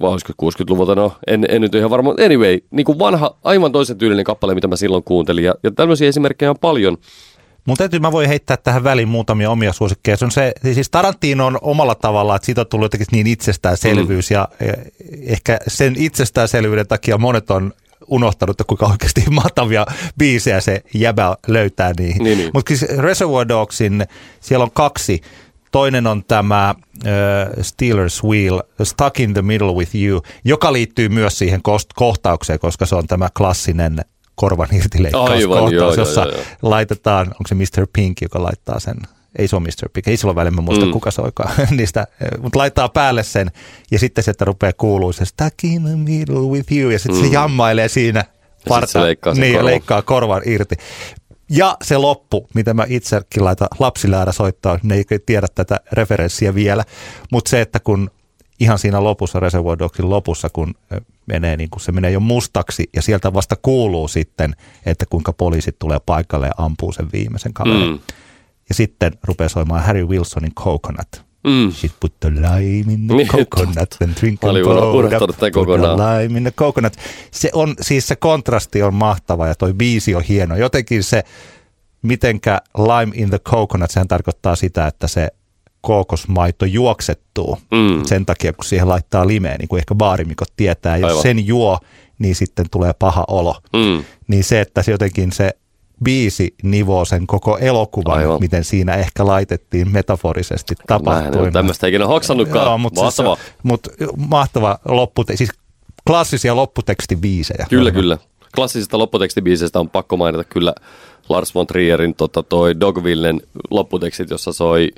vai 0.00 0.10
olisiko 0.10 0.32
60-luvulta, 0.42 0.94
no 0.94 1.12
en, 1.26 1.46
en 1.48 1.62
nyt 1.62 1.74
ihan 1.74 1.90
varma. 1.90 2.14
Anyway, 2.24 2.58
niin 2.70 2.84
kuin 2.84 2.98
vanha, 2.98 3.36
aivan 3.44 3.72
toisen 3.72 3.98
tyylinen 3.98 4.24
kappale, 4.24 4.54
mitä 4.54 4.68
mä 4.68 4.76
silloin 4.76 5.04
kuuntelin. 5.04 5.44
Ja, 5.44 5.54
ja 5.62 5.70
tämmöisiä 5.70 6.08
esimerkkejä 6.08 6.50
on 6.50 6.58
paljon. 6.60 6.96
Mun 7.66 7.76
täytyy, 7.76 8.00
mä 8.00 8.12
voin 8.12 8.28
heittää 8.28 8.56
tähän 8.56 8.84
väliin 8.84 9.08
muutamia 9.08 9.50
omia 9.50 9.72
suosikkeja. 9.72 10.16
Se 10.16 10.24
on 10.24 10.30
se, 10.30 10.52
siis 10.72 10.90
Tarantino 10.90 11.46
on 11.46 11.58
omalla 11.62 11.94
tavallaan, 11.94 12.36
että 12.36 12.46
siitä 12.46 12.60
on 12.60 12.66
tullut 12.66 12.84
jotenkin 12.84 13.06
niin 13.12 13.26
itsestäänselvyys 13.26 14.30
mm. 14.30 14.34
ja, 14.34 14.48
ja 14.60 14.74
ehkä 15.26 15.58
sen 15.68 15.94
itsestäänselvyyden 15.98 16.86
takia 16.86 17.18
monet 17.18 17.50
on 17.50 17.72
unohtanut, 18.06 18.54
että 18.54 18.64
kuinka 18.68 18.86
oikeasti 18.86 19.24
mahtavia 19.42 19.86
biisejä 20.18 20.60
se 20.60 20.82
jäbä 20.94 21.36
löytää 21.46 21.92
niihin. 21.98 22.24
Niin, 22.24 22.38
niin. 22.38 22.50
Mutta 22.54 22.76
siis 22.76 22.90
Reservoir 22.98 23.48
Dogsin, 23.48 24.06
siellä 24.40 24.64
on 24.64 24.70
kaksi 24.70 25.20
Toinen 25.72 26.06
on 26.06 26.24
tämä 26.24 26.74
uh, 26.74 27.62
Steelers 27.62 28.24
Wheel, 28.24 28.62
Stuck 28.82 29.20
in 29.20 29.34
the 29.34 29.42
Middle 29.42 29.72
with 29.72 29.96
You, 29.96 30.22
joka 30.44 30.72
liittyy 30.72 31.08
myös 31.08 31.38
siihen 31.38 31.60
kohtaukseen, 31.94 32.58
koska 32.58 32.86
se 32.86 32.94
on 32.94 33.06
tämä 33.06 33.28
klassinen 33.36 33.96
korvan 34.34 34.68
irtileikkauskohtaus, 34.72 35.96
jossa 35.96 36.20
joo, 36.20 36.32
joo. 36.32 36.44
laitetaan, 36.62 37.26
onko 37.26 37.44
se 37.48 37.54
Mr. 37.54 37.86
Pink, 37.92 38.20
joka 38.22 38.42
laittaa 38.42 38.80
sen 38.80 38.96
ei 39.38 39.48
se 39.48 39.56
ole 39.56 39.62
Mr. 39.62 39.88
Pink, 39.92 40.08
ei 40.08 40.16
sillä 40.16 40.30
ole 40.30 40.36
väliä, 40.36 40.50
mä 40.50 40.60
muista 40.60 40.86
mm. 40.86 40.92
kuka 40.92 41.10
se 41.10 41.22
oikein 41.22 41.48
niistä, 41.78 42.06
mutta 42.40 42.58
laittaa 42.58 42.88
päälle 42.88 43.22
sen 43.22 43.50
ja 43.90 43.98
sitten 43.98 44.24
se, 44.24 44.30
että 44.30 44.44
rupeaa 44.44 44.72
kuuluu 44.76 45.12
se 45.12 45.24
stuck 45.24 45.64
in 45.64 45.82
the 45.82 45.96
middle 45.96 46.40
with 46.40 46.72
you 46.72 46.90
ja 46.90 46.98
sitten 46.98 47.22
mm. 47.22 47.28
se 47.28 47.32
jammailee 47.32 47.88
siinä 47.88 48.24
parta, 48.68 48.86
se 48.86 49.00
leikkaa, 49.00 49.34
niin, 49.34 49.52
korvan. 49.52 49.66
leikkaa 49.66 50.02
korvan 50.02 50.42
irti. 50.44 50.74
Ja 51.54 51.76
se 51.82 51.96
loppu, 51.96 52.48
mitä 52.54 52.74
mä 52.74 52.84
itsekin 52.88 53.44
laitan 53.44 53.68
lapsille 53.78 54.16
aina 54.16 54.32
soittaa, 54.32 54.78
ne 54.82 54.94
ei 54.94 55.04
tiedä 55.26 55.46
tätä 55.54 55.80
referenssiä 55.92 56.54
vielä, 56.54 56.84
mutta 57.32 57.48
se, 57.48 57.60
että 57.60 57.80
kun 57.80 58.10
ihan 58.60 58.78
siinä 58.78 59.04
lopussa, 59.04 59.40
Reservoir 59.40 59.78
Dogsin 59.78 60.10
lopussa, 60.10 60.48
kun 60.52 60.74
menee, 61.26 61.56
niin 61.56 61.70
kun 61.70 61.80
se 61.80 61.92
menee 61.92 62.10
jo 62.10 62.20
mustaksi 62.20 62.90
ja 62.96 63.02
sieltä 63.02 63.34
vasta 63.34 63.56
kuuluu 63.56 64.08
sitten, 64.08 64.56
että 64.86 65.06
kuinka 65.06 65.32
poliisit 65.32 65.78
tulee 65.78 65.98
paikalle 66.06 66.46
ja 66.46 66.52
ampuu 66.56 66.92
sen 66.92 67.12
viimeisen 67.12 67.52
kaverin. 67.52 67.90
Mm. 67.90 67.98
Ja 68.68 68.74
sitten 68.74 69.12
rupeaa 69.24 69.48
soimaan 69.48 69.82
Harry 69.82 70.06
Wilsonin 70.06 70.54
Coconut. 70.54 71.31
Mm. 71.44 71.70
She'd 71.70 71.92
put 72.00 72.20
the 72.20 72.30
lime 72.30 72.92
in 72.92 73.06
the 73.06 73.16
niin, 73.16 73.28
coconut 73.28 73.96
and 74.02 74.12
drink 74.20 74.44
and 74.44 74.56
the 74.56 76.22
lime 76.22 76.38
in 76.38 76.44
the 76.44 76.50
coconut. 76.50 76.92
Se 77.30 77.50
on, 77.52 77.74
siis 77.80 78.08
se 78.08 78.16
kontrasti 78.16 78.82
on 78.82 78.94
mahtava 78.94 79.46
ja 79.46 79.54
toi 79.54 79.74
biisi 79.74 80.14
on 80.14 80.22
hieno. 80.22 80.56
Jotenkin 80.56 81.02
se, 81.02 81.22
mitenkä 82.02 82.60
lime 82.76 83.12
in 83.14 83.30
the 83.30 83.38
coconut, 83.38 83.90
sehän 83.90 84.08
tarkoittaa 84.08 84.56
sitä, 84.56 84.86
että 84.86 85.08
se 85.08 85.28
kookosmaito 85.80 86.64
juoksettuu 86.64 87.58
mm. 87.70 88.04
sen 88.06 88.26
takia, 88.26 88.52
kun 88.52 88.64
siihen 88.64 88.88
laittaa 88.88 89.26
limeä, 89.26 89.56
niin 89.58 89.68
kuin 89.68 89.78
ehkä 89.78 89.94
baarimikot 89.94 90.52
tietää. 90.56 90.96
Jos 90.96 91.10
Aivan. 91.10 91.22
sen 91.22 91.46
juo, 91.46 91.78
niin 92.18 92.34
sitten 92.34 92.66
tulee 92.70 92.92
paha 92.98 93.24
olo. 93.28 93.56
Mm. 93.72 94.04
Niin 94.28 94.44
se, 94.44 94.60
että 94.60 94.82
se 94.82 94.92
jotenkin 94.92 95.32
se 95.32 95.50
biisi 96.02 96.54
nivoo 96.62 97.04
sen 97.04 97.26
koko 97.26 97.58
elokuvan, 97.58 98.18
Aivan. 98.18 98.40
miten 98.40 98.64
siinä 98.64 98.94
ehkä 98.94 99.26
laitettiin 99.26 99.92
metaforisesti 99.92 100.74
tapahtuima. 100.86 101.44
Mä 101.44 101.50
tämmöistä 101.50 101.86
ikinä 101.86 102.06
hoksannutkaan. 102.06 102.66
Joo, 102.66 102.78
mutta 102.78 103.00
mahtava. 103.02 103.36
Siis, 103.36 103.48
mutta 103.62 103.90
mahtava 104.28 104.78
loppute, 104.84 105.36
siis 105.36 105.50
klassisia 106.06 106.56
lopputekstibiisejä. 106.56 107.66
Kyllä, 107.70 107.90
kyllä. 107.90 108.18
Klassisista 108.54 108.98
lopputekstibiiseistä 108.98 109.80
on 109.80 109.90
pakko 109.90 110.16
mainita 110.16 110.44
kyllä 110.44 110.74
Lars 111.28 111.54
von 111.54 111.66
Trierin 111.66 112.14
tota, 112.14 112.42
toi 112.42 112.80
Dogvillen 112.80 113.40
lopputekstit, 113.70 114.30
jossa 114.30 114.52
soi 114.52 114.88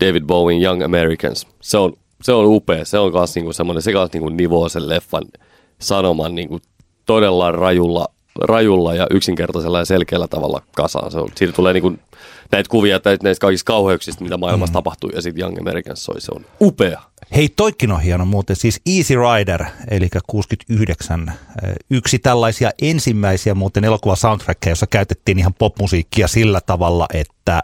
David 0.00 0.22
Bowen 0.24 0.62
Young 0.62 0.84
Americans. 0.84 1.46
Se 1.60 1.78
on, 1.78 1.92
se 2.22 2.32
on 2.32 2.46
upea. 2.46 2.84
Se 2.84 2.98
on 2.98 3.12
myös 3.12 3.34
niinku 3.34 3.52
semmoinen, 3.52 3.82
se 3.82 3.92
kanssa 3.92 4.18
niinku 4.18 4.28
nivoo 4.28 4.68
sen 4.68 4.88
leffan 4.88 5.24
sanoman 5.80 6.34
niinku 6.34 6.60
todella 7.06 7.52
rajulla 7.52 8.06
rajulla 8.42 8.94
ja 8.94 9.06
yksinkertaisella 9.10 9.78
ja 9.78 9.84
selkeällä 9.84 10.28
tavalla 10.28 10.62
kasaan. 10.76 11.10
Se 11.10 11.18
on, 11.18 11.28
siitä 11.36 11.52
tulee 11.52 11.72
niin 11.72 11.82
kuin 11.82 12.00
näitä 12.52 12.70
kuvia 12.70 12.96
että 12.96 13.16
näistä 13.22 13.40
kaikista 13.40 13.66
kauheuksista, 13.66 14.24
mitä 14.24 14.36
maailmassa 14.36 14.70
mm. 14.70 14.74
tapahtuu, 14.74 15.10
ja 15.10 15.22
sitten 15.22 15.42
Young 15.42 15.58
Americans 15.58 16.04
soi. 16.04 16.20
Se 16.20 16.32
on 16.34 16.46
upea. 16.60 17.02
Hei, 17.34 17.48
toikin 17.48 17.92
on 17.92 18.00
hieno 18.00 18.24
muuten, 18.24 18.56
siis 18.56 18.80
Easy 18.96 19.14
Rider, 19.14 19.64
eli 19.90 20.08
69, 20.26 21.32
yksi 21.90 22.18
tällaisia 22.18 22.70
ensimmäisiä 22.82 23.54
muuten 23.54 23.84
elokuva 23.84 24.16
soundtrackia, 24.16 24.70
jossa 24.70 24.86
käytettiin 24.86 25.38
ihan 25.38 25.54
popmusiikkia 25.54 26.28
sillä 26.28 26.60
tavalla, 26.60 27.06
että 27.14 27.62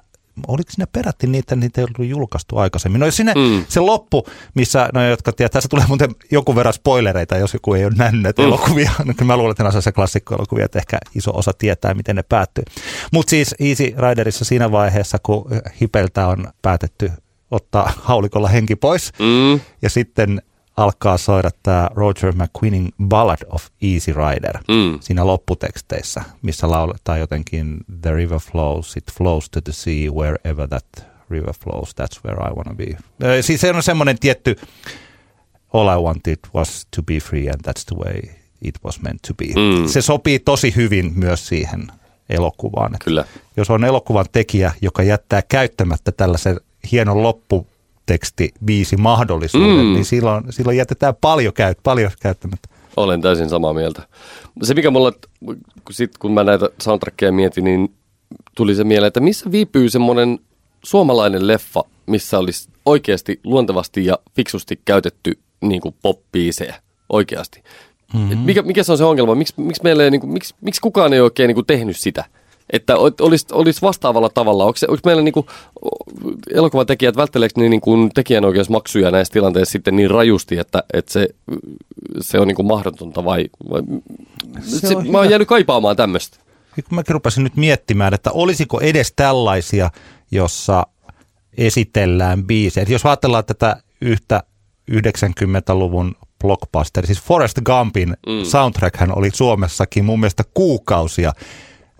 oliko 0.49 0.71
sinne 0.71 0.87
perätti 0.93 1.27
niitä, 1.27 1.57
niitä 1.57 1.81
ei 1.81 1.85
ollut 1.85 2.11
julkaistu 2.11 2.59
aikaisemmin. 2.59 3.01
No 3.01 3.11
sinne 3.11 3.35
mm. 3.35 3.65
se 3.69 3.81
loppu, 3.81 4.27
missä, 4.55 4.89
no 4.95 5.09
jotka 5.09 5.33
tiedät, 5.33 5.53
tässä 5.53 5.69
tulee 5.69 5.85
muuten 5.89 6.11
jonkun 6.31 6.57
verran 6.57 6.75
spoilereita, 6.75 7.37
jos 7.37 7.55
joku 7.55 7.75
ei 7.75 7.85
ole 7.85 7.93
nähnyt 7.97 8.23
näitä 8.23 8.43
mm. 8.43 8.49
elokuvia. 8.49 8.91
No, 9.05 9.27
mä 9.27 9.37
luulen, 9.37 9.51
että 9.51 9.81
se 9.81 9.93
klassikkoelokuvia, 9.93 10.65
että 10.65 10.79
ehkä 10.79 10.99
iso 11.15 11.31
osa 11.35 11.53
tietää, 11.59 11.95
miten 11.95 12.17
ne 12.17 12.23
päättyy. 12.23 12.65
Mutta 13.13 13.31
siis 13.31 13.55
Easy 13.61 13.95
Riderissa 14.09 14.45
siinä 14.45 14.73
vaiheessa, 14.73 15.19
kun 15.23 15.51
Hipeltä 15.81 16.27
on 16.27 16.49
päätetty 16.63 17.13
ottaa 17.51 17.93
haulikolla 17.97 18.49
henki 18.49 18.77
pois, 18.77 19.13
mm. 19.19 19.61
ja 19.83 19.91
sitten 19.91 20.43
alkaa 20.81 21.19
soida 21.19 21.51
tämä 21.63 21.91
Roger 21.95 22.33
McQueenin 22.33 22.89
Ballad 23.09 23.39
of 23.49 23.67
Easy 23.83 24.13
Rider 24.13 24.59
mm. 24.69 24.99
siinä 25.01 25.27
lopputeksteissä, 25.27 26.23
missä 26.43 26.71
lauletaan 26.71 27.21
jotenkin 27.21 27.77
The 28.03 28.15
river 28.15 28.39
flows, 28.39 28.97
it 28.97 29.13
flows 29.13 29.51
to 29.51 29.61
the 29.61 29.73
sea, 29.73 30.13
wherever 30.13 30.69
that 30.69 31.07
river 31.31 31.55
flows, 31.65 31.95
that's 32.01 32.21
where 32.25 32.51
I 32.51 32.55
wanna 32.55 32.75
be. 32.75 32.97
Siis 33.41 33.61
se 33.61 33.71
on 33.71 33.83
semmoinen 33.83 34.19
tietty 34.19 34.57
All 35.73 35.89
I 35.89 36.03
wanted 36.03 36.39
was 36.55 36.87
to 36.97 37.03
be 37.03 37.21
free 37.21 37.49
and 37.49 37.61
that's 37.69 37.85
the 37.87 37.97
way 37.97 38.21
it 38.63 38.75
was 38.85 39.03
meant 39.03 39.23
to 39.23 39.35
be. 39.35 39.47
Mm. 39.47 39.89
Se 39.89 40.03
sopii 40.03 40.39
tosi 40.39 40.77
hyvin 40.77 41.13
myös 41.15 41.49
siihen 41.49 41.87
elokuvaan. 42.29 42.97
Kyllä. 43.05 43.25
Jos 43.57 43.71
on 43.71 43.85
elokuvan 43.85 44.27
tekijä, 44.33 44.73
joka 44.83 45.03
jättää 45.03 45.43
käyttämättä 45.43 46.13
tällaisen 46.13 46.61
hienon 46.93 47.23
loppu 47.23 47.67
teksti 48.11 48.51
biisi 48.65 48.97
mahdollisuuden, 48.97 49.87
mm. 49.87 49.93
niin 49.93 50.05
silloin, 50.05 50.45
silloin 50.51 50.77
jätetään 50.77 51.15
paljon, 51.21 51.53
käyt, 51.53 51.79
paljon 51.83 52.11
käyttämättä. 52.21 52.69
Olen 52.97 53.21
täysin 53.21 53.49
samaa 53.49 53.73
mieltä. 53.73 54.03
Se 54.63 54.75
mikä 54.75 54.91
mulla, 54.91 55.13
sit 55.91 56.19
kun 56.19 56.33
mä 56.33 56.45
näitä 56.45 56.69
soundtrackeja 56.83 57.33
mietin, 57.33 57.65
niin 57.65 57.95
tuli 58.57 58.75
se 58.75 58.85
mieleen, 58.85 59.09
että 59.09 59.21
missä 59.21 59.53
viipyy 59.53 59.91
semmoinen 59.91 60.39
suomalainen 60.85 61.47
leffa, 61.47 61.83
missä 62.07 62.39
olisi 62.39 62.69
oikeasti 62.87 63.41
luontevasti 63.45 64.05
ja 64.05 64.19
fiksusti 64.37 64.81
käytetty 64.85 65.39
niin 65.61 65.81
kuin 65.81 65.95
pop-biisejä 66.03 66.75
oikeasti. 67.09 67.63
Mm-hmm. 68.15 68.39
mikä, 68.39 68.63
mikä 68.63 68.83
se 68.83 68.93
on 68.93 68.99
se 68.99 69.05
ongelma? 69.05 69.35
Miks, 69.35 69.53
miksi, 69.57 69.83
meillä 69.83 70.05
ei, 70.05 70.11
niin 70.11 70.21
kuin, 70.21 70.33
miksi, 70.33 70.55
miksi 70.61 70.81
kukaan 70.81 71.13
ei 71.13 71.21
oikein 71.21 71.49
niin 71.49 71.55
kuin 71.55 71.67
tehnyt 71.67 71.97
sitä? 71.97 72.25
Että 72.73 72.97
olisi, 72.97 73.47
olisi 73.53 73.83
vastaavalla 73.83 74.29
tavalla. 74.29 74.65
Onko, 74.65 74.79
onko 74.89 75.01
meillä 75.05 75.23
niin 75.23 75.33
kuin, 75.33 75.47
elokuvatekijät, 76.55 77.17
vältteleekö 77.17 77.61
niin 77.61 77.81
kuin 77.81 78.11
tekijänoikeusmaksuja 78.15 79.11
näissä 79.11 79.33
tilanteissa 79.33 79.73
sitten 79.73 79.97
niin 79.97 80.11
rajusti, 80.11 80.59
että, 80.59 80.83
että 80.93 81.13
se, 81.13 81.29
se 82.21 82.41
on 82.41 82.49
niin 82.49 82.57
kuin 82.57 82.67
mahdotonta 82.67 83.25
vai, 83.25 83.47
vai 83.71 83.83
se 84.61 84.89
se, 84.89 84.95
mä 84.95 85.19
oon 85.19 85.31
jäänyt 85.31 85.49
kaipaamaan 85.49 85.97
tämmöistä. 85.97 86.37
Mäkin 86.91 87.13
rupesin 87.13 87.45
nyt 87.45 87.57
miettimään, 87.57 88.15
että 88.15 88.31
olisiko 88.31 88.81
edes 88.81 89.13
tällaisia, 89.17 89.91
jossa 90.31 90.87
esitellään 91.59 92.45
biisejä. 92.45 92.87
Jos 92.89 93.07
ajatellaan 93.07 93.45
tätä 93.45 93.77
yhtä 94.01 94.43
90-luvun 94.91 96.15
blockbuster, 96.41 97.07
siis 97.07 97.23
Forrest 97.23 97.59
Gumpin 97.65 98.09
mm. 98.09 98.45
soundtrack 98.45 98.97
oli 99.11 99.31
Suomessakin 99.35 100.05
mun 100.05 100.21
mielestä 100.21 100.45
kuukausia 100.55 101.33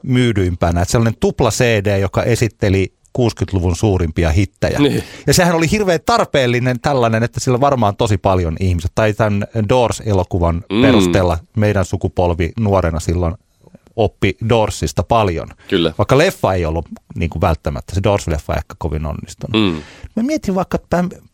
myydyimpänä. 0.03 0.83
Että 0.83 0.93
sellainen 0.93 1.21
tupla 1.21 1.51
CD, 1.51 1.99
joka 1.99 2.23
esitteli 2.23 2.93
60-luvun 3.19 3.77
suurimpia 3.77 4.31
hittejä. 4.31 4.79
Niin. 4.79 5.03
Ja 5.27 5.35
sehän 5.35 5.57
oli 5.57 5.71
hirveän 5.71 6.01
tarpeellinen 6.07 6.81
tällainen, 6.81 7.23
että 7.23 7.41
sillä 7.41 7.61
varmaan 7.61 7.97
tosi 7.97 8.19
paljon 8.19 8.57
ihmiset, 8.61 8.93
tai 8.95 9.13
tämän 9.13 9.47
Doors-elokuvan 9.69 10.65
mm. 10.73 10.83
perusteella 10.83 11.39
meidän 11.57 11.85
sukupolvi 11.85 12.53
nuorena 12.61 13.01
silloin 13.01 13.35
oppi 13.97 14.37
Doorsista 14.49 15.03
paljon. 15.03 15.49
Kyllä. 15.69 15.93
Vaikka 15.99 16.19
leffa 16.19 16.55
ei 16.55 16.65
ollut 16.65 16.87
niin 17.15 17.31
kuin 17.31 17.41
välttämättä, 17.41 17.95
se 17.95 18.01
Doors-leffa 18.01 18.57
ehkä 18.57 18.75
kovin 18.79 19.07
onnistunut. 19.07 19.63
Mm. 19.63 19.83
Mä 20.17 20.23
mietin 20.23 20.55
vaikka 20.55 20.79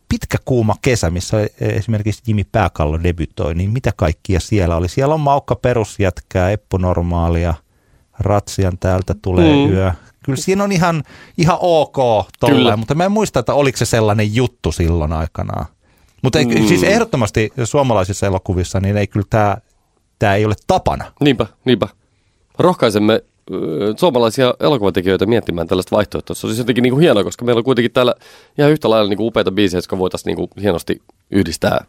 pitkä 0.09 0.37
kuuma 0.45 0.75
kesä, 0.81 1.09
missä 1.09 1.37
esimerkiksi 1.59 2.23
Jimi 2.27 2.43
Pääkallo 2.51 3.03
debytoi, 3.03 3.55
niin 3.55 3.69
mitä 3.69 3.91
kaikkia 3.95 4.39
siellä 4.39 4.75
oli? 4.75 4.89
Siellä 4.89 5.13
on 5.13 5.19
Maukka 5.19 5.55
perusjätkää, 5.55 6.51
Eppu 6.51 6.77
Normaalia– 6.77 7.53
ratsian 8.19 8.77
täältä 8.79 9.15
tulee 9.21 9.67
mm. 9.67 9.73
yö. 9.73 9.91
Kyllä 10.23 10.37
siinä 10.37 10.63
on 10.63 10.71
ihan, 10.71 11.03
ihan 11.37 11.57
ok 11.61 11.97
tolleen, 12.39 12.79
mutta 12.79 12.95
mä 12.95 13.05
en 13.05 13.11
muista, 13.11 13.39
että 13.39 13.53
oliko 13.53 13.77
se 13.77 13.85
sellainen 13.85 14.35
juttu 14.35 14.71
silloin 14.71 15.13
aikanaan. 15.13 15.65
Mutta 16.23 16.39
mm. 16.39 16.67
siis 16.67 16.83
ehdottomasti 16.83 17.53
suomalaisissa 17.63 18.27
elokuvissa, 18.27 18.79
niin 18.79 18.97
ei 18.97 19.07
kyllä 19.07 19.25
tämä 19.29 19.57
tää 20.19 20.35
ei 20.35 20.45
ole 20.45 20.55
tapana. 20.67 21.11
Niinpä, 21.21 21.45
niinpä. 21.65 21.87
Rohkaisemme 22.59 23.21
suomalaisia 23.97 24.53
elokuvatekijöitä 24.59 25.25
miettimään 25.25 25.67
tällaista 25.67 25.95
vaihtoehtoa. 25.95 26.35
Se 26.35 26.47
olisi 26.47 26.61
jotenkin 26.61 26.81
niin 26.81 26.93
kuin 26.93 27.01
hienoa, 27.01 27.23
koska 27.23 27.45
meillä 27.45 27.59
on 27.59 27.63
kuitenkin 27.63 27.91
täällä 27.91 28.15
ihan 28.57 28.71
yhtä 28.71 28.89
lailla 28.89 29.09
niin 29.09 29.17
kuin 29.17 29.27
upeita 29.27 29.51
biisejä, 29.51 29.77
jotka 29.77 29.97
voitaisiin 29.97 30.25
niin 30.25 30.49
kuin 30.49 30.61
hienosti 30.61 31.01
yhdistää 31.31 31.85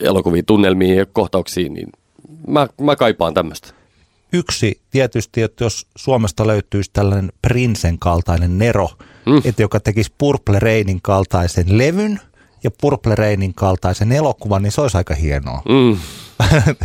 elokuviin, 0.00 0.44
tunnelmiin 0.44 0.96
ja 0.96 1.06
kohtauksiin. 1.06 1.74
Niin 1.74 1.88
mä, 2.46 2.68
mä 2.80 2.96
kaipaan 2.96 3.34
tämmöistä. 3.34 3.79
Yksi 4.32 4.80
tietysti, 4.90 5.42
että 5.42 5.64
jos 5.64 5.86
Suomesta 5.96 6.46
löytyisi 6.46 6.90
tällainen 6.92 7.32
Prinsen 7.42 7.98
kaltainen 7.98 8.58
Nero, 8.58 8.88
mm. 9.26 9.42
että 9.44 9.62
joka 9.62 9.80
tekisi 9.80 10.12
Purple 10.18 10.58
Rainin 10.58 11.02
kaltaisen 11.02 11.78
levyn 11.78 12.20
ja 12.64 12.70
Purple 12.80 13.14
Rainin 13.14 13.54
kaltaisen 13.54 14.12
elokuvan, 14.12 14.62
niin 14.62 14.72
se 14.72 14.80
olisi 14.80 14.96
aika 14.96 15.14
hienoa. 15.14 15.62
Mm. 15.68 15.98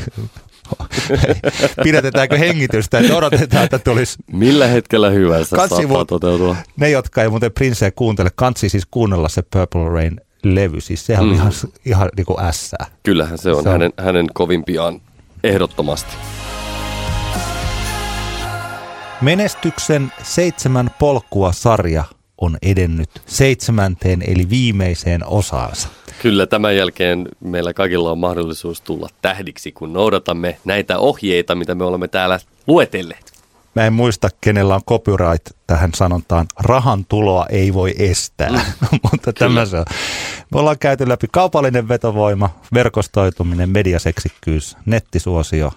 Pidätetäänkö 1.83 2.37
hengitystä, 2.37 2.99
että 2.99 3.15
odotetaan, 3.15 3.63
että 3.63 3.79
tulisi... 3.79 4.17
Millä 4.31 4.67
hetkellä 4.67 5.09
hyvänsä 5.09 5.55
Kansi 5.55 5.75
saattaa 5.75 6.05
toteutua? 6.05 6.55
Ne, 6.77 6.89
jotka 6.89 7.23
ei 7.23 7.29
muuten 7.29 7.51
Princeä 7.51 7.91
kuuntele, 7.91 8.29
kansi 8.35 8.69
siis 8.69 8.85
kuunnella 8.91 9.29
se 9.29 9.41
Purple 9.41 9.89
Rain 9.89 10.21
levy, 10.43 10.81
siis 10.81 11.05
sehän 11.05 11.25
mm. 11.25 11.29
on 11.29 11.35
ihan, 11.35 11.51
ihan 11.85 12.09
niin 12.17 12.25
kuin 12.25 12.39
ässää. 12.39 12.85
Kyllähän 13.03 13.37
se 13.37 13.51
on, 13.51 13.63
se 13.63 13.69
on. 13.69 13.73
Hänen, 13.73 13.93
hänen 13.97 14.27
kovimpiaan 14.33 15.01
ehdottomasti. 15.43 16.15
Menestyksen 19.25 20.11
seitsemän 20.23 20.89
polkua 20.99 21.51
sarja 21.51 22.03
on 22.37 22.57
edennyt 22.61 23.09
seitsemänteen 23.25 24.21
eli 24.27 24.49
viimeiseen 24.49 25.27
osaansa. 25.27 25.87
Kyllä 26.21 26.47
tämän 26.47 26.75
jälkeen 26.75 27.27
meillä 27.39 27.73
kaikilla 27.73 28.11
on 28.11 28.17
mahdollisuus 28.17 28.81
tulla 28.81 29.09
tähdiksi, 29.21 29.71
kun 29.71 29.93
noudatamme 29.93 30.57
näitä 30.65 30.97
ohjeita, 30.97 31.55
mitä 31.55 31.75
me 31.75 31.83
olemme 31.83 32.07
täällä 32.07 32.39
luetelleet. 32.67 33.33
Mä 33.75 33.85
en 33.85 33.93
muista, 33.93 34.29
kenellä 34.41 34.75
on 34.75 34.83
copyright 34.83 35.49
tähän 35.67 35.89
sanontaan, 35.95 36.45
rahan 36.59 37.05
tuloa 37.05 37.45
ei 37.49 37.73
voi 37.73 37.95
estää, 37.99 38.49
mm. 38.49 38.99
mutta 39.11 39.33
tämä 39.33 39.65
se 39.65 39.77
on. 39.77 39.85
Me 40.53 40.59
ollaan 40.59 40.79
käyty 40.79 41.09
läpi 41.09 41.27
kaupallinen 41.31 41.87
vetovoima, 41.87 42.49
verkostoituminen, 42.73 43.69
mediaseksikkyys, 43.69 44.77
nettisuosio, 44.85 45.71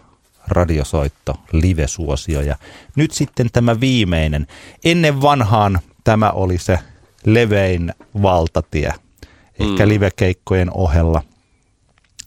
radiosoitto, 0.50 1.40
livesuosio 1.52 2.40
ja 2.40 2.56
nyt 2.96 3.10
sitten 3.10 3.48
tämä 3.52 3.80
viimeinen. 3.80 4.46
Ennen 4.84 5.22
vanhaan 5.22 5.78
tämä 6.04 6.30
oli 6.30 6.58
se 6.58 6.78
levein 7.24 7.92
valtatie, 8.22 8.92
ehkä 9.60 9.86
mm. 9.86 9.88
livekeikkojen 9.88 10.70
ohella. 10.74 11.22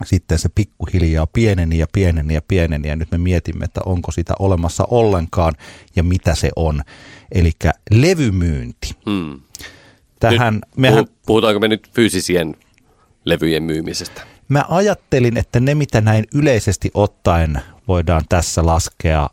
Sitten 0.05 0.39
se 0.39 0.49
pikkuhiljaa 0.55 1.27
pieneni 1.27 1.77
ja 1.77 1.87
pieneni 1.93 2.33
ja 2.33 2.41
pieneni 2.47 2.87
ja 2.87 2.95
nyt 2.95 3.11
me 3.11 3.17
mietimme, 3.17 3.65
että 3.65 3.81
onko 3.85 4.11
sitä 4.11 4.33
olemassa 4.39 4.87
ollenkaan 4.89 5.53
ja 5.95 6.03
mitä 6.03 6.35
se 6.35 6.49
on. 6.55 6.81
Eli 7.31 7.51
levymyynti. 7.91 8.95
Mm. 9.05 9.39
Tähän, 10.19 10.53
nyt, 10.53 10.63
mehän, 10.77 11.05
puhutaanko 11.25 11.59
me 11.59 11.67
nyt 11.67 11.89
fyysisien 11.93 12.55
levyjen 13.25 13.63
myymisestä? 13.63 14.21
Mä 14.47 14.65
ajattelin, 14.69 15.37
että 15.37 15.59
ne 15.59 15.75
mitä 15.75 16.01
näin 16.01 16.25
yleisesti 16.33 16.91
ottaen 16.93 17.61
voidaan 17.91 18.23
tässä 18.29 18.65
laskea 18.65 19.29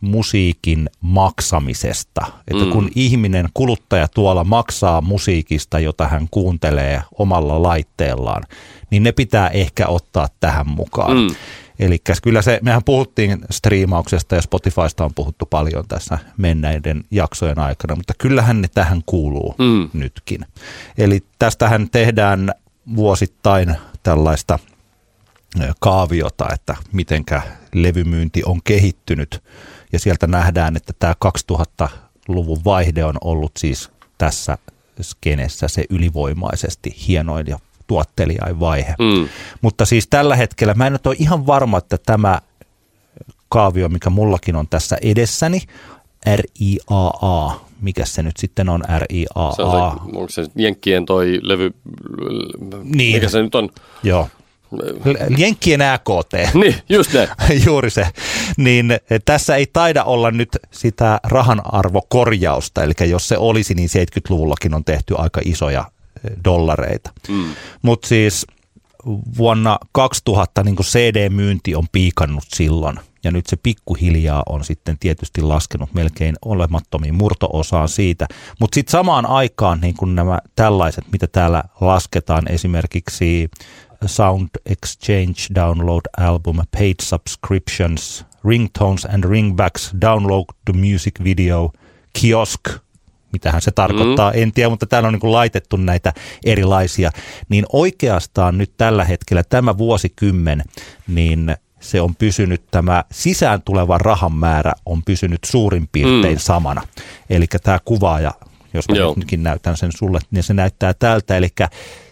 musiikin 0.00 0.90
maksamisesta. 1.00 2.26
Että 2.50 2.64
mm. 2.64 2.70
kun 2.70 2.90
ihminen, 2.94 3.48
kuluttaja 3.54 4.08
tuolla 4.08 4.44
maksaa 4.44 5.00
musiikista, 5.00 5.78
jota 5.78 6.08
hän 6.08 6.28
kuuntelee 6.30 7.02
omalla 7.18 7.62
laitteellaan, 7.62 8.42
niin 8.90 9.02
ne 9.02 9.12
pitää 9.12 9.48
ehkä 9.48 9.86
ottaa 9.86 10.28
tähän 10.40 10.68
mukaan. 10.68 11.16
Mm. 11.16 11.34
Eli 11.78 11.98
kyllä 12.22 12.42
se, 12.42 12.58
mehän 12.62 12.84
puhuttiin 12.84 13.38
striimauksesta 13.50 14.34
ja 14.34 14.42
Spotifysta 14.42 15.04
on 15.04 15.14
puhuttu 15.14 15.46
paljon 15.46 15.84
tässä 15.88 16.18
menneiden 16.36 17.04
jaksojen 17.10 17.58
aikana, 17.58 17.96
mutta 17.96 18.14
kyllähän 18.18 18.62
ne 18.62 18.68
tähän 18.74 19.02
kuuluu 19.06 19.54
mm. 19.58 19.90
nytkin. 19.92 20.46
Eli 20.98 21.24
tästähän 21.38 21.90
tehdään 21.90 22.52
vuosittain 22.96 23.76
tällaista 24.02 24.58
kaaviota, 25.80 26.48
että 26.54 26.76
mitenkä 26.92 27.42
levymyynti 27.74 28.42
on 28.46 28.60
kehittynyt. 28.64 29.42
Ja 29.92 29.98
sieltä 29.98 30.26
nähdään, 30.26 30.76
että 30.76 30.92
tämä 30.98 31.14
2000-luvun 31.52 32.64
vaihde 32.64 33.04
on 33.04 33.16
ollut 33.20 33.52
siis 33.58 33.90
tässä 34.18 34.58
skenessä 35.02 35.68
se 35.68 35.84
ylivoimaisesti 35.90 36.96
hienoin 37.08 37.46
ja 37.46 37.58
tuottelijain 37.86 38.60
vaihe. 38.60 38.94
Mm. 38.98 39.28
Mutta 39.62 39.84
siis 39.84 40.06
tällä 40.06 40.36
hetkellä 40.36 40.74
mä 40.74 40.86
en 40.86 40.92
nyt 40.92 41.06
ole 41.06 41.16
ihan 41.18 41.46
varma, 41.46 41.78
että 41.78 41.98
tämä 42.06 42.40
kaavio, 43.48 43.88
mikä 43.88 44.10
mullakin 44.10 44.56
on 44.56 44.68
tässä 44.68 44.98
edessäni, 45.02 45.62
RIAA, 46.26 47.60
mikä 47.80 48.04
se 48.04 48.22
nyt 48.22 48.36
sitten 48.36 48.68
on 48.68 48.82
RIAA? 48.98 49.52
Se 49.56 49.62
on 49.62 49.98
se, 49.98 50.18
onko 50.18 50.28
se 50.28 50.46
Jenkkien 50.56 51.06
toi 51.06 51.40
levy, 51.42 51.74
niin. 52.82 53.16
mikä 53.16 53.28
se 53.28 53.42
nyt 53.42 53.54
on? 53.54 53.68
Joo. 54.02 54.28
Jenkkien 55.38 55.82
AKT. 55.82 56.32
Niin, 56.54 56.74
just 56.88 57.12
näin. 57.12 57.28
Juuri 57.66 57.90
se. 57.90 58.06
Niin 58.56 58.90
eh, 58.90 59.00
tässä 59.24 59.56
ei 59.56 59.66
taida 59.72 60.04
olla 60.04 60.30
nyt 60.30 60.48
sitä 60.70 61.20
rahan 61.24 61.62
arvokorjausta, 61.64 62.82
eli 62.82 62.92
jos 63.08 63.28
se 63.28 63.38
olisi, 63.38 63.74
niin 63.74 63.88
70-luvullakin 63.88 64.74
on 64.74 64.84
tehty 64.84 65.14
aika 65.18 65.40
isoja 65.44 65.84
eh, 66.24 66.36
dollareita. 66.44 67.10
Mm. 67.28 67.44
Mutta 67.82 68.08
siis 68.08 68.46
vuonna 69.38 69.78
2000 69.92 70.62
niin 70.62 70.76
CD-myynti 70.76 71.74
on 71.74 71.86
piikannut 71.92 72.44
silloin, 72.48 73.00
ja 73.24 73.30
nyt 73.30 73.46
se 73.46 73.56
pikkuhiljaa 73.56 74.42
on 74.48 74.64
sitten 74.64 74.98
tietysti 74.98 75.42
laskenut 75.42 75.94
melkein 75.94 76.34
olemattomiin 76.44 77.14
murtoosaan 77.14 77.88
siitä. 77.88 78.26
Mutta 78.60 78.74
sitten 78.74 78.92
samaan 78.92 79.26
aikaan 79.26 79.80
niin 79.80 80.14
nämä 80.14 80.38
tällaiset, 80.56 81.04
mitä 81.12 81.26
täällä 81.26 81.62
lasketaan, 81.80 82.52
esimerkiksi 82.52 83.50
Sound 84.06 84.48
Exchange 84.66 85.54
Download 85.54 86.24
Album, 86.26 86.56
Paid 86.72 86.94
Subscriptions, 87.02 88.24
Ringtones 88.44 89.04
and 89.04 89.24
Ringbacks, 89.24 89.94
Download 90.00 90.44
the 90.64 90.72
Music 90.72 91.14
Video, 91.24 91.72
Kiosk, 92.20 92.60
mitähän 93.32 93.62
se 93.62 93.70
tarkoittaa, 93.70 94.30
mm. 94.30 94.42
en 94.42 94.52
tiedä, 94.52 94.70
mutta 94.70 94.86
täällä 94.86 95.06
on 95.06 95.18
niin 95.22 95.32
laitettu 95.32 95.76
näitä 95.76 96.12
erilaisia, 96.44 97.10
niin 97.48 97.64
oikeastaan 97.72 98.58
nyt 98.58 98.72
tällä 98.76 99.04
hetkellä 99.04 99.42
tämä 99.48 99.78
vuosikymmen, 99.78 100.62
niin 101.08 101.56
se 101.80 102.00
on 102.00 102.14
pysynyt, 102.14 102.62
tämä 102.70 103.04
sisään 103.12 103.62
tuleva 103.62 103.98
rahan 103.98 104.32
määrä 104.32 104.72
on 104.86 105.02
pysynyt 105.02 105.44
suurin 105.44 105.88
piirtein 105.92 106.36
mm. 106.36 106.40
samana. 106.40 106.82
Eli 107.30 107.46
tämä 107.62 107.78
kuvaaja, 107.84 108.34
jos 108.76 108.88
mä 108.88 108.94
nytkin 109.16 109.42
näytän 109.42 109.76
sen 109.76 109.92
sulle, 109.92 110.18
niin 110.30 110.42
se 110.42 110.54
näyttää 110.54 110.94
tältä. 110.94 111.36
Eli 111.36 111.48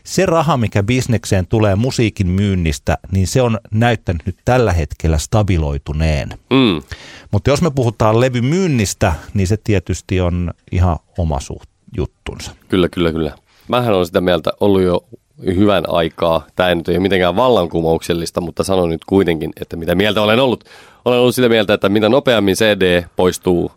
se 0.05 0.27
raha, 0.27 0.57
mikä 0.57 0.83
bisnekseen 0.83 1.47
tulee 1.47 1.75
musiikin 1.75 2.27
myynnistä, 2.27 2.99
niin 3.13 3.27
se 3.27 3.43
on 3.43 3.59
näyttänyt 3.71 4.27
nyt 4.27 4.37
tällä 4.45 4.73
hetkellä 4.73 5.19
stabiloituneen. 5.19 6.29
Mm. 6.29 6.83
Mutta 7.31 7.51
jos 7.51 7.63
me 7.63 7.71
puhutaan 7.71 8.21
levymyynnistä, 8.21 9.13
niin 9.35 9.47
se 9.47 9.57
tietysti 9.65 10.21
on 10.21 10.51
ihan 10.73 10.97
oma 11.19 11.41
suht 11.41 11.69
juttunsa. 11.97 12.51
Kyllä, 12.69 12.89
kyllä, 12.89 13.13
kyllä. 13.13 13.33
Mähän 13.69 13.95
on 13.95 14.07
sitä 14.07 14.21
mieltä 14.21 14.53
ollut 14.61 14.83
jo 14.83 15.05
hyvän 15.47 15.85
aikaa. 15.89 16.47
Tämä 16.57 16.69
ei 16.69 16.75
nyt 16.75 16.89
ole 16.89 16.99
mitenkään 16.99 17.37
vallankumouksellista, 17.37 18.41
mutta 18.41 18.65
sanon 18.65 18.91
nyt 18.91 19.05
kuitenkin, 19.05 19.51
että 19.61 19.77
mitä 19.77 19.95
mieltä 19.95 20.23
olen 20.23 20.41
ollut. 20.41 20.65
Olen 21.05 21.19
ollut 21.19 21.35
sitä 21.35 21.49
mieltä, 21.49 21.75
että 21.75 21.89
mitä 21.89 22.09
nopeammin 22.09 22.55
CD 22.55 23.05
poistuu 23.17 23.73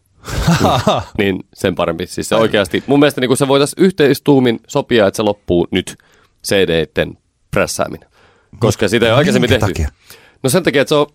niin 1.17 1.39
sen 1.53 1.75
parempi. 1.75 2.07
Siis 2.07 2.29
se 2.29 2.35
oikeasti, 2.35 2.83
mun 2.87 2.99
mielestä 2.99 3.21
niin 3.21 3.37
se 3.37 3.47
voitaisiin 3.47 3.85
yhteistuumin 3.85 4.59
sopia, 4.67 5.07
että 5.07 5.15
se 5.15 5.23
loppuu 5.23 5.67
nyt 5.71 5.97
CD-itten 6.47 7.17
prässääminen. 7.51 8.09
Koska 8.59 8.87
sitä 8.87 9.05
ei 9.05 9.11
ole 9.11 9.17
aikaisemmin 9.17 9.49
tehty. 9.49 9.65
Takia? 9.65 9.89
No 10.43 10.49
sen 10.49 10.63
takia, 10.63 10.81
että 10.81 10.89
se 10.89 10.95
on 10.95 11.07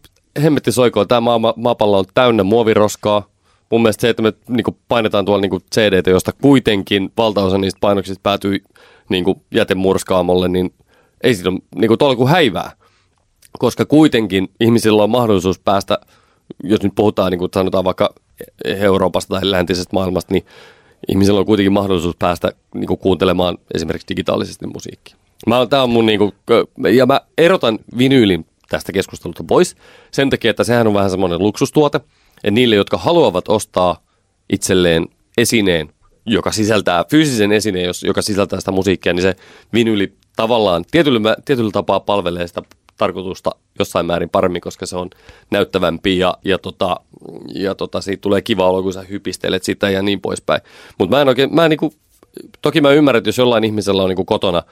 hemmetti 0.43 0.73
soikoon. 0.73 1.09
Tämä 1.09 1.21
maa, 1.21 1.55
maapallo 1.57 1.99
on 1.99 2.05
täynnä 2.15 2.43
muoviroskaa. 2.43 3.27
Mun 3.71 3.83
mielestä 3.83 4.01
se, 4.01 4.09
että 4.09 4.23
me 4.23 4.33
niin 4.49 4.77
painetaan 4.89 5.25
tuolla 5.25 5.41
niin 5.41 5.63
CD-tä, 5.75 6.11
josta 6.11 6.33
kuitenkin 6.33 7.13
valtaosa 7.17 7.59
niistä 7.59 7.79
painoksista 7.81 8.21
päätyy 8.23 8.65
niin 9.09 9.25
jätemurskaamolle, 9.55 10.49
niin 10.49 10.75
ei 11.23 11.35
siitä 11.35 11.51
ole 11.51 11.59
niin 11.75 11.89
kuin 11.89 11.99
tuolla 11.99 12.17
kuin 12.17 12.29
häivää. 12.29 12.73
Koska 13.59 13.85
kuitenkin 13.87 14.49
ihmisillä 14.61 15.03
on 15.03 15.11
mahdollisuus 15.11 15.59
päästä, 15.59 15.99
jos 16.63 16.83
nyt 16.83 16.93
puhutaan 16.95 17.31
niin 17.31 17.39
kuin 17.39 17.51
sanotaan 17.55 17.85
vaikka 17.85 18.15
Euroopasta 18.65 19.35
tai 19.35 19.51
läntisestä 19.51 19.91
maailmasta, 19.93 20.35
niin 20.35 20.47
ihmisillä 21.09 21.41
on 21.41 21.47
kuitenkin 21.47 21.73
mahdollisuus 21.73 22.17
päästä 22.19 22.53
niin 22.75 22.87
kuin 22.87 22.99
kuuntelemaan 22.99 23.59
esimerkiksi 23.75 24.09
digitaalisesti 24.09 24.67
musiikkia. 24.67 25.17
Mä, 25.47 25.67
tää 25.67 25.83
on 25.83 25.91
mun 25.91 26.07
niin 26.07 26.19
kuin, 26.19 26.33
ja 26.95 27.07
mä 27.07 27.21
erotan 27.39 27.79
vinyylin 27.99 28.47
tästä 28.69 28.93
keskustelusta 28.93 29.45
pois 29.45 29.77
sen 30.11 30.31
takia, 30.31 30.51
että 30.51 30.65
sehän 30.65 30.87
on 30.87 30.95
vähän 30.95 31.11
semmoinen 31.11 31.39
luksustuote. 31.39 32.01
Ja 32.45 32.51
niille, 32.51 32.77
jotka 32.77 32.99
haluavat 32.99 33.49
ostaa 33.49 34.03
itselleen 34.53 35.09
esineen, 35.39 35.93
joka 36.27 36.53
sisältää 36.53 37.05
fyysisen 37.11 37.53
esineen, 37.53 37.91
joka 38.05 38.23
sisältää 38.23 38.59
sitä 38.59 38.71
musiikkia, 38.71 39.13
niin 39.13 39.23
se 39.23 39.37
vinyyli 39.73 40.13
tavallaan 40.37 40.85
tietyllä, 40.91 41.37
tietyllä 41.45 41.71
tapaa 41.71 42.01
palvelee 42.01 42.47
sitä 42.47 42.63
tarkoitusta 42.97 43.51
jossain 43.79 44.07
määrin 44.07 44.31
paremmin, 44.31 44.61
koska 44.61 44.87
se 44.87 44.97
on 44.97 45.11
näyttävämpi 45.51 46.19
ja, 46.19 46.37
ja, 46.45 46.59
tota, 46.59 47.01
ja 47.55 47.75
tota, 47.75 48.01
siitä 48.01 48.21
tulee 48.21 48.43
kiva 48.43 48.69
olo, 48.69 48.83
kun 48.83 48.93
sä 48.93 49.03
hypistelet 49.03 49.63
sitä 49.63 49.91
ja 49.91 50.03
niin 50.03 50.21
poispäin. 50.21 50.61
Mutta 50.99 51.17
mä 51.17 51.23
en 51.23 51.29
oikein, 51.29 51.55
mä 51.55 51.65
en 51.65 51.71
niinku, 51.71 51.93
toki 52.63 52.81
mä 52.81 52.91
ymmärrän, 52.91 53.19
että 53.19 53.29
jos 53.29 53.39
jollain 53.39 53.65
ihmisellä 53.65 54.03
on 54.03 54.09
niinku 54.09 54.25
kotona 54.25 54.63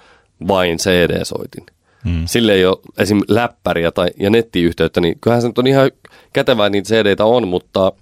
vain 0.49 0.79
CD-soitin, 0.79 1.66
hmm. 2.05 2.23
sille 2.27 2.53
ei 2.53 2.66
ole 2.66 2.79
esim. 2.99 3.21
läppäriä 3.29 3.91
tai, 3.91 4.09
ja 4.18 4.31
nettiyhteyttä, 4.31 5.01
niin 5.01 5.18
kyllähän 5.21 5.43
se 5.43 5.49
nyt 5.49 5.59
on 5.59 5.66
ihan 5.66 5.91
kätevää, 6.33 6.71
niitä 6.71 6.89
CD-tä 6.89 7.25
on, 7.25 7.49
mutta 7.49 7.93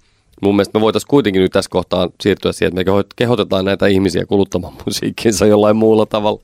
mun 0.41 0.55
mielestä 0.55 0.79
me 0.79 0.81
voitaisiin 0.81 1.09
kuitenkin 1.09 1.41
nyt 1.41 1.51
tässä 1.51 1.69
kohtaa 1.69 2.09
siirtyä 2.21 2.51
siihen, 2.51 2.79
että 2.79 2.93
me 2.93 3.03
kehotetaan 3.15 3.65
näitä 3.65 3.87
ihmisiä 3.87 4.25
kuluttamaan 4.25 4.73
musiikkinsa 4.85 5.45
jollain 5.45 5.75
muulla 5.75 6.05
tavalla. 6.05 6.41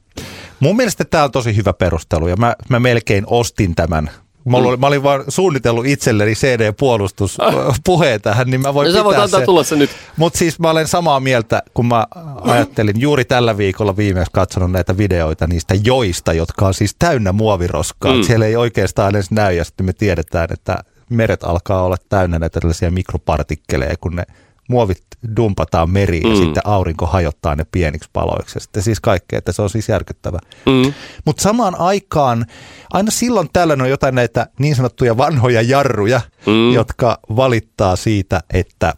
Mun 0.60 0.76
mielestä 0.76 1.06
tämä 1.06 1.24
on 1.24 1.32
tosi 1.32 1.56
hyvä 1.56 1.74
perustelu 1.74 2.28
ja 2.28 2.36
mä, 2.36 2.56
mä 2.70 2.80
melkein 2.80 3.24
ostin 3.28 3.76
tämän 3.76 4.10
Mä, 4.46 4.58
olin, 4.58 4.72
mm. 4.72 4.80
mä 4.80 4.88
olin 4.88 5.04
vaan 5.04 5.24
suunnitellut 5.28 5.86
itselleni 5.86 6.34
CD-puolustuspuheen 6.34 8.22
tähän, 8.22 8.48
niin 8.48 8.62
mä 8.62 8.74
voin 8.74 8.86
no, 8.86 8.92
pitää 8.92 9.04
voit 9.04 9.18
antaa 9.18 9.40
sen. 9.40 9.46
tulla 9.46 9.64
se 9.64 9.76
nyt. 9.76 9.90
Mutta 10.18 10.40
siis 10.40 10.60
mä 10.60 10.70
olen 10.70 10.88
samaa 10.88 11.20
mieltä, 11.20 11.64
kun 11.74 11.86
mä 11.86 12.06
ajattelin 12.42 13.02
juuri 13.02 13.26
tällä 13.26 13.58
viikolla 13.58 13.98
viimeksi 13.98 14.32
katsonut 14.34 14.72
näitä 14.72 14.98
videoita 14.98 15.48
niistä 15.48 15.76
joista, 15.84 16.34
jotka 16.34 16.68
on 16.68 16.74
siis 16.74 16.96
täynnä 17.00 17.32
muoviroskaa. 17.32 18.16
Mm. 18.16 18.24
Siellä 18.24 18.46
ei 18.46 18.56
oikeastaan 18.56 19.16
edes 19.16 19.32
näy 19.32 19.54
ja 19.54 19.64
sitten 19.64 19.86
me 19.86 19.94
tiedetään, 19.94 20.48
että 20.52 20.78
meret 21.10 21.44
alkaa 21.44 21.84
olla 21.84 21.98
täynnä 22.10 22.40
näitä 22.40 22.60
tällaisia 22.60 22.92
mikropartikkeleja, 22.92 23.96
kun 24.02 24.16
ne 24.16 24.24
muovit 24.70 25.04
dumpataan 25.38 25.90
meriin 25.90 26.24
mm. 26.24 26.30
ja 26.30 26.36
sitten 26.36 26.64
aurinko 26.66 27.06
hajottaa 27.06 27.56
ne 27.56 27.66
pieniksi 27.72 28.10
paloiksi. 28.14 28.58
Ja 28.58 28.62
sitten 28.62 28.84
siis 28.84 29.00
kaikkea, 29.00 29.40
että 29.40 29.52
se 29.52 29.62
on 29.62 29.70
siis 29.70 29.90
järkyttävä. 29.90 30.40
Mm. 30.66 30.94
Mutta 31.26 31.44
samaan 31.44 31.76
aikaan, 31.80 32.46
aina 32.94 33.12
silloin 33.12 33.50
tällöin 33.54 33.82
on 33.82 33.90
jotain 33.90 34.16
näitä 34.16 34.48
niin 34.60 34.76
sanottuja 34.76 35.18
vanhoja 35.18 35.62
jarruja, 35.62 36.22
mm. 36.46 36.74
jotka 36.74 37.20
valittaa 37.36 37.96
siitä, 37.96 38.44
että 38.54 38.94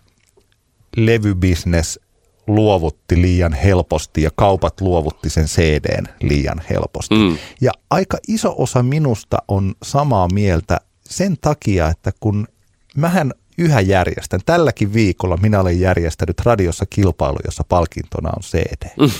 levybisnes 0.97 1.99
luovutti 2.47 3.21
liian 3.21 3.53
helposti 3.53 4.21
ja 4.21 4.29
kaupat 4.35 4.81
luovutti 4.81 5.29
sen 5.29 5.45
CDn 5.45 6.05
liian 6.21 6.61
helposti. 6.69 7.15
Mm. 7.15 7.37
Ja 7.61 7.71
aika 7.89 8.17
iso 8.27 8.55
osa 8.57 8.83
minusta 8.83 9.37
on 9.47 9.75
samaa 9.83 10.27
mieltä 10.33 10.77
sen 11.05 11.37
takia, 11.41 11.89
että 11.89 12.11
kun 12.19 12.47
mähän 12.97 13.33
yhä 13.57 13.81
järjestän. 13.81 14.39
Tälläkin 14.45 14.93
viikolla 14.93 15.37
minä 15.37 15.59
olen 15.59 15.79
järjestänyt 15.79 16.39
radiossa 16.39 16.85
kilpailu, 16.89 17.37
jossa 17.45 17.63
palkintona 17.69 18.29
on 18.29 18.41
CD. 18.41 18.87
Mm. 18.99 19.11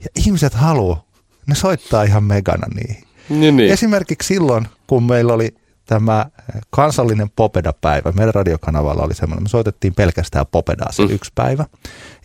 Ja 0.00 0.06
ihmiset 0.26 0.54
haluaa, 0.54 1.04
ne 1.46 1.54
soittaa 1.54 2.02
ihan 2.02 2.24
megana 2.24 2.66
niihin. 2.74 3.04
Niin, 3.28 3.56
niin. 3.56 3.72
Esimerkiksi 3.72 4.34
silloin, 4.34 4.68
kun 4.86 5.02
meillä 5.02 5.32
oli 5.32 5.54
tämä 5.86 6.26
kansallinen 6.70 7.30
Popeda-päivä. 7.36 8.12
Meidän 8.12 8.34
radiokanavalla 8.34 9.02
oli 9.02 9.14
semmoinen, 9.14 9.42
me 9.42 9.48
soitettiin 9.48 9.94
pelkästään 9.94 10.46
Popedaa 10.46 10.92
se 10.92 11.02
mm. 11.02 11.10
yksi 11.10 11.32
päivä. 11.34 11.64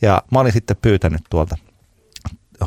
Ja 0.01 0.21
mä 0.31 0.39
olin 0.39 0.53
sitten 0.53 0.77
pyytänyt 0.81 1.21
tuolta 1.29 1.57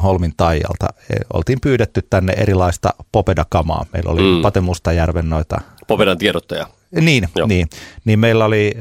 Holmin 0.02 0.32
Taijalta, 0.36 0.88
e, 1.10 1.16
oltiin 1.32 1.60
pyydetty 1.60 2.02
tänne 2.10 2.32
erilaista 2.32 2.94
Popeda-kamaa. 3.12 3.86
Meillä 3.92 4.10
oli 4.10 4.22
mm. 4.22 4.42
Pate 4.42 4.60
Mustajärven 4.60 5.30
noita... 5.30 5.60
Popedan 5.86 6.18
tiedottaja. 6.18 6.66
Niin, 6.90 7.28
niin, 7.46 7.68
niin 8.04 8.18
meillä 8.18 8.44
oli 8.44 8.74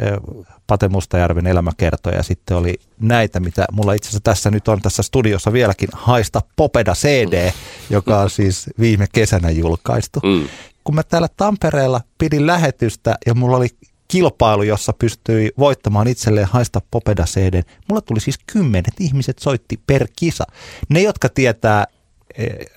Pate 0.68 0.88
Mustajärven 0.88 1.48
elämäkertoja 1.48 2.16
ja 2.16 2.24
sitten 2.24 2.58
oli 2.58 2.80
näitä, 3.00 3.40
mitä 3.40 3.66
mulla 3.72 3.94
itse 3.94 4.08
asiassa 4.08 4.24
tässä 4.24 4.52
nyt 4.52 4.68
on 4.68 4.82
tässä 4.82 5.04
studiossa 5.04 5.54
vieläkin 5.54 5.90
Haista 5.94 6.42
Popeda 6.56 6.94
CD, 6.94 7.52
joka 7.90 8.20
on 8.20 8.30
siis 8.30 8.70
viime 8.80 9.06
kesänä 9.12 9.50
julkaistu. 9.50 10.20
Mm. 10.24 10.48
Kun 10.84 10.96
mä 10.96 11.04
täällä 11.04 11.28
Tampereella 11.38 12.02
pidin 12.18 12.48
lähetystä 12.48 13.18
ja 13.26 13.34
mulla 13.34 13.58
oli 13.58 13.68
kilpailu, 14.08 14.64
jossa 14.64 14.94
pystyi 14.94 15.52
voittamaan 15.58 16.08
itselleen 16.08 16.48
Haista 16.48 16.82
Popeda 16.92 17.24
CD, 17.24 17.62
mulla 17.90 18.02
tuli 18.02 18.20
siis 18.20 18.40
kymmenet 18.54 18.94
ihmiset 19.00 19.40
soitti 19.40 19.80
per 19.88 20.08
kisa. 20.16 20.44
Ne, 20.90 21.02
jotka 21.02 21.30
tietää 21.30 21.84
eh, 21.84 21.95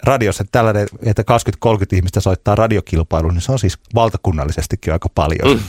radiossa 0.03 0.43
että 0.43 0.53
tällainen, 0.53 0.87
että 1.03 1.25
20-30 1.67 1.75
ihmistä 1.93 2.21
soittaa 2.21 2.55
radiokilpailuun, 2.55 3.35
niin 3.35 3.43
se 3.43 3.53
on 3.53 3.59
siis 3.59 3.79
valtakunnallisestikin 3.95 4.93
aika 4.93 5.09
paljon. 5.15 5.57
Mm. 5.57 5.63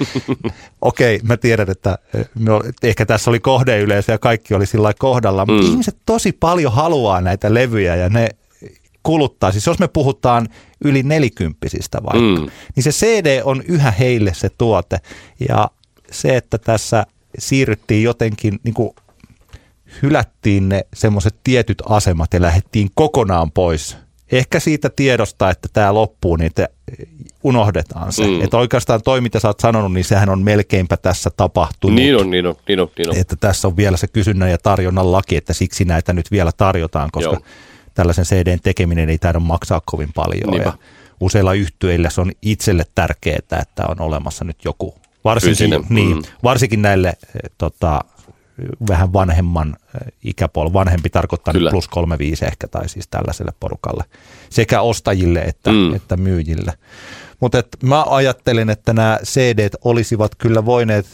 Okei, 0.80 1.16
okay, 1.16 1.28
mä 1.28 1.36
tiedän, 1.36 1.70
että 1.70 1.98
eh, 2.14 2.28
no, 2.38 2.62
ehkä 2.82 3.06
tässä 3.06 3.30
oli 3.30 3.40
kohdeyleisö 3.40 4.12
ja 4.12 4.18
kaikki 4.18 4.54
oli 4.54 4.66
sillä 4.66 4.92
kohdalla, 4.98 5.46
mutta 5.46 5.62
mm. 5.62 5.70
ihmiset 5.70 5.96
tosi 6.06 6.32
paljon 6.32 6.72
haluaa 6.72 7.20
näitä 7.20 7.54
levyjä 7.54 7.96
ja 7.96 8.08
ne 8.08 8.28
kuluttaa. 9.02 9.52
Siis 9.52 9.66
jos 9.66 9.78
me 9.78 9.88
puhutaan 9.88 10.48
yli 10.84 11.02
nelikymppisistä 11.02 12.02
vaikka, 12.02 12.40
mm. 12.40 12.50
niin 12.76 12.84
se 12.84 12.90
CD 12.90 13.40
on 13.44 13.62
yhä 13.62 13.90
heille 13.90 14.34
se 14.34 14.48
tuote. 14.58 14.98
Ja 15.48 15.70
se, 16.10 16.36
että 16.36 16.58
tässä 16.58 17.06
siirryttiin 17.38 18.02
jotenkin, 18.02 18.60
niin 18.62 18.74
kuin 18.74 18.90
hylättiin 20.02 20.68
ne 20.68 20.86
semmoiset 20.94 21.34
tietyt 21.44 21.82
asemat 21.88 22.34
ja 22.34 22.42
lähdettiin 22.42 22.90
kokonaan 22.94 23.50
pois. 23.50 23.96
Ehkä 24.32 24.60
siitä 24.60 24.90
tiedosta, 24.90 25.50
että 25.50 25.68
tämä 25.72 25.94
loppuu, 25.94 26.36
niin 26.36 26.46
että 26.46 26.68
unohdetaan 27.44 28.12
se. 28.12 28.26
Mm. 28.26 28.42
Että 28.42 28.56
oikeastaan 28.56 29.02
toi, 29.02 29.20
mitä 29.20 29.40
sä 29.40 29.48
oot 29.48 29.60
sanonut, 29.60 29.92
niin 29.92 30.04
sehän 30.04 30.28
on 30.28 30.42
melkeinpä 30.42 30.96
tässä 30.96 31.30
tapahtunut. 31.36 31.94
Niin 31.94 32.16
on, 32.16 32.30
niin 32.30 32.46
on, 32.46 32.54
niin 32.68 32.80
on, 32.80 32.88
niin 32.98 33.10
on. 33.10 33.16
Että 33.16 33.36
tässä 33.36 33.68
on 33.68 33.76
vielä 33.76 33.96
se 33.96 34.06
kysynnän 34.06 34.50
ja 34.50 34.58
tarjonnan 34.58 35.12
laki, 35.12 35.36
että 35.36 35.52
siksi 35.52 35.84
näitä 35.84 36.12
nyt 36.12 36.30
vielä 36.30 36.50
tarjotaan, 36.56 37.08
koska 37.12 37.32
Joo. 37.32 37.42
tällaisen 37.94 38.24
CDn 38.24 38.60
tekeminen 38.62 39.10
ei 39.10 39.18
taida 39.18 39.40
maksaa 39.40 39.82
kovin 39.86 40.12
paljon. 40.14 40.54
Ja 40.64 40.72
useilla 41.20 41.54
yhtyeillä 41.54 42.10
se 42.10 42.20
on 42.20 42.32
itselle 42.42 42.84
tärkeää, 42.94 43.36
että 43.36 43.86
on 43.88 44.00
olemassa 44.00 44.44
nyt 44.44 44.64
joku 44.64 44.94
Varsinkin, 45.24 45.70
niin, 45.88 46.16
mm. 46.16 46.22
varsinkin 46.44 46.82
näille 46.82 47.08
eh, 47.08 47.50
tota, 47.58 48.00
vähän 48.88 49.12
vanhemman 49.12 49.76
eh, 49.94 50.12
ikäpuolella. 50.24 50.72
Vanhempi 50.72 51.10
tarkoittaa 51.10 51.54
nyt 51.54 51.70
plus 51.70 51.88
35 51.88 52.44
ehkä, 52.44 52.68
tai 52.68 52.88
siis 52.88 53.08
tällaiselle 53.08 53.52
porukalle. 53.60 54.04
Sekä 54.50 54.80
ostajille 54.80 55.40
että, 55.40 55.70
mm. 55.70 55.94
että 55.94 56.16
myyjille. 56.16 56.72
Mutta 57.40 57.62
mä 57.82 58.04
ajattelen, 58.08 58.70
että 58.70 58.92
nämä 58.92 59.18
CD 59.24 59.68
olisivat 59.84 60.34
kyllä 60.34 60.64
voineet 60.64 61.06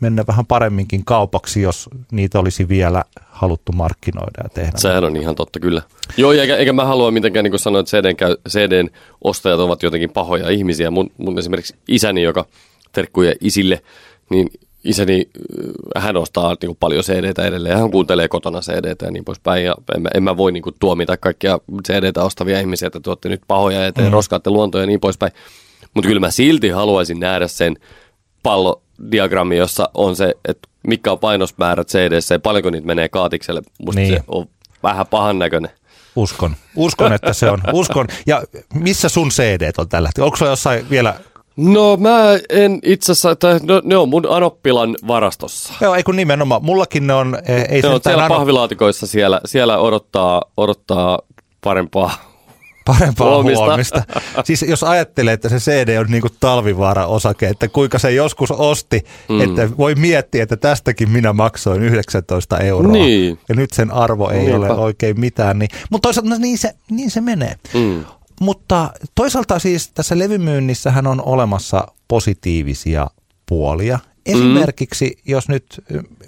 mennä 0.00 0.24
vähän 0.26 0.46
paremminkin 0.46 1.04
kaupaksi, 1.04 1.62
jos 1.62 1.88
niitä 2.12 2.38
olisi 2.38 2.68
vielä 2.68 3.04
haluttu 3.30 3.72
markkinoida 3.72 4.42
ja 4.44 4.48
tehdä. 4.48 4.72
Sehän 4.76 5.04
on 5.04 5.16
ihan 5.16 5.34
totta 5.34 5.60
kyllä. 5.60 5.82
Joo, 6.16 6.32
eikä, 6.32 6.56
eikä 6.56 6.72
mä 6.72 6.84
halua 6.84 7.10
mitenkään 7.10 7.44
niin 7.44 7.58
sanoa, 7.58 7.80
että 7.80 7.96
CDn, 7.96 8.16
käy, 8.16 8.36
CDn 8.48 8.90
ostajat 9.24 9.60
ovat 9.60 9.82
jotenkin 9.82 10.10
pahoja 10.10 10.50
ihmisiä. 10.50 10.90
Mun, 10.90 11.10
mun 11.18 11.38
esimerkiksi 11.38 11.74
isäni, 11.88 12.22
joka 12.22 12.46
terkkuja 12.92 13.34
isille, 13.40 13.82
niin 14.30 14.50
isäni, 14.86 15.28
äh, 15.96 16.04
hän 16.04 16.16
ostaa 16.16 16.48
niin 16.48 16.68
kuin 16.68 16.76
paljon 16.80 17.04
cd 17.04 17.46
edelleen, 17.46 17.78
hän 17.78 17.90
kuuntelee 17.90 18.28
kotona 18.28 18.60
cd 18.60 18.96
ja 19.02 19.10
niin 19.10 19.24
poispäin, 19.24 19.64
ja 19.64 19.74
en 19.94 20.02
mä, 20.02 20.08
en 20.14 20.22
mä 20.22 20.36
voi 20.36 20.52
niin 20.52 20.62
kuin 20.62 20.74
tuomita 20.80 21.16
kaikkia 21.16 21.58
cd 21.86 22.12
ostavia 22.16 22.60
ihmisiä, 22.60 22.86
että 22.86 23.00
tuotte 23.00 23.28
nyt 23.28 23.42
pahoja 23.48 23.84
ja 23.84 23.92
te 23.92 24.02
mm. 24.02 24.10
roskaatte 24.10 24.50
luontoja 24.50 24.82
ja 24.82 24.86
niin 24.86 25.00
poispäin. 25.00 25.32
Mutta 25.94 26.08
kyllä 26.08 26.20
mä 26.20 26.30
silti 26.30 26.68
haluaisin 26.68 27.20
nähdä 27.20 27.48
sen 27.48 27.76
pallodiagrammi, 28.42 29.56
jossa 29.56 29.90
on 29.94 30.16
se, 30.16 30.34
että 30.48 30.68
mikä 30.86 31.12
on 31.12 31.18
painosmäärät 31.18 31.88
cd 31.88 32.12
ja 32.30 32.38
paljonko 32.38 32.70
niitä 32.70 32.86
menee 32.86 33.08
kaatikselle. 33.08 33.62
Musta 33.78 34.00
niin. 34.00 34.14
se 34.14 34.22
on 34.28 34.46
vähän 34.82 35.06
pahan 35.06 35.38
näköinen. 35.38 35.70
Uskon. 36.16 36.56
Uskon, 36.76 37.12
että 37.12 37.32
se 37.32 37.50
on. 37.50 37.62
Uskon. 37.72 38.06
Ja 38.26 38.42
missä 38.74 39.08
sun 39.08 39.28
CD 39.28 39.70
on 39.78 39.88
tällä 39.88 40.08
hetkellä? 40.08 40.24
Onko 40.24 40.36
se 40.36 40.44
jossain 40.44 40.90
vielä 40.90 41.14
No 41.56 41.96
mä 41.96 42.20
en 42.50 42.78
itse 42.82 43.12
asiassa, 43.12 43.36
tai 43.36 43.60
no, 43.62 43.82
ne 43.84 43.96
on 43.96 44.08
mun 44.08 44.26
Anoppilan 44.30 44.96
varastossa. 45.06 45.74
Joo, 45.80 45.94
ei 45.94 46.02
kun 46.02 46.16
nimenomaan. 46.16 46.64
Mullakin 46.64 47.06
ne 47.06 47.14
on, 47.14 47.38
e, 47.46 47.54
ei 47.54 47.82
ne 47.82 47.88
on 47.88 48.00
siellä 48.02 48.24
anop... 48.24 48.38
pahvilaatikoissa 48.38 49.06
siellä, 49.06 49.40
siellä 49.44 49.78
odottaa, 49.78 50.42
odottaa 50.56 51.18
parempaa 51.60 52.36
parempaa 52.86 53.30
huomista. 53.30 53.64
huomista. 53.64 54.02
Siis 54.44 54.62
jos 54.62 54.82
ajattelee, 54.82 55.32
että 55.34 55.48
se 55.48 55.56
CD 55.56 55.98
on 55.98 56.06
niin 56.08 56.20
kuin 56.20 56.32
talvivaara-osake, 56.40 57.48
että 57.48 57.68
kuinka 57.68 57.98
se 57.98 58.10
joskus 58.10 58.50
osti, 58.50 59.04
mm. 59.28 59.40
että 59.40 59.68
voi 59.78 59.94
miettiä, 59.94 60.42
että 60.42 60.56
tästäkin 60.56 61.10
minä 61.10 61.32
maksoin 61.32 61.82
19 61.82 62.58
euroa. 62.58 62.92
Niin. 62.92 63.38
Ja 63.48 63.54
nyt 63.54 63.70
sen 63.72 63.90
arvo 63.90 64.30
ei 64.30 64.38
Niinpä. 64.38 64.56
ole 64.56 64.72
oikein 64.72 65.20
mitään. 65.20 65.58
Niin, 65.58 65.68
mutta 65.90 66.06
toisaalta 66.06 66.30
no 66.30 66.36
niin, 66.38 66.58
se, 66.58 66.74
niin 66.90 67.10
se 67.10 67.20
menee. 67.20 67.54
Mm. 67.74 68.04
Mutta 68.40 68.90
toisaalta 69.14 69.58
siis 69.58 69.90
tässä 69.90 70.18
levymyynnissähän 70.18 71.06
on 71.06 71.22
olemassa 71.24 71.86
positiivisia 72.08 73.06
puolia. 73.46 73.98
Esimerkiksi, 74.26 75.06
mm. 75.06 75.32
jos 75.32 75.48
nyt, 75.48 75.84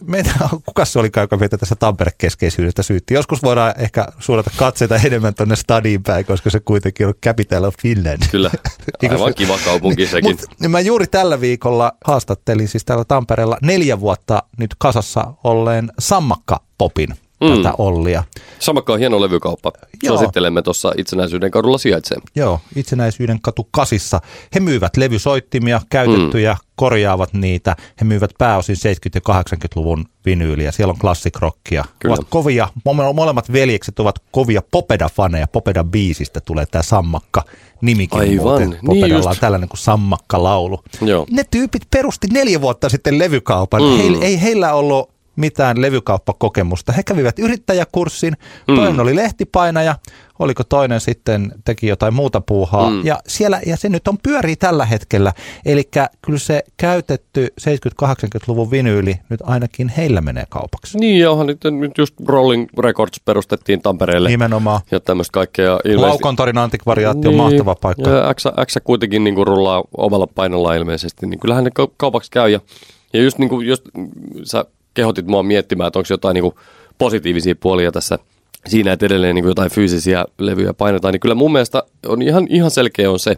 meitä, 0.07 0.31
kuka 0.67 0.85
se 0.85 0.99
oli 0.99 1.11
joka 1.17 1.37
meitä 1.37 1.59
tässä 1.59 1.77
Tampere-keskeisyydestä 1.77 2.83
syytti? 2.83 3.15
Joskus 3.15 3.43
voidaan 3.43 3.75
ehkä 3.79 4.07
suunnata 4.19 4.51
katseita 4.57 4.97
enemmän 4.97 5.35
tuonne 5.35 5.57
stadiin 5.57 6.03
päin, 6.03 6.25
koska 6.25 6.51
se 6.51 6.61
kuitenkin 6.61 7.07
on 7.07 7.15
Capital 7.25 7.65
of 7.65 7.75
Finland. 7.83 8.23
Kyllä, 8.31 8.51
aivan 9.11 9.35
kiva 9.35 9.59
kaupunki 9.65 10.07
sekin. 10.07 10.31
Mut, 10.31 10.43
niin 10.61 10.71
mä 10.71 10.81
juuri 10.81 11.07
tällä 11.07 11.41
viikolla 11.41 11.93
haastattelin 12.05 12.69
siis 12.69 12.85
täällä 12.85 13.05
Tampereella 13.05 13.59
neljä 13.63 14.01
vuotta 14.01 14.43
nyt 14.59 14.75
kasassa 14.79 15.33
olleen 15.45 15.93
Sammakka 15.99 16.61
Popin 16.79 17.15
mm. 17.41 17.57
tätä 17.57 17.75
Ollia. 17.79 18.25
Samakka 18.59 18.93
on 18.93 18.99
hieno 18.99 19.21
levykauppa. 19.21 19.73
Joo. 20.03 20.17
Suosittelemme 20.17 20.63
tuossa 20.63 20.93
Itsenäisyyden 20.97 21.51
kadulla 21.51 21.79
sijaitsee. 21.79 22.19
Joo, 22.35 22.61
Itsenäisyyden 22.77 23.41
katu 23.43 23.69
kasissa. 23.71 24.21
He 24.55 24.61
myyvät 24.61 24.97
levysoittimia, 24.97 25.81
käytettyjä, 25.91 26.53
mm. 26.53 26.59
korjaavat 26.77 27.33
niitä. 27.33 27.77
He 28.01 28.05
myyvät 28.05 28.31
pääosin 28.39 28.77
70- 28.77 28.81
ja 29.15 29.21
80-luvun 29.43 30.05
vinyyliä. 30.27 30.73
Siellä 30.73 30.93
on 30.93 30.99
klassikrockia. 30.99 31.85
Ovat 32.09 32.27
kovia, 32.31 32.69
molemmat 33.15 33.53
veljekset 33.53 34.01
ovat 34.01 34.15
kovia 34.31 34.63
Popeda-faneja. 34.71 35.47
Popeda-biisistä 35.53 36.41
tulee 36.41 36.67
tämä 36.67 36.83
Sammakka 36.83 37.43
nimikin 37.81 38.19
Aivan. 38.21 38.37
muuten. 38.37 38.71
Niin 38.71 38.81
Popedalla 38.87 39.19
niin 39.19 39.29
on 39.29 39.37
tällainen 39.41 39.69
kuin 39.69 39.79
Sammakka-laulu. 39.79 40.85
Joo. 41.01 41.27
Ne 41.31 41.45
tyypit 41.51 41.83
perusti 41.91 42.27
neljä 42.33 42.61
vuotta 42.61 42.89
sitten 42.89 43.19
levykaupan. 43.19 43.83
Mm. 43.83 43.97
Heillä, 43.97 44.25
ei 44.25 44.43
heillä 44.43 44.75
ollut 44.75 45.18
mitään 45.39 45.83
levykauppakokemusta. 45.83 46.93
He 46.93 47.03
kävivät 47.03 47.39
yrittäjäkurssin, 47.39 48.37
mm. 48.69 48.77
toinen 48.77 49.01
oli 49.01 49.17
lehtipainaja, 49.17 49.95
oliko 50.39 50.65
toinen 50.65 51.01
sitten 51.01 51.53
teki 51.65 51.87
jotain 51.87 52.15
muuta 52.15 52.41
puuhaa. 52.41 52.91
Mm. 52.91 53.05
Ja, 53.05 53.19
siellä, 53.27 53.61
ja 53.67 53.77
se 53.77 53.89
nyt 53.89 54.09
on 54.09 54.19
pyörii 54.23 54.57
tällä 54.57 54.85
hetkellä. 54.85 55.33
Eli 55.67 55.89
kyllä 56.23 56.39
se 56.39 56.65
käytetty 56.77 57.49
70-80-luvun 57.61 58.71
vinyyli 58.71 59.15
nyt 59.29 59.41
ainakin 59.45 59.89
heillä 59.89 60.21
menee 60.21 60.45
kaupaksi. 60.49 60.99
Niin, 60.99 61.21
johon 61.21 61.47
nyt, 61.47 61.61
nyt 61.65 61.99
just 61.99 62.15
Rolling 62.27 62.69
Records 62.79 63.21
perustettiin 63.25 63.83
Tampereelle. 63.83 64.29
Nimenomaan. 64.29 64.81
Ja 64.91 65.01
tämmöistä 65.01 65.33
kaikkea. 65.33 65.81
Ilmeisesti... 65.85 66.11
Laukontorin 66.11 66.59
antikvariaatti 66.59 67.29
niin, 67.29 67.41
on 67.41 67.47
mahtava 67.47 67.75
paikka. 67.75 68.11
Ja 68.11 68.35
X, 68.35 68.45
X 68.67 68.77
kuitenkin 68.85 69.25
niin 69.25 69.35
kuin 69.35 69.47
rullaa 69.47 69.83
omalla 69.97 70.27
painolla 70.27 70.75
ilmeisesti. 70.75 71.27
Niin 71.27 71.41
kyllähän 71.41 71.65
ne 71.65 71.71
kaupaksi 71.97 72.31
käy. 72.31 72.51
Ja, 72.51 72.61
ja 73.13 73.23
just 73.23 73.39
niin 73.39 73.49
kuin, 73.49 73.67
just, 73.67 73.83
sä 74.45 74.65
kehotit 74.99 75.27
mua 75.27 75.43
miettimään, 75.43 75.87
että 75.87 75.99
onko 75.99 76.07
jotain 76.11 76.35
niin 76.35 76.43
kuin 76.43 76.55
positiivisia 76.99 77.55
puolia 77.55 77.93
tässä 77.93 78.19
siinä, 78.67 78.93
että 78.93 79.07
edelleen 79.07 79.35
niin 79.35 79.43
kuin 79.43 79.51
jotain 79.51 79.71
fyysisiä 79.71 80.25
levyjä 80.39 80.75
painetaan, 80.75 81.13
niin 81.13 81.21
kyllä 81.21 81.35
mun 81.35 81.53
mielestä 81.53 81.83
on 82.07 82.23
ihan, 82.23 82.47
ihan 82.51 82.71
selkeä 82.71 83.11
on 83.11 83.19
se, 83.19 83.37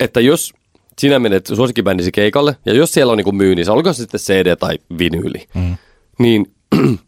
että 0.00 0.20
jos 0.20 0.52
sinä 0.98 1.18
menet 1.18 1.46
suosikkibändisi 1.46 2.12
keikalle, 2.12 2.56
ja 2.66 2.74
jos 2.74 2.92
siellä 2.92 3.10
on 3.10 3.16
niin 3.16 3.24
kuin 3.24 3.36
myynnissä, 3.36 3.72
olkoon 3.72 3.94
se 3.94 4.02
sitten 4.02 4.20
CD 4.20 4.56
tai 4.56 4.78
vinyyli, 4.98 5.46
mm. 5.54 5.76
niin 6.18 6.54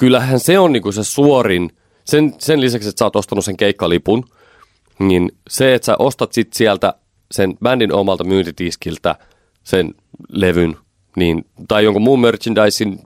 kyllähän 0.00 0.40
se 0.40 0.58
on 0.58 0.72
niin 0.72 0.82
kuin 0.82 0.92
se 0.92 1.04
suorin, 1.04 1.70
sen, 2.04 2.34
sen 2.38 2.60
lisäksi, 2.60 2.88
että 2.88 2.98
sä 2.98 3.04
oot 3.04 3.16
ostanut 3.16 3.44
sen 3.44 3.56
keikkalipun, 3.56 4.24
niin 4.98 5.32
se, 5.50 5.74
että 5.74 5.86
sä 5.86 5.96
ostat 5.98 6.32
sit 6.32 6.52
sieltä 6.52 6.94
sen 7.30 7.54
bändin 7.62 7.92
omalta 7.92 8.24
myyntitiskiltä 8.24 9.14
sen 9.64 9.94
levyn, 10.28 10.76
niin, 11.18 11.44
tai 11.68 11.84
jonkun 11.84 12.02
muun 12.02 12.20
merchandisein 12.20 12.98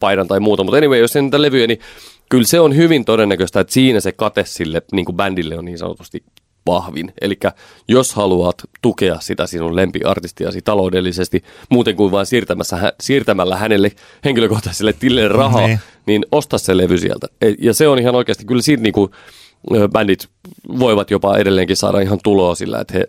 paidan 0.00 0.28
tai 0.28 0.40
muuta, 0.40 0.64
mutta 0.64 0.78
anyway, 0.78 0.98
jos 0.98 1.16
ei 1.16 1.22
niitä 1.22 1.42
levyjä, 1.42 1.66
niin 1.66 1.80
kyllä 2.28 2.46
se 2.46 2.60
on 2.60 2.76
hyvin 2.76 3.04
todennäköistä, 3.04 3.60
että 3.60 3.72
siinä 3.72 4.00
se 4.00 4.12
kate 4.12 4.44
sille 4.46 4.82
niin 4.92 5.04
kuin 5.04 5.16
bändille 5.16 5.58
on 5.58 5.64
niin 5.64 5.78
sanotusti 5.78 6.22
vahvin. 6.66 7.12
Eli 7.20 7.38
jos 7.88 8.14
haluat 8.14 8.62
tukea 8.82 9.20
sitä 9.20 9.46
sinun 9.46 9.76
lempiartistiasi 9.76 10.62
taloudellisesti, 10.62 11.42
muuten 11.70 11.96
kuin 11.96 12.12
vain 12.12 12.26
siirtämässä, 12.26 12.92
siirtämällä 13.00 13.56
hänelle 13.56 13.92
henkilökohtaiselle 14.24 14.92
tilille 14.92 15.28
rahaa, 15.28 15.66
niin. 15.66 15.80
niin 16.06 16.24
osta 16.32 16.58
se 16.58 16.76
levy 16.76 16.98
sieltä. 16.98 17.26
E, 17.40 17.52
ja 17.58 17.74
se 17.74 17.88
on 17.88 17.98
ihan 17.98 18.14
oikeasti, 18.14 18.44
kyllä 18.44 18.62
siitä 18.62 18.82
niin 18.82 18.92
kuin, 18.92 19.10
bändit 19.92 20.28
voivat 20.78 21.10
jopa 21.10 21.36
edelleenkin 21.36 21.76
saada 21.76 22.00
ihan 22.00 22.18
tuloa 22.22 22.54
sillä, 22.54 22.80
että 22.80 22.94
he 22.94 23.08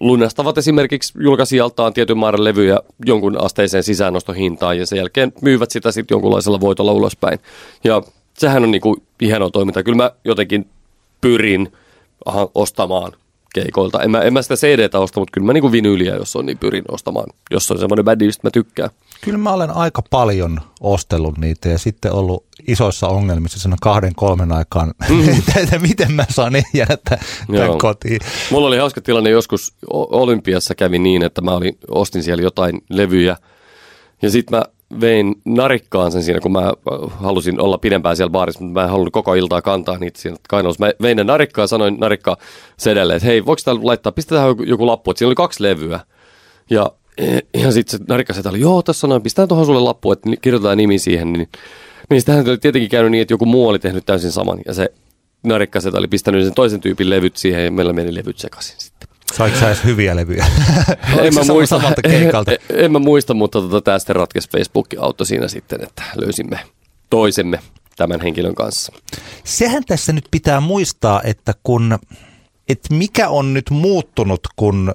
lunastavat 0.00 0.58
esimerkiksi 0.58 1.12
julkaisijaltaan 1.20 1.92
tietyn 1.92 2.18
määrän 2.18 2.44
levyjä 2.44 2.78
jonkun 3.06 3.44
asteiseen 3.44 3.82
sisäänostohintaan 3.82 4.78
ja 4.78 4.86
sen 4.86 4.96
jälkeen 4.96 5.32
myyvät 5.42 5.70
sitä 5.70 5.92
sitten 5.92 6.14
jonkunlaisella 6.14 6.60
voitolla 6.60 6.92
ulospäin. 6.92 7.38
Ja 7.84 8.02
sehän 8.38 8.62
on 8.62 8.70
niinku 8.70 8.96
hienoa 9.20 9.50
toimintaa. 9.50 9.82
Kyllä 9.82 9.96
mä 9.96 10.10
jotenkin 10.24 10.68
pyrin 11.20 11.72
aha, 12.24 12.50
ostamaan 12.54 13.12
keikoilta. 13.62 14.02
En 14.02 14.10
mä, 14.10 14.20
en 14.20 14.32
mä 14.32 14.42
sitä 14.42 14.56
CD-tä 14.56 14.98
osta, 14.98 15.20
mutta 15.20 15.30
kyllä 15.32 15.46
mä 15.46 15.52
niinku 15.52 15.72
vinyyliä, 15.72 16.16
jos 16.16 16.36
on, 16.36 16.46
niin 16.46 16.58
pyrin 16.58 16.84
ostamaan. 16.88 17.26
Jos 17.50 17.70
on 17.70 17.78
semmoinen 17.78 18.04
bändi, 18.04 18.26
mistä 18.26 18.46
mä 18.46 18.50
tykkään. 18.50 18.90
Kyllä 19.20 19.38
mä 19.38 19.52
olen 19.52 19.70
aika 19.70 20.02
paljon 20.10 20.60
ostellut 20.80 21.38
niitä 21.38 21.68
ja 21.68 21.78
sitten 21.78 22.12
ollut 22.12 22.44
isoissa 22.66 23.08
ongelmissa 23.08 23.58
sen 23.58 23.74
kahden 23.80 24.14
kolmen 24.14 24.52
aikaan, 24.52 24.94
mm. 25.08 25.28
että, 25.62 25.78
miten 25.78 26.12
mä 26.12 26.24
saan 26.30 26.52
jäädä 26.74 26.96
tämän 27.06 27.78
kotiin. 27.78 28.20
Mulla 28.50 28.68
oli 28.68 28.78
hauska 28.78 29.00
tilanne 29.00 29.30
joskus 29.30 29.74
Olympiassa 29.90 30.74
kävi 30.74 30.98
niin, 30.98 31.22
että 31.22 31.40
mä 31.40 31.54
olin, 31.54 31.78
ostin 31.90 32.22
siellä 32.22 32.42
jotain 32.42 32.80
levyjä 32.88 33.36
ja 34.22 34.30
sitten 34.30 34.58
mä 34.58 34.64
vein 35.00 35.34
narikkaan 35.44 36.12
sen 36.12 36.22
siinä, 36.22 36.40
kun 36.40 36.52
mä 36.52 36.72
halusin 37.10 37.60
olla 37.60 37.78
pidempään 37.78 38.16
siellä 38.16 38.30
baarissa, 38.30 38.60
mutta 38.60 38.80
mä 38.80 38.84
en 38.84 38.90
halunnut 38.90 39.12
koko 39.12 39.34
iltaa 39.34 39.62
kantaa 39.62 39.98
niitä 39.98 40.20
siinä 40.20 40.36
kainalossa. 40.48 40.86
Mä 40.86 40.92
vein 41.02 41.16
ne 41.16 41.24
narikkaa 41.24 41.62
ja 41.62 41.66
sanoin 41.66 41.96
narikka 42.00 42.36
sedelle, 42.76 43.14
että 43.14 43.26
hei, 43.26 43.46
voiko 43.46 43.60
täällä 43.64 43.80
laittaa, 43.84 44.12
pistetään 44.12 44.48
joku, 44.48 44.62
joku 44.62 44.86
lappu, 44.86 45.10
että 45.10 45.18
siinä 45.18 45.28
oli 45.28 45.34
kaksi 45.34 45.62
levyä. 45.62 46.00
Ja, 46.70 46.92
ja 47.54 47.72
sitten 47.72 47.98
se 47.98 48.04
narikka 48.08 48.32
sedelle, 48.32 48.58
joo, 48.58 48.82
tässä 48.82 49.06
on 49.06 49.08
noin, 49.08 49.22
pistetään 49.22 49.48
tuohon 49.48 49.66
sulle 49.66 49.80
lappu, 49.80 50.12
että 50.12 50.30
kirjoitetaan 50.40 50.76
nimi 50.76 50.98
siihen. 50.98 51.32
Niin, 51.32 51.48
niin 52.10 52.20
sitähän 52.20 52.48
oli 52.48 52.58
tietenkin 52.58 52.90
käynyt 52.90 53.10
niin, 53.10 53.22
että 53.22 53.34
joku 53.34 53.46
muu 53.46 53.68
oli 53.68 53.78
tehnyt 53.78 54.06
täysin 54.06 54.32
saman. 54.32 54.58
Ja 54.66 54.74
se 54.74 54.92
narikka 55.42 55.78
oli 55.94 56.08
pistänyt 56.08 56.44
sen 56.44 56.54
toisen 56.54 56.80
tyypin 56.80 57.10
levyt 57.10 57.36
siihen 57.36 57.64
ja 57.64 57.70
meillä 57.70 57.92
meni 57.92 58.14
levyt 58.14 58.38
sekaisin 58.38 58.76
sitten. 58.78 59.07
Saiko 59.34 59.58
sä 59.58 59.66
edes 59.66 59.84
hyviä 59.84 60.16
levyjä? 60.16 60.46
en, 61.22 61.34
mä 61.34 61.40
muista, 61.44 61.80
keikalta? 62.02 62.52
En, 62.52 62.58
en, 62.70 62.92
mä 62.92 62.98
muista, 62.98 63.34
mutta 63.34 63.60
tota, 63.60 63.80
tämä 63.80 63.98
sitten 63.98 64.16
ratkesi 64.16 64.50
Facebook 64.50 64.86
auto 65.00 65.24
siinä 65.24 65.48
sitten, 65.48 65.82
että 65.82 66.02
löysimme 66.16 66.60
toisemme 67.10 67.60
tämän 67.96 68.20
henkilön 68.20 68.54
kanssa. 68.54 68.92
Sehän 69.44 69.84
tässä 69.84 70.12
nyt 70.12 70.24
pitää 70.30 70.60
muistaa, 70.60 71.22
että 71.22 71.54
kun, 71.62 71.98
että 72.68 72.94
mikä 72.94 73.28
on 73.28 73.54
nyt 73.54 73.70
muuttunut, 73.70 74.40
kun 74.56 74.94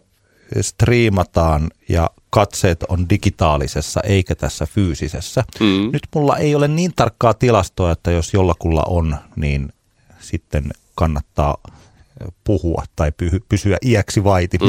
striimataan 0.61 1.71
ja 1.89 2.09
katseet 2.29 2.83
on 2.83 3.09
digitaalisessa 3.09 4.01
eikä 4.01 4.35
tässä 4.35 4.65
fyysisessä. 4.65 5.43
Mm. 5.59 5.89
Nyt 5.93 6.07
mulla 6.15 6.37
ei 6.37 6.55
ole 6.55 6.67
niin 6.67 6.91
tarkkaa 6.95 7.33
tilastoa, 7.33 7.91
että 7.91 8.11
jos 8.11 8.33
jollakulla 8.33 8.83
on, 8.87 9.15
niin 9.35 9.73
sitten 10.19 10.71
kannattaa 10.95 11.57
puhua 12.43 12.83
tai 12.95 13.11
py- 13.23 13.45
pysyä 13.49 13.77
iäksi 13.85 14.23
vaiti. 14.23 14.57
Mm. 14.57 14.67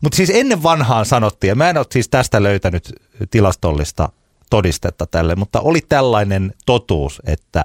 Mutta 0.00 0.16
siis 0.16 0.30
ennen 0.30 0.62
vanhaan 0.62 1.06
sanottiin, 1.06 1.48
ja 1.48 1.54
mä 1.54 1.70
en 1.70 1.78
ole 1.78 1.86
siis 1.90 2.08
tästä 2.08 2.42
löytänyt 2.42 2.92
tilastollista 3.30 4.08
todistetta 4.50 5.06
tälle, 5.06 5.36
mutta 5.36 5.60
oli 5.60 5.80
tällainen 5.88 6.54
totuus, 6.66 7.22
että 7.26 7.64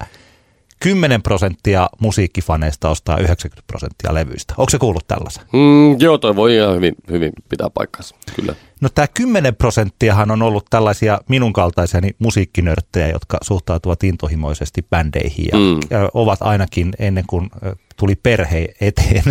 10 0.79 1.21
prosenttia 1.21 1.89
musiikkifaneista 1.99 2.89
ostaa 2.89 3.17
90 3.17 3.67
prosenttia 3.67 4.13
levyistä. 4.13 4.53
Onko 4.57 4.69
se 4.69 4.79
kuullut 4.79 5.07
tällaisen? 5.07 5.43
Mm, 5.53 5.99
joo, 5.99 6.17
toi 6.17 6.35
voi 6.35 6.55
ihan 6.55 6.75
hyvin, 6.75 6.95
hyvin 7.11 7.33
pitää 7.49 7.69
paikkansa, 7.69 8.15
kyllä. 8.35 8.55
No 8.81 8.89
tämä 8.89 9.07
10 9.13 9.55
prosenttiahan 9.55 10.31
on 10.31 10.41
ollut 10.41 10.65
tällaisia 10.69 11.19
minun 11.29 11.53
kaltaisiani 11.53 12.11
musiikkinörttejä, 12.19 13.07
jotka 13.07 13.37
suhtautuvat 13.41 14.03
intohimoisesti 14.03 14.85
bändeihin 14.89 15.45
ja, 15.51 15.57
mm. 15.57 15.79
ovat 16.13 16.39
ainakin 16.41 16.93
ennen 16.99 17.23
kuin 17.27 17.49
tuli 17.97 18.15
perhe 18.15 18.67
eteen 18.81 19.23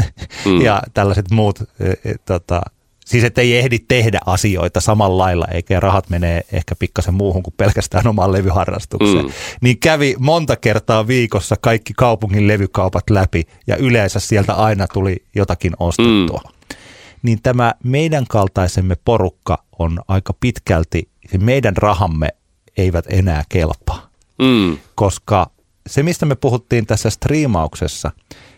mm. 0.45 0.61
ja 0.67 0.83
tällaiset 0.95 1.31
muut 1.31 1.59
e, 1.61 1.95
tota, 2.25 2.63
Siis 3.07 3.25
että 3.25 3.41
ei 3.41 3.59
ehdi 3.59 3.79
tehdä 3.79 4.21
asioita 4.27 4.81
samalla 4.81 5.19
lailla, 5.25 5.47
eikä 5.53 5.81
rahat 5.81 6.11
menee 6.11 6.43
ehkä 6.53 6.75
pikkasen 6.75 7.15
muuhun 7.15 7.43
kuin 7.43 7.55
pelkästään 7.57 8.07
omaan 8.07 8.33
levyharrastukseen. 8.33 9.25
Mm. 9.25 9.33
Niin 9.61 9.79
kävi 9.79 10.17
monta 10.19 10.57
kertaa 10.57 11.07
viikossa 11.07 11.57
kaikki 11.61 11.93
kaupungin 11.97 12.49
levykaupat 12.49 13.11
läpi 13.11 13.43
ja 13.67 13.77
yleensä 13.77 14.21
sieltä 14.21 14.55
aina 14.55 14.87
tuli 14.87 15.25
jotakin 15.35 15.73
ostettua. 15.81 16.41
Mm. 16.45 16.77
Niin 17.23 17.43
tämä 17.43 17.75
meidän 17.85 18.25
kaltaisemme 18.29 18.95
porukka 19.05 19.65
on 19.79 20.01
aika 20.09 20.33
pitkälti, 20.41 21.09
se 21.31 21.39
meidän 21.39 21.77
rahamme 21.77 22.29
eivät 22.77 23.05
enää 23.09 23.45
kelpaa. 23.49 24.11
Mm. 24.39 24.79
Koska 24.95 25.51
se, 25.87 26.03
mistä 26.03 26.27
me 26.27 26.35
puhuttiin 26.35 26.87
tässä 26.87 27.11
striimauksessa, 27.11 28.11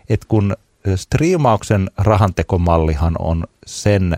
että 0.09 0.25
kun 0.29 0.55
striimauksen 0.95 1.89
rahantekomallihan 1.97 3.15
on 3.19 3.43
sen 3.65 4.17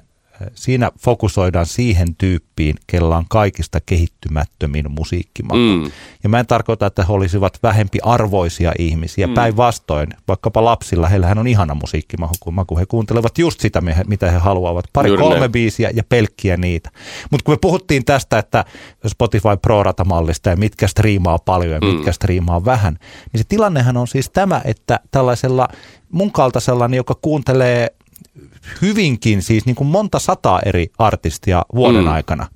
siinä 0.56 0.92
fokusoidaan 1.00 1.66
siihen 1.66 2.16
tyyppiin, 2.16 2.76
kellä 2.88 3.18
on 3.18 3.26
kaikista 3.30 3.80
kehittymättömin 3.86 4.92
musiikkimaku. 4.92 5.56
Mm. 5.56 5.92
Ja 6.24 6.30
mä 6.30 6.40
en 6.40 6.48
tarkoita, 6.48 6.86
että 6.86 7.06
he 7.08 7.14
olisivat 7.14 7.60
vähempi 7.64 8.00
arvoisia 8.04 8.72
ihmisiä. 8.80 9.28
Mm. 9.28 9.34
Päinvastoin, 9.34 10.10
vaikkapa 10.28 10.66
lapsilla, 10.66 11.08
heillähän 11.08 11.38
on 11.38 11.48
ihana 11.48 11.76
musiikkimaku. 11.76 12.78
He 12.80 12.86
kuuntelevat 12.86 13.38
just 13.38 13.60
sitä, 13.60 13.82
mitä 14.08 14.32
he 14.32 14.38
haluavat. 14.38 14.86
Pari 14.94 15.10
Juuri 15.10 15.24
kolme 15.24 15.50
biisiä 15.50 15.92
ja 15.94 16.04
pelkkiä 16.04 16.58
niitä. 16.58 16.90
Mutta 17.32 17.44
kun 17.44 17.54
me 17.54 17.58
puhuttiin 17.62 18.06
tästä, 18.06 18.40
että 18.40 18.66
Spotify 19.08 19.58
Pro-ratamallista 19.62 20.50
ja 20.50 20.56
mitkä 20.56 20.88
striimaa 20.88 21.38
paljon 21.40 21.74
ja 21.74 21.80
mm. 21.80 21.88
mitkä 21.88 22.12
striimaa 22.12 22.66
vähän, 22.66 22.98
niin 23.34 23.40
se 23.40 23.46
tilannehan 23.50 23.98
on 23.98 24.08
siis 24.08 24.30
tämä, 24.30 24.62
että 24.66 25.00
tällaisella 25.12 25.68
mun 26.12 26.32
kaltaisella, 26.32 26.90
joka 26.96 27.16
kuuntelee 27.22 27.96
hyvinkin, 28.82 29.42
siis 29.42 29.66
niin 29.66 29.76
kuin 29.76 29.88
monta 29.88 30.20
sataa 30.20 30.60
eri 30.66 30.88
artistia 30.98 31.66
vuoden 31.76 32.04
mm. 32.04 32.12
aikana, 32.12 32.48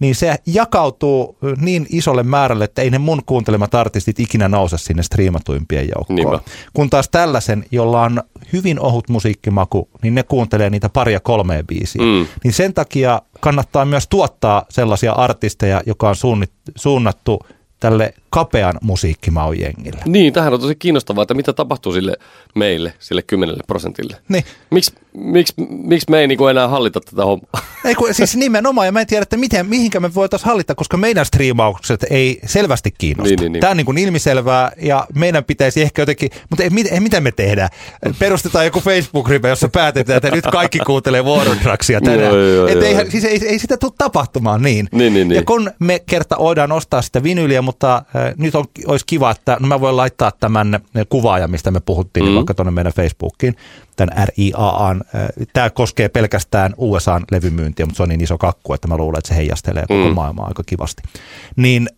niin 0.00 0.14
se 0.14 0.36
jakautuu 0.46 1.38
niin 1.60 1.86
isolle 1.90 2.22
määrälle, 2.22 2.64
että 2.64 2.82
ei 2.82 2.90
ne 2.90 2.98
mun 2.98 3.22
kuuntelemat 3.26 3.74
artistit 3.74 4.20
ikinä 4.20 4.48
nouse 4.48 4.78
sinne 4.78 5.02
striimatuimpien 5.02 5.88
joukkoon. 5.96 6.16
Niinpä. 6.16 6.40
Kun 6.72 6.90
taas 6.90 7.08
tällaisen, 7.08 7.64
jolla 7.70 8.02
on 8.02 8.22
hyvin 8.52 8.80
ohut 8.80 9.08
musiikkimaku, 9.08 9.88
niin 10.02 10.14
ne 10.14 10.22
kuuntelee 10.22 10.70
niitä 10.70 10.88
paria 10.88 11.20
kolmea 11.20 11.64
biisiä. 11.64 12.02
Mm. 12.02 12.26
Niin 12.44 12.52
sen 12.52 12.74
takia 12.74 13.22
kannattaa 13.40 13.84
myös 13.84 14.08
tuottaa 14.08 14.64
sellaisia 14.68 15.12
artisteja, 15.12 15.82
joka 15.86 16.08
on 16.08 16.16
suunnattu 16.76 17.46
tälle 17.80 18.14
kapean 18.32 18.74
musiikkimaujengille. 18.82 20.02
Niin, 20.06 20.32
tähän 20.32 20.54
on 20.54 20.60
tosi 20.60 20.74
kiinnostavaa, 20.74 21.22
että 21.22 21.34
mitä 21.34 21.52
tapahtuu 21.52 21.92
sille 21.92 22.16
meille, 22.54 22.94
sille 22.98 23.22
kymmenelle 23.22 23.62
prosentille. 23.66 24.16
Niin. 24.28 24.44
Miksi 24.70 24.92
miks, 25.14 25.54
miks 25.68 26.08
me 26.08 26.20
ei 26.20 26.26
niinku 26.26 26.46
enää 26.46 26.68
hallita 26.68 27.00
tätä 27.00 27.24
hommaa? 27.24 27.62
Ei 27.84 27.94
kun, 27.94 28.14
siis 28.14 28.36
nimenomaan, 28.36 28.86
ja 28.86 28.92
mä 28.92 29.00
en 29.00 29.06
tiedä, 29.06 29.22
että 29.22 29.36
miten, 29.36 29.66
mihinkä 29.66 30.00
me 30.00 30.14
voitaisiin 30.14 30.46
hallita, 30.46 30.74
koska 30.74 30.96
meidän 30.96 31.26
striimaukset 31.26 32.04
ei 32.10 32.40
selvästi 32.46 32.90
kiinnosta. 32.98 33.28
Niin, 33.28 33.40
niin, 33.40 33.52
niin. 33.52 33.60
Tämä 33.60 33.70
on 33.70 33.76
niin 33.76 33.84
kuin 33.84 33.98
ilmiselvää, 33.98 34.72
ja 34.82 35.06
meidän 35.14 35.44
pitäisi 35.44 35.82
ehkä 35.82 36.02
jotenkin, 36.02 36.30
mutta 36.50 36.64
ei, 36.64 36.70
ei, 36.90 37.00
mitä 37.00 37.20
me 37.20 37.32
tehdään? 37.32 37.68
Perustetaan 38.18 38.64
joku 38.64 38.80
Facebook-ryhmä, 38.80 39.48
jossa 39.48 39.68
päätetään, 39.68 40.16
että 40.16 40.30
nyt 40.30 40.46
kaikki 40.46 40.78
kuuntelee 40.78 41.22
Warrantraksia 41.22 42.00
tänään. 42.00 42.22
Joo, 42.22 42.36
joo, 42.36 42.68
joo, 42.68 42.84
ei, 42.84 43.10
siis 43.10 43.24
ei, 43.24 43.40
ei 43.46 43.58
sitä 43.58 43.76
tule 43.76 43.92
tapahtumaan 43.98 44.62
niin. 44.62 44.88
Niin, 44.92 45.14
niin, 45.14 45.28
niin. 45.28 45.36
Ja 45.36 45.44
kun 45.44 45.70
me 45.78 45.98
kerta 46.06 46.36
voidaan 46.38 46.72
ostaa 46.72 47.02
sitä 47.02 47.22
vinyliä, 47.22 47.62
mutta 47.62 48.02
nyt 48.36 48.54
on, 48.54 48.64
olisi 48.86 49.06
kiva, 49.06 49.30
että 49.30 49.56
no 49.60 49.68
mä 49.68 49.80
voin 49.80 49.96
laittaa 49.96 50.32
tämän 50.40 50.80
kuvaajan, 51.08 51.50
mistä 51.50 51.70
me 51.70 51.80
puhuttiin, 51.80 52.26
mm. 52.26 52.34
vaikka 52.34 52.54
tuonne 52.54 52.70
meidän 52.70 52.92
Facebookiin, 52.92 53.56
tämän 53.96 54.28
RIAAn. 54.28 55.02
Tämä 55.52 55.70
koskee 55.70 56.08
pelkästään 56.08 56.74
USAn 56.76 57.24
levymyyntiä, 57.30 57.86
mutta 57.86 57.96
se 57.96 58.02
on 58.02 58.08
niin 58.08 58.20
iso 58.20 58.38
kakku, 58.38 58.74
että 58.74 58.88
mä 58.88 58.96
luulen, 58.96 59.18
että 59.18 59.28
se 59.28 59.36
heijastelee 59.36 59.82
koko 59.82 60.08
mm. 60.08 60.14
maailmaa 60.14 60.46
aika 60.46 60.62
kivasti. 60.66 61.02
Niin 61.56 61.88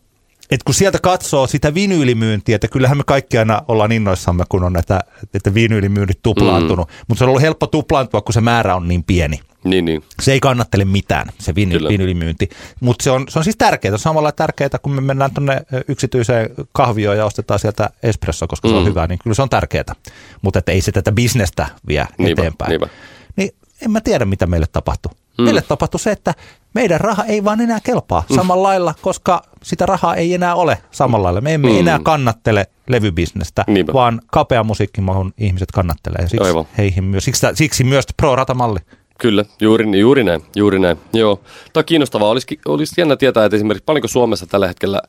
et 0.55 0.63
kun 0.63 0.75
sieltä 0.75 0.99
katsoo 0.99 1.47
sitä 1.47 1.75
vinyylimyyntiä, 1.75 2.55
että 2.55 2.69
kyllähän 2.69 2.97
me 2.97 3.03
kaikki 3.07 3.39
aina 3.39 3.63
ollaan 3.69 3.93
innoissamme, 3.93 4.45
kun 4.49 4.65
on 4.65 4.73
näitä, 4.73 5.01
että 5.35 5.55
vinyylimyynnit 5.55 6.19
tuplaantunut, 6.23 6.89
mm. 6.89 6.95
mutta 7.09 7.19
se 7.19 7.25
on 7.25 7.29
ollut 7.29 7.43
helppo 7.43 7.67
tuplaantua, 7.67 8.21
kun 8.21 8.33
se 8.35 8.41
määrä 8.41 8.77
on 8.77 8.89
niin 8.89 9.05
pieni. 9.05 9.41
Niin, 9.65 9.85
niin. 9.85 10.03
Se 10.23 10.33
ei 10.33 10.41
kannattele 10.41 10.85
mitään, 10.85 11.27
se 11.39 11.55
viny, 11.55 11.79
vinyylimyynti. 11.89 12.49
Mutta 12.81 13.03
se 13.03 13.11
on, 13.11 13.27
se 13.29 13.39
on 13.39 13.45
siis 13.45 13.57
tärkeää, 13.57 13.97
samalla 13.97 14.33
tärkeää, 14.33 14.79
kun 14.83 14.93
me 14.93 15.01
mennään 15.01 15.31
tuonne 15.35 15.63
yksityiseen 15.89 16.51
kahvioon 16.73 17.17
ja 17.17 17.25
ostetaan 17.25 17.61
sieltä 17.61 17.91
espresso, 18.03 18.47
koska 18.47 18.69
mm. 18.69 18.73
se 18.73 18.77
on 18.77 18.83
mm. 18.83 18.89
hyvä, 18.89 19.07
niin 19.07 19.19
kyllä 19.23 19.35
se 19.35 19.43
on 19.43 19.49
tärkeää. 19.49 19.95
Mutta 20.43 20.61
ei 20.67 20.81
se 20.81 20.93
tätä 20.93 21.13
bisnestä 21.13 21.67
vie 21.89 22.07
niinpä, 22.19 22.43
eteenpäin. 22.43 22.69
Niinpä. 22.69 22.89
Niin 23.37 23.51
en 23.83 23.91
mä 23.91 24.01
tiedä, 24.01 24.25
mitä 24.25 24.47
meille 24.47 24.67
tapahtuu. 24.73 25.13
Mm. 25.39 25.45
Meille 25.45 25.63
tapahtui 25.63 26.01
se, 26.01 26.11
että 26.11 26.35
meidän 26.75 27.01
raha 27.01 27.25
ei 27.25 27.45
vaan 27.45 27.61
enää 27.61 27.81
kelpaa 27.81 28.25
mm. 28.31 28.37
samalla 28.37 28.63
lailla, 28.69 28.95
koska 29.03 29.43
sitä 29.63 29.87
rahaa 29.87 30.15
ei 30.15 30.35
enää 30.35 30.55
ole 30.55 30.79
samalla 30.91 31.25
lailla. 31.25 31.41
Me 31.41 31.55
emme 31.55 31.69
mm. 31.73 31.79
enää 31.79 31.99
kannattele 32.03 32.67
levybisnestä, 32.89 33.65
Niinpä. 33.67 33.93
vaan 33.93 34.21
kapea 34.27 34.65
musiikkimahun 34.65 35.33
ihmiset 35.39 35.73
kannattelee. 35.73 36.23
Ja 36.23 36.29
siksi, 36.29 36.49
heihin 36.79 37.05
myös, 37.05 37.25
siksi, 37.25 37.47
siksi 37.55 37.85
myös 37.85 38.05
pro-ratamalli. 38.17 38.79
Kyllä, 39.19 39.45
juuri, 39.61 40.01
juuri 40.01 40.25
näin, 40.25 40.43
juuri 40.57 40.79
näin. 40.79 40.99
Joo. 41.13 41.37
Tämä 41.73 41.81
on 41.81 41.85
kiinnostavaa. 41.85 42.29
Olisi, 42.29 42.61
olisi 42.67 43.01
jännä 43.01 43.17
tietää, 43.17 43.45
että 43.45 43.57
esimerkiksi 43.57 43.85
paljonko 43.85 44.09
Suomessa 44.09 44.47
tällä 44.47 44.69
hetkellä 44.69 45.03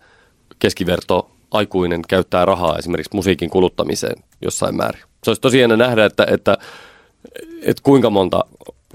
keskiverto 0.60 1.32
aikuinen 1.52 2.02
käyttää 2.08 2.46
rahaa 2.46 2.78
esimerkiksi 2.78 3.16
musiikin 3.16 3.50
kuluttamiseen 3.50 4.24
jossain 4.42 4.76
määrin. 4.76 5.02
Se 5.24 5.30
olisi 5.30 5.42
tosi 5.42 5.60
jännä 5.60 5.78
nähdä, 5.78 6.06
että, 6.06 6.28
että, 6.32 6.58
että 7.62 7.84
kuinka, 7.84 8.10
monta, 8.10 8.46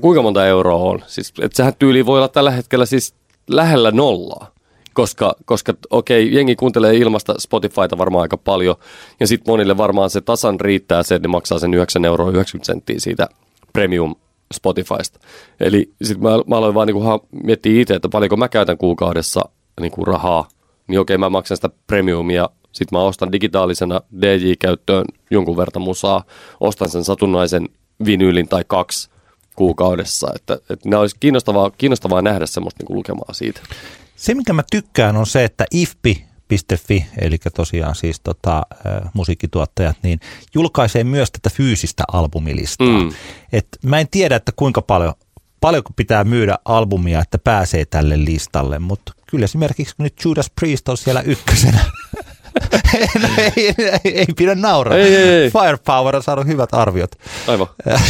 kuinka 0.01 0.23
monta 0.23 0.47
euroa 0.47 0.77
on. 0.77 1.03
Siis, 1.07 1.33
että 1.41 1.57
sehän 1.57 1.73
tyyli 1.79 2.07
voi 2.07 2.19
olla 2.19 2.29
tällä 2.29 2.51
hetkellä 2.51 2.87
siis 2.87 3.15
lähellä 3.51 3.91
nollaa 3.91 4.53
koska, 4.93 5.35
koska 5.45 5.75
okei, 5.91 6.25
okay, 6.25 6.35
jengi 6.35 6.57
kuuntelee 6.57 6.97
ilmasta 6.97 7.35
Spotifyta 7.39 7.99
varmaan 7.99 8.23
aika 8.23 8.37
paljon, 8.37 8.77
ja 9.21 9.27
sitten 9.27 9.53
monille 9.53 9.77
varmaan 9.77 10.11
se 10.11 10.21
tasan 10.21 10.61
riittää 10.61 11.03
se, 11.03 11.15
että 11.15 11.29
ne 11.29 11.33
maksaa 11.33 11.59
sen 11.59 11.75
9 11.75 12.05
euroa 12.05 12.31
90 12.31 12.67
senttiä 12.67 12.97
siitä 12.99 13.29
premium 13.73 14.15
Spotifysta. 14.55 15.21
Eli 15.61 15.93
sitten 16.03 16.23
mä, 16.23 16.31
mä 16.47 16.57
aloin 16.57 16.75
vaan 16.75 16.87
niinku 16.87 17.29
miettiä 17.43 17.81
itse, 17.81 17.95
että 17.95 18.09
paljonko 18.09 18.37
mä 18.37 18.49
käytän 18.49 18.79
kuukaudessa 18.79 19.41
niinku 19.81 20.05
rahaa. 20.05 20.49
Niin 20.87 21.01
okei, 21.01 21.19
mä 21.19 21.31
maksan 21.31 21.57
sitä 21.57 21.71
premiumia. 21.87 22.49
Sitten 22.73 22.99
mä 22.99 23.03
ostan 23.03 23.33
digitaalisena 23.33 24.01
DJ-käyttöön 24.23 25.05
jonkun 25.31 25.57
verran 25.57 25.83
musaa. 25.83 26.25
Ostan 26.61 26.89
sen 26.89 27.05
satunnaisen 27.05 27.69
vinyylin 28.05 28.49
tai 28.49 28.65
kaksi 28.67 29.11
kuukaudessa. 29.61 30.33
Että, 30.37 30.55
että 30.55 30.89
nämä 30.89 31.01
olisi 31.01 31.17
kiinnostavaa, 31.21 31.71
kiinnostavaa 31.71 32.23
nähdä 32.23 32.47
semmoista 32.47 32.83
niinku 32.83 32.95
lukemaa 32.95 33.33
siitä. 33.33 33.61
Se, 34.17 34.35
mikä 34.35 34.53
mä 34.53 34.63
tykkään, 34.71 35.17
on 35.17 35.27
se, 35.27 35.45
että 35.45 35.67
ifpi.fi, 35.71 37.07
eli 37.19 37.39
tosiaan 37.55 37.95
siis 37.95 38.21
tota, 38.21 38.63
musiikkituottajat, 39.15 39.97
niin 40.03 40.21
julkaisee 40.55 41.05
myös 41.05 41.31
tätä 41.31 41.51
fyysistä 41.57 42.05
albumilistaa. 42.13 43.03
Mm. 43.03 43.13
Et 43.53 43.67
mä 43.85 43.99
en 43.99 44.09
tiedä, 44.11 44.37
että 44.37 44.53
kuinka 44.57 44.83
paljon, 44.83 45.15
paljonko 45.61 45.91
pitää 45.97 46.25
myydä 46.25 46.59
albumia, 46.65 47.21
että 47.21 47.39
pääsee 47.39 47.85
tälle 47.85 48.25
listalle, 48.25 48.79
mutta 48.79 49.13
kyllä 49.27 49.45
esimerkiksi 49.45 49.97
kun 49.97 50.05
nyt 50.05 50.25
Judas 50.25 50.51
Priest 50.61 50.89
on 50.89 50.97
siellä 50.97 51.21
ykkösenä, 51.21 51.85
no, 53.23 53.29
ei, 53.39 53.75
ei, 53.79 54.19
ei 54.19 54.27
pidä 54.37 54.55
nauraa. 54.55 54.99
Ei, 54.99 55.17
ei, 55.17 55.29
ei. 55.29 55.51
Firepower 55.51 56.17
on 56.17 56.23
saanut 56.23 56.47
hyvät 56.47 56.75
arviot. 56.75 57.11
Aivan. 57.47 57.67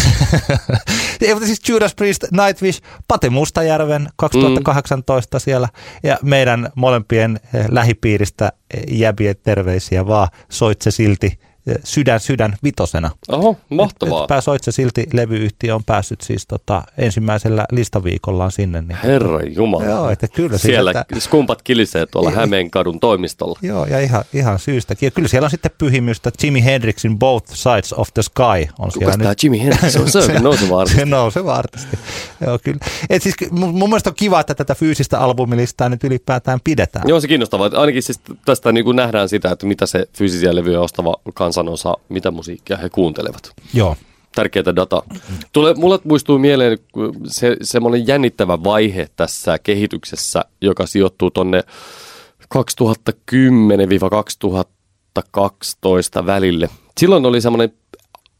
Ei, 1.20 1.34
mutta 1.34 1.46
siis 1.46 1.68
Judas 1.68 1.94
Priest, 1.94 2.24
Nightwish, 2.32 2.82
Pate 3.08 3.30
Mustajärven 3.30 4.08
2018 4.16 5.38
mm. 5.38 5.40
siellä 5.40 5.68
ja 6.02 6.18
meidän 6.22 6.70
molempien 6.74 7.40
eh, 7.54 7.66
lähipiiristä 7.68 8.52
eh, 8.74 8.82
jäbien 8.88 9.34
terveisiä 9.42 10.06
vaan 10.06 10.28
soit 10.48 10.82
se 10.82 10.90
silti 10.90 11.38
sydän 11.84 12.20
sydän 12.20 12.56
vitosena. 12.64 13.10
Oho, 13.32 13.56
mahtavaa. 13.70 14.40
Soit 14.40 14.64
se 14.64 14.72
silti 14.72 15.06
levyyhtiö 15.12 15.74
on 15.74 15.84
päässyt 15.84 16.20
siis 16.20 16.46
tota, 16.46 16.82
ensimmäisellä 16.98 17.66
listaviikollaan 17.72 18.52
sinne. 18.52 18.80
Niin, 18.80 18.98
Herra 19.04 19.40
Jumala. 19.42 19.84
Joo, 19.84 20.10
että 20.10 20.28
kyllä 20.28 20.50
siis, 20.50 20.62
Siellä 20.62 20.90
että- 20.90 21.20
skumpat 21.20 21.62
kilisee 21.62 22.06
tuolla 22.06 22.30
Hämeenkadun 22.30 23.00
toimistolla. 23.00 23.58
Joo, 23.62 23.86
ja 23.86 24.00
ihan, 24.00 24.24
ihan 24.32 24.58
syystäkin. 24.58 25.06
Ja 25.06 25.10
kyllä 25.10 25.28
siellä 25.28 25.46
on 25.46 25.50
sitten 25.50 25.70
pyhimystä 25.78 26.30
Jimi 26.42 26.64
Hendrixin 26.64 27.18
Both 27.18 27.52
Sides 27.54 27.92
of 27.92 28.08
the 28.14 28.22
Sky. 28.22 28.72
On 28.78 28.90
Kuka 28.94 29.18
tämä 29.18 29.34
Jimi 29.42 29.60
Hendrix 29.64 29.96
on? 29.96 30.10
Se 30.10 30.18
on 30.18 30.42
nouseva 30.42 30.80
artisti. 30.80 31.00
Se 31.00 31.06
nouseva 31.06 31.54
artisti. 31.54 31.98
Joo, 32.46 32.58
kyllä. 32.64 32.78
Et 33.10 33.22
siis, 33.22 33.34
mun, 33.50 33.74
mun 33.74 33.88
mielestä 33.88 34.10
on 34.10 34.16
kiva, 34.16 34.40
että 34.40 34.54
tätä 34.54 34.74
fyysistä 34.74 35.18
albumilistaa 35.20 35.88
nyt 35.88 36.04
ylipäätään 36.04 36.58
pidetään. 36.64 37.08
Joo, 37.08 37.20
se 37.20 37.28
kiinnostavaa. 37.28 37.70
Ainakin 37.74 38.02
siis 38.02 38.20
tästä 38.44 38.72
niin 38.72 38.84
kuin 38.84 38.96
nähdään 38.96 39.28
sitä, 39.28 39.50
että 39.50 39.66
mitä 39.66 39.86
se 39.86 40.06
fyysisiä 40.16 40.54
levyjä 40.54 40.80
ostava 40.80 41.14
kansanosa, 41.61 41.96
mitä 42.08 42.30
musiikkia 42.30 42.76
he 42.76 42.88
kuuntelevat. 42.88 43.52
Joo. 43.74 43.96
Tärkeää 44.34 44.76
dataa. 44.76 45.02
Tule, 45.52 45.74
mulle 45.74 45.98
muistuu 46.04 46.38
mieleen 46.38 46.78
se, 47.26 47.56
semmoinen 47.62 48.06
jännittävä 48.06 48.64
vaihe 48.64 49.08
tässä 49.16 49.58
kehityksessä, 49.58 50.44
joka 50.61 50.86
sijoittuu 50.86 51.30
tonne 51.30 51.62
2010-2012 52.54 52.56
välille. 56.26 56.68
Silloin 56.98 57.26
oli 57.26 57.40
semmoinen 57.40 57.72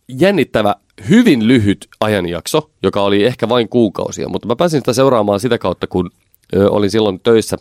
jännittävä, 0.09 0.75
hyvin 1.09 1.49
lyhyt 1.49 1.89
ajanjakso, 2.01 2.71
joka 2.83 3.03
oli 3.03 3.25
ehkä 3.25 3.49
vain 3.49 3.68
kuukausia, 3.68 4.29
mutta 4.29 4.49
mä 4.49 4.57
pääsin 4.57 4.81
sitä 4.81 4.93
seuraamaan 4.93 5.41
sitä 5.41 5.59
kautta, 5.59 5.87
kun 5.87 6.11
ö, 6.57 6.71
olin 6.71 6.91
silloin 6.91 7.21
töissä 7.21 7.57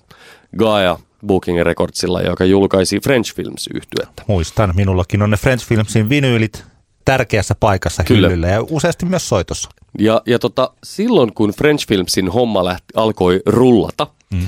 Gaia 0.57 0.97
Booking 1.27 1.61
Recordsilla, 1.61 2.21
joka 2.21 2.45
julkaisi 2.45 2.99
French 2.99 3.35
Films 3.35 3.69
yhtyettä. 3.73 4.23
Muistan, 4.27 4.71
minullakin 4.75 5.21
on 5.21 5.29
ne 5.29 5.37
French 5.37 5.65
Filmsin 5.65 6.09
vinyylit 6.09 6.63
tärkeässä 7.05 7.55
paikassa 7.59 8.03
Kyllä. 8.03 8.27
hyllyllä 8.27 8.47
ja 8.47 8.61
useasti 8.69 9.05
myös 9.05 9.29
soitossa. 9.29 9.69
Ja, 9.99 10.21
ja 10.25 10.39
tota, 10.39 10.71
silloin 10.83 11.33
kun 11.33 11.49
French 11.49 11.87
Filmsin 11.87 12.29
homma 12.29 12.65
lähti, 12.65 12.85
alkoi 12.95 13.41
rullata 13.45 14.07
mm. 14.33 14.47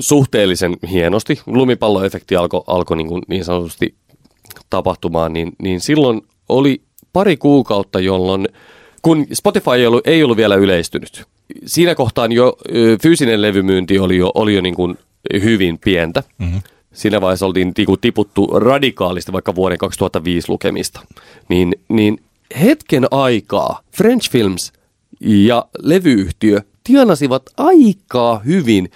suhteellisen 0.00 0.76
hienosti, 0.90 1.40
lumipalloefekti 1.46 2.36
alkoi 2.36 2.64
alko 2.66 2.94
niin, 2.94 3.08
kuin 3.08 3.22
niin 3.28 3.44
sanotusti 3.44 3.94
tapahtumaan, 4.70 5.32
niin, 5.32 5.52
niin 5.62 5.80
silloin 5.80 6.22
oli 6.48 6.82
pari 7.12 7.36
kuukautta, 7.36 8.00
jolloin 8.00 8.48
kun 9.02 9.26
Spotify 9.32 9.70
ei 9.70 9.86
ollut, 9.86 10.06
ei 10.06 10.24
ollut 10.24 10.36
vielä 10.36 10.54
yleistynyt. 10.54 11.24
Siinä 11.66 11.94
kohtaan 11.94 12.32
jo 12.32 12.56
ö, 12.74 12.98
fyysinen 13.02 13.42
levymyynti 13.42 13.98
oli 13.98 14.16
jo, 14.16 14.30
oli 14.34 14.54
jo 14.54 14.60
niin 14.60 14.74
kuin 14.74 14.98
hyvin 15.42 15.78
pientä. 15.78 16.22
Mm-hmm. 16.38 16.60
Siinä 16.92 17.20
vaiheessa 17.20 17.46
oltiin 17.46 17.72
niinku 17.76 17.96
tiputtu 17.96 18.46
radikaalisti 18.46 19.32
vaikka 19.32 19.54
vuoden 19.54 19.78
2005 19.78 20.48
lukemista. 20.48 21.00
Niin, 21.48 21.74
niin 21.88 22.20
hetken 22.60 23.06
aikaa 23.10 23.80
French 23.96 24.30
Films 24.30 24.72
ja 25.20 25.64
levyyhtiö 25.78 26.60
tienasivat 26.84 27.42
aikaa 27.56 28.38
hyvin 28.38 28.90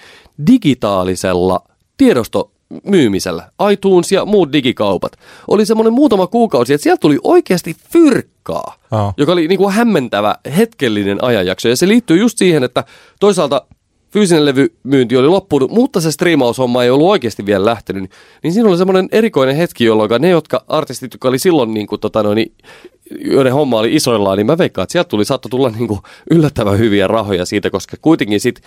digitaalisella 0.47 1.61
tiedostomyymisellä. 1.97 3.51
iTunes 3.73 4.13
ja 4.13 4.25
muut 4.25 4.53
digikaupat. 4.53 5.13
Oli 5.49 5.67
semmoinen 5.67 5.93
muutama 5.93 6.27
kuukausi, 6.27 6.75
että 6.75 6.83
sieltä 6.83 7.01
tuli 7.01 7.19
oikeasti 7.25 7.77
fyrkkaa, 7.93 8.77
Joo. 8.93 9.13
joka 9.17 9.33
oli 9.33 9.49
niin 9.49 9.59
kuin 9.59 9.75
hämmentävä 9.75 10.35
hetkellinen 10.57 11.25
ajanjakso. 11.25 11.69
Ja 11.69 11.77
se 11.77 11.89
liittyy 11.89 12.19
just 12.19 12.39
siihen, 12.39 12.65
että 12.65 12.85
toisaalta 13.21 13.63
fyysinen 14.11 14.45
levymyynti 14.45 15.17
oli 15.17 15.29
loppunut, 15.29 15.71
mutta 15.71 16.01
se 16.01 16.13
striimaushomma 16.13 16.85
ei 16.85 16.91
ollut 16.91 17.09
oikeasti 17.09 17.47
vielä 17.47 17.65
lähtenyt. 17.65 18.11
Niin 18.43 18.53
siinä 18.53 18.69
oli 18.69 18.79
semmoinen 18.79 19.09
erikoinen 19.13 19.57
hetki, 19.57 19.85
jolloin 19.85 20.11
ne 20.19 20.29
jotka, 20.29 20.65
artistit, 20.69 21.13
jotka 21.15 21.29
oli 21.29 21.39
silloin, 21.39 21.75
niin 21.75 21.87
kuin, 21.87 22.01
tota, 22.01 22.23
noin, 22.23 22.53
joiden 23.25 23.53
homma 23.53 23.79
oli 23.79 23.95
isoillaan, 23.95 24.39
niin 24.39 24.47
mä 24.47 24.59
veikkaan, 24.59 24.83
että 24.83 24.93
sieltä 24.93 25.09
tuli, 25.09 25.25
saattoi 25.25 25.51
tulla 25.51 25.71
niin 25.71 25.89
kuin, 25.89 26.01
yllättävän 26.31 26.79
hyviä 26.79 27.07
rahoja 27.07 27.45
siitä, 27.45 27.71
koska 27.71 27.97
kuitenkin 28.03 28.41
sit 28.41 28.61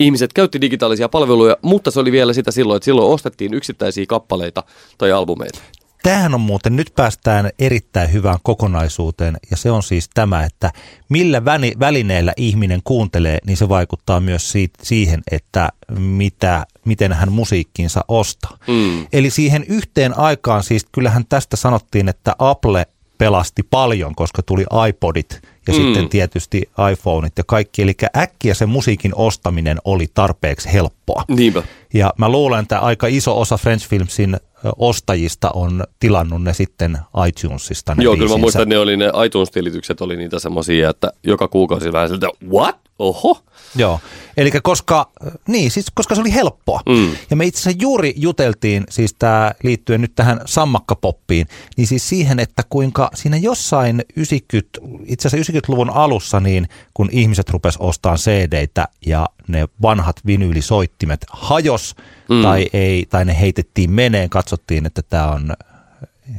ihmiset 0.00 0.32
käytti 0.32 0.60
digitaalisia 0.60 1.08
palveluja, 1.08 1.56
mutta 1.62 1.90
se 1.90 2.00
oli 2.00 2.12
vielä 2.12 2.32
sitä 2.32 2.50
silloin, 2.50 2.76
että 2.76 2.84
silloin 2.84 3.12
ostettiin 3.12 3.54
yksittäisiä 3.54 4.04
kappaleita 4.08 4.62
tai 4.98 5.12
albumeita. 5.12 5.58
Tämähän 6.04 6.34
on 6.34 6.40
muuten, 6.40 6.76
nyt 6.76 6.92
päästään 6.96 7.50
erittäin 7.58 8.12
hyvään 8.12 8.38
kokonaisuuteen 8.42 9.36
ja 9.50 9.56
se 9.56 9.70
on 9.70 9.82
siis 9.82 10.10
tämä, 10.14 10.44
että 10.44 10.72
millä 11.08 11.44
väni, 11.44 11.72
välineellä 11.80 12.32
ihminen 12.36 12.80
kuuntelee, 12.84 13.38
niin 13.46 13.56
se 13.56 13.68
vaikuttaa 13.68 14.20
myös 14.20 14.52
siitä, 14.52 14.78
siihen, 14.82 15.22
että 15.30 15.68
mitä, 15.98 16.66
miten 16.84 17.12
hän 17.12 17.32
musiikkinsa 17.32 18.04
ostaa. 18.08 18.58
Mm. 18.66 19.06
Eli 19.12 19.30
siihen 19.30 19.64
yhteen 19.68 20.18
aikaan, 20.18 20.62
siis 20.62 20.86
kyllähän 20.92 21.24
tästä 21.28 21.56
sanottiin, 21.56 22.08
että 22.08 22.36
Apple 22.38 22.86
pelasti 23.18 23.62
paljon, 23.62 24.14
koska 24.14 24.42
tuli 24.42 24.64
iPodit 24.88 25.40
ja 25.66 25.74
Mm. 25.74 25.76
sitten 25.76 26.08
tietysti 26.08 26.62
iPhoneit 26.92 27.32
ja 27.38 27.44
kaikki. 27.46 27.82
Eli 27.82 27.94
äkkiä 28.16 28.54
se 28.54 28.66
musiikin 28.66 29.12
ostaminen 29.14 29.78
oli 29.84 30.06
tarpeeksi 30.14 30.72
helppoa. 30.72 31.24
Niinpä. 31.28 31.62
Ja 31.94 32.12
mä 32.18 32.28
luulen, 32.28 32.60
että 32.60 32.78
aika 32.78 33.06
iso 33.06 33.40
osa 33.40 33.56
French 33.56 33.88
Filmsin 33.88 34.36
ostajista 34.78 35.50
on 35.54 35.84
tilannut 36.00 36.42
ne 36.42 36.54
sitten 36.54 36.98
iTunesista. 37.28 37.94
Ne 37.94 38.04
Joo, 38.04 38.14
kyllä 38.14 38.24
mä 38.24 38.28
biisinsä. 38.28 38.40
muistan, 38.40 38.62
että 38.62 38.74
ne 38.74 38.78
oli 38.78 38.96
ne 38.96 39.10
iTunes-tilitykset 39.26 40.00
oli 40.00 40.16
niitä 40.16 40.38
semmosia, 40.38 40.90
että 40.90 41.12
joka 41.24 41.48
kuukausi 41.48 41.92
vähän 41.92 42.08
siltä, 42.08 42.28
what? 42.50 42.76
Oho. 42.98 43.38
Joo, 43.76 44.00
eli 44.36 44.50
koska, 44.62 45.10
niin, 45.48 45.70
siis 45.70 45.86
koska 45.94 46.14
se 46.14 46.20
oli 46.20 46.34
helppoa. 46.34 46.80
Mm. 46.88 47.10
Ja 47.30 47.36
me 47.36 47.44
itse 47.44 47.60
asiassa 47.60 47.82
juuri 47.82 48.14
juteltiin, 48.16 48.84
siis 48.90 49.14
tämä 49.14 49.52
liittyen 49.62 50.00
nyt 50.00 50.14
tähän 50.14 50.40
sammakkapoppiin, 50.44 51.46
niin 51.76 51.86
siis 51.86 52.08
siihen, 52.08 52.40
että 52.40 52.62
kuinka 52.68 53.10
siinä 53.14 53.36
jossain 53.36 54.04
90, 54.16 54.80
itse 55.06 55.28
asiassa 55.28 55.52
90-luvun 55.52 55.90
alussa, 55.90 56.40
niin 56.40 56.68
kun 56.94 57.08
ihmiset 57.12 57.50
rupes 57.50 57.76
ostamaan 57.76 58.18
CD-tä 58.18 58.88
ja 59.06 59.26
ne 59.48 59.68
vanhat 59.82 60.16
vinyylisoittimet 60.26 61.26
hajos 61.32 61.96
Mm. 62.28 62.36
mm. 62.36 62.42
tai, 62.42 62.68
ei, 62.72 63.06
tai 63.10 63.24
ne 63.24 63.40
heitettiin 63.40 63.90
meneen, 63.90 64.30
katsottiin, 64.30 64.86
että 64.86 65.02
tämä 65.02 65.30
on 65.30 65.52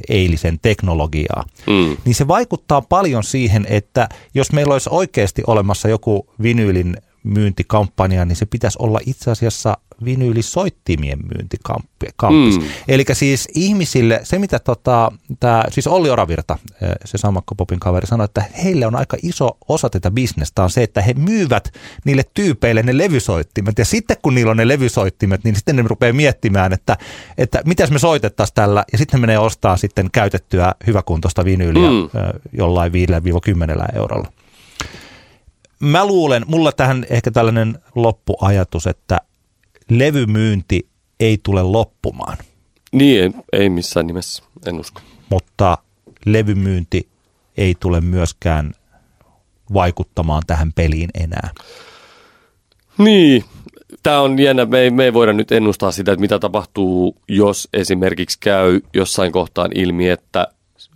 eilisen 0.10 0.60
teknologiaa, 0.62 1.44
Mm. 1.68 1.98
niin 2.06 2.16
se 2.16 2.28
vaikuttaa 2.28 2.82
paljon 2.82 3.24
siihen, 3.24 3.66
että 3.70 4.10
jos 4.34 4.52
meillä 4.52 4.74
olisi 4.74 4.90
oikeasti 4.92 5.44
olemassa 5.48 5.90
joku 5.90 6.28
vinyylin 6.42 6.98
myyntikampanja, 7.26 8.26
niin 8.26 8.36
se 8.36 8.46
pitäisi 8.46 8.78
olla 8.82 9.00
itse 9.06 9.32
asiassa 9.32 9.78
vinyylisoittimien 10.06 11.20
myyntikampis. 11.36 12.60
Mm. 12.60 12.68
Eli 12.88 13.06
siis 13.14 13.48
ihmisille, 13.56 14.20
se 14.24 14.40
mitä 14.40 14.60
tota, 14.60 15.12
tää, 15.40 15.66
siis 15.72 15.88
Olli 15.88 16.10
Oravirta, 16.10 16.58
se 17.06 17.18
Sammakko 17.18 17.56
Popin 17.56 17.80
kaveri, 17.80 18.08
sanoi, 18.08 18.26
että 18.26 18.44
heille 18.64 18.88
on 18.88 18.96
aika 18.96 19.18
iso 19.24 19.58
osa 19.68 19.90
tätä 19.90 20.12
bisnestä 20.12 20.64
on 20.64 20.70
se, 20.70 20.84
että 20.84 21.02
he 21.02 21.14
myyvät 21.14 21.74
niille 22.06 22.24
tyypeille 22.34 22.84
ne 22.84 22.98
levysoittimet. 22.98 23.80
Ja 23.80 23.86
sitten 23.86 24.18
kun 24.22 24.36
niillä 24.36 24.52
on 24.52 24.58
ne 24.58 24.68
levysoittimet, 24.68 25.44
niin 25.44 25.56
sitten 25.56 25.76
ne 25.76 25.84
rupeaa 25.88 26.14
miettimään, 26.14 26.74
että, 26.74 26.98
että 27.38 27.62
mitäs 27.66 27.92
me 27.92 28.00
soitettaisiin 28.00 28.56
tällä. 28.56 28.86
Ja 28.92 28.98
sitten 28.98 29.18
ne 29.18 29.22
menee 29.22 29.40
ostaa 29.40 29.78
sitten 29.78 30.12
käytettyä 30.12 30.76
hyväkuntoista 30.88 31.46
vinyyliä 31.46 31.90
mm. 31.90 32.10
jollain 32.54 32.92
5-10 32.92 33.96
eurolla. 33.96 34.32
Mä 35.86 36.06
luulen, 36.06 36.44
mulla 36.48 36.72
tähän 36.72 37.06
ehkä 37.10 37.32
tällainen 37.32 37.80
loppuajatus, 37.96 38.88
että 38.88 39.18
levymyynti 39.90 40.88
ei 41.20 41.38
tule 41.44 41.64
loppumaan, 41.64 42.38
Niin, 42.92 43.24
ei, 43.24 43.32
ei 43.54 43.70
missään 43.70 44.08
nimessä, 44.08 44.44
en 44.66 44.80
usko. 44.80 45.02
mutta 45.30 45.78
levymyynti 46.26 47.10
ei 47.58 47.76
tule 47.80 48.02
myöskään 48.02 48.74
vaikuttamaan 49.74 50.44
tähän 50.48 50.74
peliin 50.74 51.10
enää. 51.14 51.50
Niin, 52.98 53.44
tämä 54.04 54.20
on 54.22 54.40
jännä. 54.40 54.66
Me 54.66 54.80
ei, 54.80 54.90
me 54.90 55.04
ei 55.04 55.14
voida 55.14 55.34
nyt 55.34 55.52
ennustaa 55.52 55.92
sitä, 55.92 56.12
että 56.12 56.22
mitä 56.22 56.40
tapahtuu, 56.40 57.18
jos 57.28 57.70
esimerkiksi 57.74 58.38
käy 58.40 58.82
jossain 58.94 59.32
kohtaan 59.32 59.72
ilmi, 59.76 60.10
että 60.10 60.48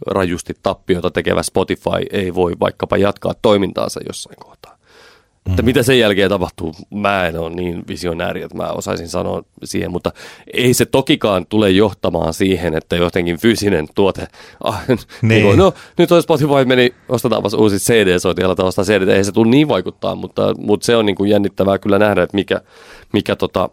rajusti 0.08 0.54
tappiota 0.64 1.12
tekevä 1.12 1.44
Spotify 1.44 2.06
ei 2.12 2.36
voi 2.36 2.54
vaikkapa 2.60 2.98
jatkaa 2.98 3.34
toimintaansa 3.42 4.00
jossain 4.08 4.36
kohtaa. 4.40 4.59
Että 5.46 5.62
mitä 5.62 5.84
sen 5.84 6.00
jälkeen 6.00 6.30
tapahtuu, 6.30 6.74
mä 6.90 7.28
en 7.28 7.40
ole 7.40 7.50
niin 7.50 7.84
visionääri, 7.88 8.42
että 8.42 8.58
mä 8.58 8.68
osaisin 8.68 9.08
sanoa 9.08 9.44
siihen, 9.64 9.92
mutta 9.92 10.12
ei 10.54 10.74
se 10.74 10.86
tokikaan 10.86 11.46
tule 11.46 11.70
johtamaan 11.70 12.34
siihen, 12.34 12.76
että 12.76 12.96
jotenkin 12.96 13.40
fyysinen 13.40 13.88
tuote, 13.96 14.28
ah, 14.64 14.82
niin. 14.88 15.00
Niin 15.22 15.44
kuin, 15.44 15.58
no 15.58 15.74
nyt 15.98 16.12
on 16.12 16.24
Spotify 16.24 16.66
meni, 16.66 16.94
ostetaanpas 17.10 17.54
uusi 17.54 17.78
CD-soiti, 17.78 18.42
tai 18.42 18.66
ostaa 18.66 18.86
CD, 18.86 19.08
ei 19.08 19.24
se 19.24 19.32
tule 19.32 19.50
niin 19.50 19.68
vaikuttaa, 19.68 20.16
mutta, 20.16 20.54
mutta 20.58 20.86
se 20.86 20.96
on 20.96 21.06
niin 21.06 21.16
kuin 21.16 21.30
jännittävää 21.30 21.78
kyllä 21.78 22.00
nähdä, 22.00 22.24
että 22.24 22.36
mikä, 22.36 22.62
mikä 23.14 23.36
tota, 23.36 23.70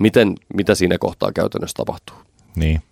miten, 0.00 0.34
mitä 0.54 0.74
siinä 0.74 0.98
kohtaa 0.98 1.32
käytännössä 1.32 1.76
tapahtuu. 1.76 2.16
Niin 2.56 2.82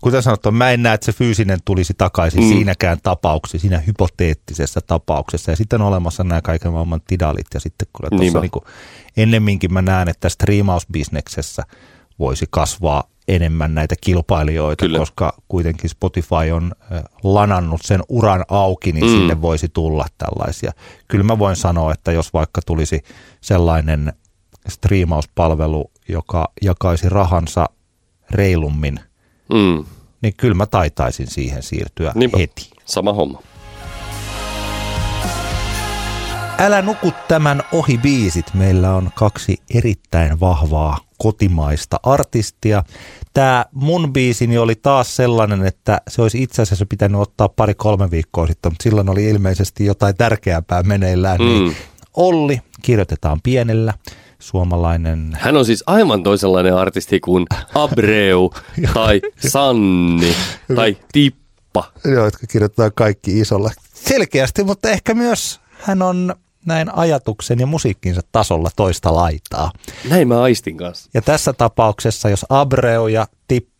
kuten 0.00 0.22
sanottu, 0.22 0.50
mä 0.50 0.70
en 0.70 0.82
näe, 0.82 0.94
että 0.94 1.04
se 1.04 1.12
fyysinen 1.12 1.58
tulisi 1.64 1.94
takaisin 1.98 2.42
mm. 2.42 2.48
siinäkään 2.48 2.98
tapauksessa, 3.02 3.58
siinä 3.58 3.78
hypoteettisessa 3.78 4.80
tapauksessa. 4.80 5.52
Ja 5.52 5.56
sitten 5.56 5.80
on 5.80 5.88
olemassa 5.88 6.24
nämä 6.24 6.42
kaiken 6.42 6.72
maailman 6.72 7.00
tidalit. 7.06 7.46
Ja 7.54 7.60
sitten 7.60 7.88
kun 7.92 8.08
tuossa 8.10 8.40
niin 8.40 8.50
ennemminkin 9.16 9.72
mä 9.72 9.82
näen, 9.82 10.08
että 10.08 10.28
striimausbisneksessä 10.28 11.62
voisi 12.18 12.46
kasvaa 12.50 13.04
enemmän 13.28 13.74
näitä 13.74 13.94
kilpailijoita, 14.00 14.84
Kyllä. 14.84 14.98
koska 14.98 15.32
kuitenkin 15.48 15.90
Spotify 15.90 16.50
on 16.52 16.72
lanannut 17.22 17.80
sen 17.84 18.02
uran 18.08 18.44
auki, 18.48 18.92
niin 18.92 19.04
mm. 19.04 19.10
sinne 19.10 19.42
voisi 19.42 19.68
tulla 19.68 20.06
tällaisia. 20.18 20.72
Kyllä 21.08 21.24
mä 21.24 21.38
voin 21.38 21.56
sanoa, 21.56 21.92
että 21.92 22.12
jos 22.12 22.32
vaikka 22.32 22.60
tulisi 22.66 23.02
sellainen 23.40 24.12
striimauspalvelu, 24.68 25.90
joka 26.08 26.52
jakaisi 26.62 27.08
rahansa 27.08 27.66
reilummin 28.30 29.00
mm. 29.52 29.84
niin 30.22 30.34
kyllä 30.36 30.54
mä 30.54 30.66
taitaisin 30.66 31.26
siihen 31.26 31.62
siirtyä 31.62 32.12
Niinpä. 32.14 32.38
heti. 32.38 32.70
Sama 32.84 33.12
homma. 33.12 33.42
Älä 36.60 36.82
nuku 36.82 37.12
tämän 37.28 37.62
ohi 37.72 37.98
biisit. 37.98 38.54
Meillä 38.54 38.94
on 38.94 39.10
kaksi 39.14 39.56
erittäin 39.74 40.40
vahvaa 40.40 40.98
kotimaista 41.18 42.00
artistia. 42.02 42.84
Tämä 43.34 43.64
mun 43.72 44.12
biisini 44.12 44.58
oli 44.58 44.74
taas 44.74 45.16
sellainen, 45.16 45.66
että 45.66 46.00
se 46.08 46.22
olisi 46.22 46.42
itse 46.42 46.62
asiassa 46.62 46.86
pitänyt 46.86 47.20
ottaa 47.20 47.48
pari-kolme 47.48 48.10
viikkoa 48.10 48.46
sitten, 48.46 48.72
mutta 48.72 48.82
silloin 48.82 49.08
oli 49.08 49.24
ilmeisesti 49.24 49.84
jotain 49.84 50.16
tärkeämpää 50.16 50.82
meneillään. 50.82 51.38
Niin 51.38 51.62
mm. 51.62 51.68
Niin 51.68 51.76
Olli 52.16 52.60
kirjoitetaan 52.82 53.40
pienellä 53.42 53.94
suomalainen... 54.38 55.36
Hän 55.40 55.56
on 55.56 55.64
siis 55.64 55.84
aivan 55.86 56.22
toisenlainen 56.22 56.74
artisti 56.74 57.20
kuin 57.20 57.46
Abreu 57.74 58.52
tai 58.94 59.20
Sanni 59.48 60.36
tai 60.76 60.96
Tippa. 61.12 61.92
Joo, 62.04 62.24
jotka 62.24 62.46
kirjoittaa 62.46 62.90
kaikki 62.90 63.40
isolla. 63.40 63.70
Selkeästi, 63.94 64.64
mutta 64.64 64.90
ehkä 64.90 65.14
myös 65.14 65.60
hän 65.78 66.02
on 66.02 66.34
näin 66.66 66.94
ajatuksen 66.94 67.58
ja 67.58 67.66
musiikkinsa 67.66 68.20
tasolla 68.32 68.70
toista 68.76 69.14
laitaa. 69.14 69.72
Näin 70.08 70.28
mä 70.28 70.42
aistin 70.42 70.76
kanssa. 70.76 71.10
Ja 71.14 71.22
tässä 71.22 71.52
tapauksessa, 71.52 72.28
jos 72.28 72.46
Abreu 72.48 73.06
ja 73.06 73.26
Tippa 73.48 73.77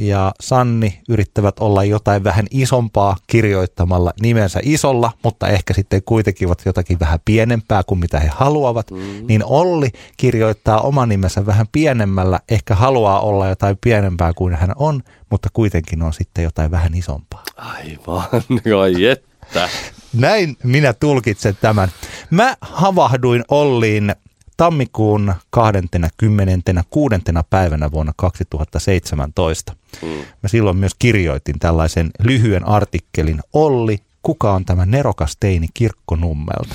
ja 0.00 0.32
Sanni 0.40 1.00
yrittävät 1.08 1.58
olla 1.58 1.84
jotain 1.84 2.24
vähän 2.24 2.46
isompaa 2.50 3.16
kirjoittamalla 3.26 4.12
nimensä 4.20 4.60
isolla, 4.62 5.12
mutta 5.24 5.48
ehkä 5.48 5.74
sitten 5.74 6.02
kuitenkin 6.04 6.48
ovat 6.48 6.62
jotakin 6.66 7.00
vähän 7.00 7.18
pienempää 7.24 7.82
kuin 7.86 7.98
mitä 7.98 8.20
he 8.20 8.30
haluavat, 8.34 8.90
mm. 8.90 9.26
niin 9.26 9.44
Olli 9.44 9.88
kirjoittaa 10.16 10.80
oman 10.80 11.08
nimensä 11.08 11.46
vähän 11.46 11.66
pienemmällä, 11.72 12.40
ehkä 12.48 12.74
haluaa 12.74 13.20
olla 13.20 13.48
jotain 13.48 13.78
pienempää 13.80 14.32
kuin 14.36 14.54
hän 14.54 14.72
on, 14.76 15.02
mutta 15.30 15.48
kuitenkin 15.52 16.02
on 16.02 16.12
sitten 16.12 16.44
jotain 16.44 16.70
vähän 16.70 16.94
isompaa. 16.94 17.44
Aivan, 17.56 18.24
ai 18.82 19.04
että. 19.04 19.68
Näin 20.12 20.56
minä 20.64 20.92
tulkitsen 20.92 21.58
tämän. 21.60 21.88
Mä 22.30 22.56
havahduin 22.60 23.44
Olliin 23.48 24.14
tammikuun 24.60 25.34
26. 25.50 27.14
päivänä 27.50 27.90
vuonna 27.90 28.12
2017. 28.16 29.72
Mm. 30.02 30.08
Mä 30.08 30.48
silloin 30.48 30.76
myös 30.76 30.94
kirjoitin 30.98 31.58
tällaisen 31.58 32.10
lyhyen 32.22 32.68
artikkelin 32.68 33.40
Olli, 33.52 33.98
kuka 34.22 34.52
on 34.52 34.64
tämä 34.64 34.86
nerokas 34.86 35.36
teini 35.40 35.66
kirkkonummelta? 35.74 36.74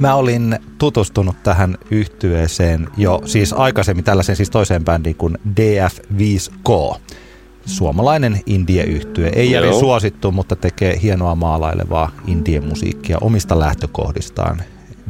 Mä 0.00 0.14
olin 0.14 0.58
tutustunut 0.78 1.42
tähän 1.42 1.78
yhtyeeseen 1.90 2.88
jo 2.96 3.22
siis 3.24 3.52
aikaisemmin 3.52 4.04
tällaisen 4.04 4.36
siis 4.36 4.50
toiseen 4.50 4.84
bändiin 4.84 5.16
kuin 5.16 5.38
DF5K. 5.60 6.98
Suomalainen 7.66 8.40
indie-yhtye. 8.46 9.28
Ei 9.34 9.50
järin 9.50 9.74
suosittu, 9.74 10.32
mutta 10.32 10.56
tekee 10.56 10.98
hienoa 11.02 11.34
maalailevaa 11.34 12.10
indie-musiikkia 12.26 13.18
omista 13.20 13.58
lähtökohdistaan 13.58 14.62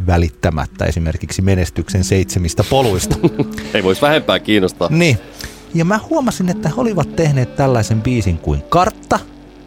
välittämättä 0.07 0.85
esimerkiksi 0.85 1.43
menestyksen 1.43 2.05
seitsemistä 2.05 2.65
poluista. 2.71 3.17
Ei 3.75 3.85
voisi 3.85 4.03
vähempää 4.03 4.39
kiinnostaa. 4.39 4.89
Niin. 4.91 5.19
Ja 5.75 5.85
mä 5.85 6.01
huomasin, 6.11 6.49
että 6.49 6.69
he 6.69 6.75
olivat 6.77 7.17
tehneet 7.17 7.57
tällaisen 7.57 8.03
biisin 8.03 8.39
kuin 8.39 8.63
Kartta, 8.69 9.19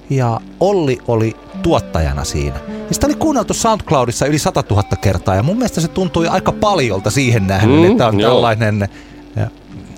ja 0.10 0.40
Olli 0.60 0.98
oli 1.08 1.36
tuottajana 1.64 2.24
siinä. 2.24 2.60
Ja 2.88 2.94
sitä 2.94 3.08
oli 3.08 3.16
kuunneltu 3.16 3.54
SoundCloudissa 3.54 4.26
yli 4.26 4.40
100 4.40 4.64
000 4.70 4.84
kertaa, 5.02 5.36
ja 5.36 5.44
mun 5.44 5.58
mielestä 5.58 5.82
se 5.82 5.88
tuntui 5.88 6.28
aika 6.28 6.52
paljolta 6.52 7.10
siihen 7.10 7.48
nähden, 7.48 7.70
mm, 7.70 7.92
että 7.92 8.08
on 8.08 8.20
joo. 8.20 8.32
tällainen 8.32 8.90
ja, 9.36 9.48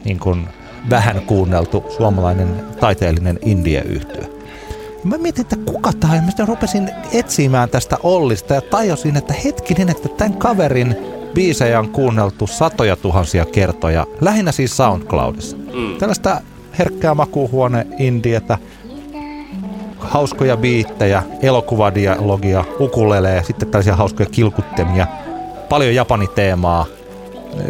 niin 0.05 0.19
kuin 0.19 0.47
vähän 0.89 1.21
kuunneltu 1.21 1.85
suomalainen 1.97 2.63
taiteellinen 2.79 3.39
indie-yhtyö. 3.41 4.42
Mä 5.03 5.17
mietin, 5.17 5.41
että 5.41 5.55
kuka 5.65 5.93
tämä 5.99 6.13
on. 6.13 6.23
Mä 6.23 6.45
rupesin 6.45 6.89
etsimään 7.13 7.69
tästä 7.69 7.97
Ollista 8.03 8.53
ja 8.53 8.61
tajusin, 8.61 9.17
että 9.17 9.33
hetkinen, 9.45 9.89
että 9.89 10.09
tämän 10.09 10.33
kaverin 10.33 10.97
biisejä 11.33 11.79
on 11.79 11.89
kuunneltu 11.89 12.47
satoja 12.47 12.95
tuhansia 12.95 13.45
kertoja, 13.45 14.07
lähinnä 14.21 14.51
siis 14.51 14.77
SoundCloudissa. 14.77 15.57
Mm. 15.57 15.97
Tällaista 15.99 16.41
herkkää 16.79 17.15
makuuhuone 17.15 17.87
indietä, 17.99 18.57
hauskoja 19.97 20.57
biittejä, 20.57 21.23
elokuvadialogia, 21.41 22.65
ukuleleja, 22.79 23.43
sitten 23.43 23.67
tällaisia 23.67 23.95
hauskoja 23.95 24.29
kilkuttemia, 24.29 25.07
paljon 25.69 25.95
japaniteemaa, 25.95 26.85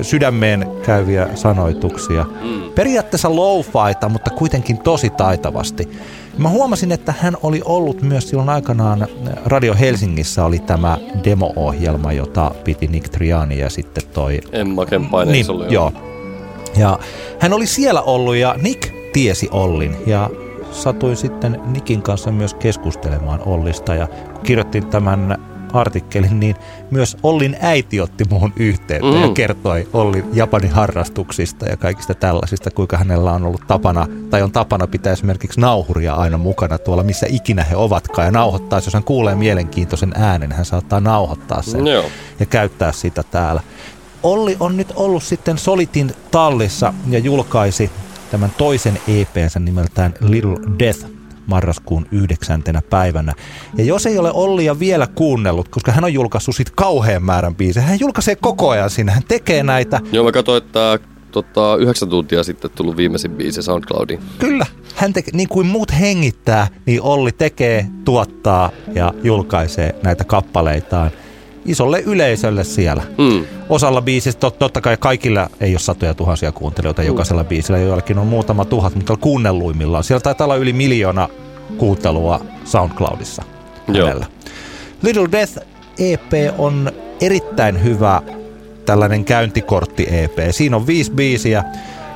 sydämeen 0.01 0.67
käyviä 0.86 1.27
sanoituksia. 1.36 2.25
Mm. 2.41 2.61
Periaatteessa 2.75 3.36
low 3.36 3.61
mutta 4.09 4.29
kuitenkin 4.29 4.77
tosi 4.77 5.09
taitavasti. 5.09 5.89
Mä 6.38 6.49
huomasin, 6.49 6.91
että 6.91 7.13
hän 7.19 7.38
oli 7.43 7.61
ollut 7.65 8.01
myös 8.01 8.29
silloin 8.29 8.49
aikanaan 8.49 9.07
Radio 9.45 9.75
Helsingissä 9.79 10.45
oli 10.45 10.59
tämä 10.59 10.97
demo-ohjelma, 11.23 12.11
jota 12.11 12.51
piti 12.63 12.88
Nick 12.88 13.09
Triani 13.09 13.59
ja 13.59 13.69
sitten 13.69 14.03
toi... 14.13 14.39
Emma 14.51 14.86
Kempainen 14.86 15.31
niin, 15.31 15.51
oli 15.51 15.73
joo. 15.73 15.93
Ja 16.77 16.99
hän 17.39 17.53
oli 17.53 17.67
siellä 17.67 18.01
ollut 18.01 18.36
ja 18.36 18.55
Nick 18.61 18.93
tiesi 19.13 19.49
Ollin 19.51 19.95
ja 20.05 20.29
satuin 20.71 21.17
sitten 21.17 21.61
Nikin 21.65 22.01
kanssa 22.01 22.31
myös 22.31 22.53
keskustelemaan 22.53 23.41
Ollista 23.45 23.95
ja 23.95 24.07
kirjoittiin 24.43 24.88
tämän 24.88 25.53
artikkelin, 25.74 26.39
niin 26.39 26.55
myös 26.91 27.17
Ollin 27.24 27.57
äiti 27.61 28.01
otti 28.01 28.24
muuhun 28.30 28.53
yhteyttä 28.55 29.11
mm. 29.11 29.21
ja 29.21 29.30
kertoi 29.30 29.88
Ollin 29.93 30.26
Japanin 30.34 30.71
harrastuksista 30.71 31.65
ja 31.65 31.78
kaikista 31.78 32.13
tällaisista, 32.13 32.71
kuinka 32.71 32.97
hänellä 32.97 33.32
on 33.32 33.45
ollut 33.45 33.67
tapana, 33.67 34.07
tai 34.30 34.41
on 34.41 34.51
tapana 34.51 34.88
pitää 34.88 35.13
esimerkiksi 35.13 35.61
nauhuria 35.61 36.13
aina 36.13 36.38
mukana 36.38 36.78
tuolla, 36.78 37.03
missä 37.03 37.26
ikinä 37.30 37.63
he 37.63 37.76
ovatkaan, 37.76 38.26
ja 38.26 38.32
nauhoittaa, 38.32 38.80
jos 38.80 38.93
hän 38.93 39.03
kuulee 39.03 39.36
mielenkiintoisen 39.36 40.13
äänen, 40.15 40.51
hän 40.51 40.65
saattaa 40.65 40.99
nauhoittaa 40.99 41.61
sen 41.61 41.88
Joo. 41.88 42.05
ja 42.39 42.45
käyttää 42.45 42.91
sitä 42.91 43.24
täällä. 43.24 43.61
Olli 44.24 44.57
on 44.59 44.78
nyt 44.78 44.93
ollut 44.95 45.24
sitten 45.24 45.57
Solitin 45.57 46.11
tallissa 46.32 46.93
ja 47.09 47.19
julkaisi 47.19 47.91
tämän 48.32 48.51
toisen 48.57 48.99
EPnsä 49.07 49.59
nimeltään 49.59 50.13
Little 50.19 50.55
Death 50.80 51.22
marraskuun 51.48 52.06
yhdeksäntenä 52.12 52.82
päivänä. 52.89 53.34
Ja 53.78 53.84
jos 53.84 54.06
ei 54.06 54.18
ole 54.18 54.32
Ollia 54.32 54.80
vielä 54.80 55.08
kuunnellut, 55.08 55.70
koska 55.70 55.91
hän 55.91 56.04
on 56.04 56.14
julkaissut 56.14 56.56
sit 56.56 56.70
kauhean 56.70 57.24
määrän 57.24 57.56
biisejä, 57.56 57.86
hän 57.86 58.00
julkaisee 58.00 58.36
koko 58.36 58.70
ajan 58.70 58.89
sinne, 58.89 59.12
hän 59.12 59.24
tekee 59.28 59.64
näitä. 59.64 60.00
Joo, 60.12 60.24
mä 60.26 60.32
katsoin, 60.32 60.64
että 60.64 61.00
tota, 61.32 61.76
yhdeksän 61.80 62.10
tuntia 62.10 62.44
sitten 62.44 62.72
tullut 62.72 62.98
viimeisin 62.98 63.32
biisi 63.32 63.62
SoundCloudiin. 63.62 64.20
Kyllä, 64.39 64.66
hän 64.96 65.14
te- 65.14 65.24
niin 65.34 65.50
kuin 65.50 65.68
muut 65.68 65.91
hengittää, 66.00 66.68
niin 66.86 67.02
Olli 67.02 67.32
tekee, 67.32 67.88
tuottaa 68.06 68.70
ja 68.96 69.14
julkaisee 69.24 69.96
näitä 70.04 70.24
kappaleitaan 70.24 71.12
isolle 71.66 71.99
yleisölle 72.05 72.64
siellä. 72.64 73.03
Mm. 73.18 73.45
Osalla 73.70 74.01
biisistä, 74.01 74.39
tot, 74.39 74.59
totta 74.59 74.82
kai 74.82 74.97
kaikilla 74.97 75.49
ei 75.59 75.74
ole 75.74 75.80
satoja 75.80 76.14
tuhansia 76.14 76.51
kuuntelijoita 76.51 77.01
mm. 77.01 77.07
jokaisella 77.07 77.43
biisillä, 77.43 77.80
joillakin 77.80 78.18
on 78.18 78.28
muutama 78.28 78.66
tuhat, 78.66 78.95
mutta 78.95 79.18
kuunnelluimmillaan. 79.18 80.03
Siellä 80.03 80.22
taitaa 80.22 80.45
olla 80.45 80.55
yli 80.55 80.74
miljoona 80.74 81.30
kuuntelua 81.78 82.45
SoundCloudissa 82.66 83.43
Joo. 83.88 84.22
Little 85.01 85.28
Death 85.32 85.57
EP 85.99 86.34
on 86.57 86.91
erittäin 87.22 87.84
hyvä 87.84 88.22
tällainen 88.86 89.26
käyntikortti-EP. 89.26 90.51
Siinä 90.51 90.76
on 90.76 90.88
viisi 90.88 91.11
biisiä, 91.11 91.64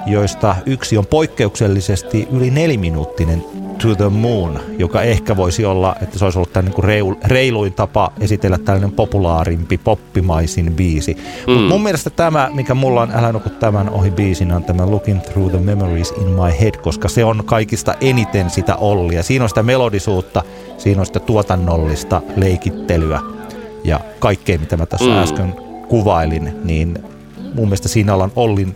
joista 0.06 0.56
yksi 0.66 0.98
on 0.98 1.06
poikkeuksellisesti 1.06 2.28
yli 2.32 2.50
neliminuuttinen 2.50 3.43
To 3.82 3.96
the 3.96 4.10
Moon, 4.10 4.60
joka 4.80 5.02
ehkä 5.02 5.38
voisi 5.38 5.66
olla, 5.66 5.96
että 6.02 6.20
se 6.20 6.26
olisi 6.26 6.38
ollut 6.38 6.54
tämän 6.54 6.72
niin 6.78 7.18
reiluin 7.26 7.74
tapa 7.74 8.12
esitellä 8.20 8.58
tällainen 8.58 8.92
populaarimpi, 8.92 9.78
poppimaisin 9.78 10.74
biisi. 10.74 11.14
Mm. 11.14 11.54
Mutta 11.54 11.70
mun 11.70 11.84
mielestä 11.84 12.10
tämä, 12.10 12.50
mikä 12.54 12.74
mulla 12.74 13.02
on, 13.02 13.12
älä 13.12 13.32
nuku 13.32 13.50
tämän 13.50 13.90
ohi 13.90 14.12
biisinä, 14.12 14.56
on 14.56 14.64
tämä 14.64 14.86
Looking 14.86 15.22
Through 15.22 15.52
the 15.52 15.60
Memories 15.60 16.14
in 16.22 16.28
My 16.28 16.60
Head, 16.60 16.78
koska 16.82 17.08
se 17.08 17.26
on 17.26 17.44
kaikista 17.46 17.96
eniten 18.02 18.50
sitä 18.50 18.76
Ollia. 18.76 19.24
Siinä 19.24 19.46
on 19.46 19.50
sitä 19.50 19.64
melodisuutta, 19.64 20.44
siinä 20.78 21.00
on 21.00 21.06
sitä 21.06 21.20
tuotannollista 21.20 22.22
leikittelyä 22.36 23.22
ja 23.84 24.00
kaikkea, 24.20 24.58
mitä 24.58 24.78
mä 24.78 24.86
tässä 24.86 25.10
mm. 25.10 25.18
äsken 25.18 25.56
kuvailin, 25.90 26.54
niin 26.64 27.00
mun 27.54 27.66
mielestä 27.66 27.88
siinä 27.88 28.14
ollaan 28.14 28.32
Ollin 28.36 28.76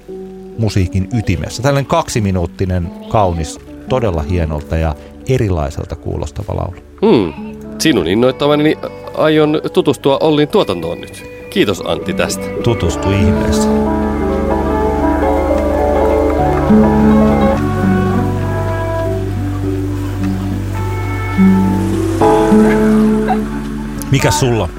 musiikin 0.58 1.10
ytimessä. 1.14 1.64
Tällainen 1.64 1.90
kaksiminuuttinen, 1.90 2.92
kaunis, 3.10 3.71
todella 3.92 4.22
hienolta 4.22 4.78
ja 4.78 4.96
erilaiselta 5.30 5.96
kuulostava 5.96 6.56
laulu. 6.56 6.76
Hmm. 7.02 7.34
Sinun 7.80 8.08
innoittamani 8.08 8.64
niin 8.64 8.78
aion 9.18 9.62
tutustua 9.74 10.18
Ollin 10.22 10.48
tuotantoon 10.48 11.02
nyt. 11.02 11.24
Kiitos 11.50 11.84
Antti 11.86 12.14
tästä. 12.14 12.46
Tutustu 12.64 13.12
ihmeessä. 13.12 13.70
Mikä 24.12 24.32
sulla? 24.32 24.70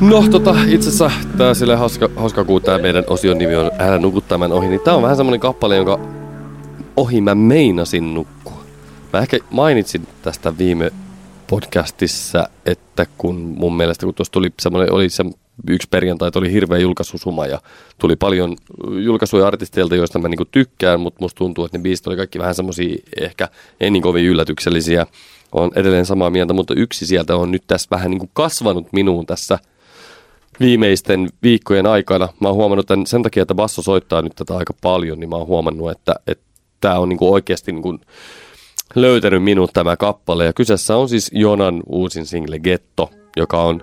No 0.00 0.24
tota, 0.30 0.54
itse 0.66 0.88
asiassa 0.88 1.10
tää 1.38 1.54
sille 1.54 1.76
hauska, 1.76 2.08
hauska 2.16 2.44
kun 2.44 2.62
tää 2.62 2.78
meidän 2.78 3.04
osion 3.06 3.38
nimi 3.38 3.56
on 3.56 3.70
Älä 3.78 3.98
nuku 3.98 4.20
tämän 4.20 4.52
ohi, 4.52 4.68
niin 4.68 4.80
tää 4.80 4.94
on 4.94 5.02
vähän 5.02 5.16
semmonen 5.16 5.40
kappale, 5.40 5.76
jonka 5.76 6.19
ohi 7.00 7.20
mä 7.20 7.34
meinasin 7.34 8.14
nukkua. 8.14 8.64
Mä 9.12 9.20
ehkä 9.20 9.38
mainitsin 9.50 10.06
tästä 10.22 10.58
viime 10.58 10.90
podcastissa, 11.46 12.48
että 12.66 13.06
kun 13.18 13.36
mun 13.36 13.76
mielestä, 13.76 14.06
kun 14.06 14.14
tuossa 14.14 14.32
tuli 14.32 14.50
semmoinen, 14.60 14.92
oli 14.92 15.08
se 15.08 15.24
yksi 15.68 15.88
perjantai, 15.90 16.30
oli 16.34 16.52
hirveä 16.52 16.78
julkaisusuma 16.78 17.46
ja 17.46 17.60
tuli 17.98 18.16
paljon 18.16 18.56
julkaisuja 19.04 19.46
artisteilta, 19.46 19.96
joista 19.96 20.18
mä 20.18 20.28
niinku 20.28 20.44
tykkään, 20.44 21.00
mutta 21.00 21.18
musta 21.20 21.38
tuntuu, 21.38 21.64
että 21.64 21.78
ne 21.78 21.82
biisit 21.82 22.06
oli 22.06 22.16
kaikki 22.16 22.38
vähän 22.38 22.54
semmoisia 22.54 22.96
ehkä 23.20 23.48
ei 23.80 23.90
niin 23.90 24.02
kovin 24.02 24.24
yllätyksellisiä. 24.24 25.06
on 25.52 25.70
edelleen 25.76 26.06
samaa 26.06 26.30
mieltä, 26.30 26.52
mutta 26.52 26.74
yksi 26.76 27.06
sieltä 27.06 27.36
on 27.36 27.50
nyt 27.50 27.62
tässä 27.66 27.88
vähän 27.90 28.10
niin 28.10 28.18
kuin 28.18 28.30
kasvanut 28.34 28.92
minuun 28.92 29.26
tässä– 29.26 29.58
viimeisten 30.60 31.28
viikkojen 31.42 31.86
aikana. 31.86 32.28
Mä 32.40 32.48
oon 32.48 32.56
huomannut 32.56 32.90
että 32.90 33.10
sen 33.10 33.22
takia, 33.22 33.42
että 33.42 33.54
basso 33.54 33.82
soittaa 33.82 34.22
nyt 34.22 34.32
tätä 34.36 34.56
aika 34.56 34.74
paljon, 34.82 35.20
niin 35.20 35.30
mä 35.30 35.36
oon 35.36 35.46
huomannut, 35.46 35.90
että 35.90 36.14
tämä 36.80 36.98
on 36.98 37.08
niinku 37.08 37.32
oikeasti 37.32 37.72
niinku 37.72 37.98
löytänyt 38.94 39.42
minut 39.42 39.70
tämä 39.72 39.96
kappale. 39.96 40.44
Ja 40.44 40.52
kyseessä 40.52 40.96
on 40.96 41.08
siis 41.08 41.30
Jonan 41.34 41.82
uusin 41.86 42.26
single 42.26 42.58
Getto, 42.58 43.10
joka 43.36 43.62
on 43.62 43.82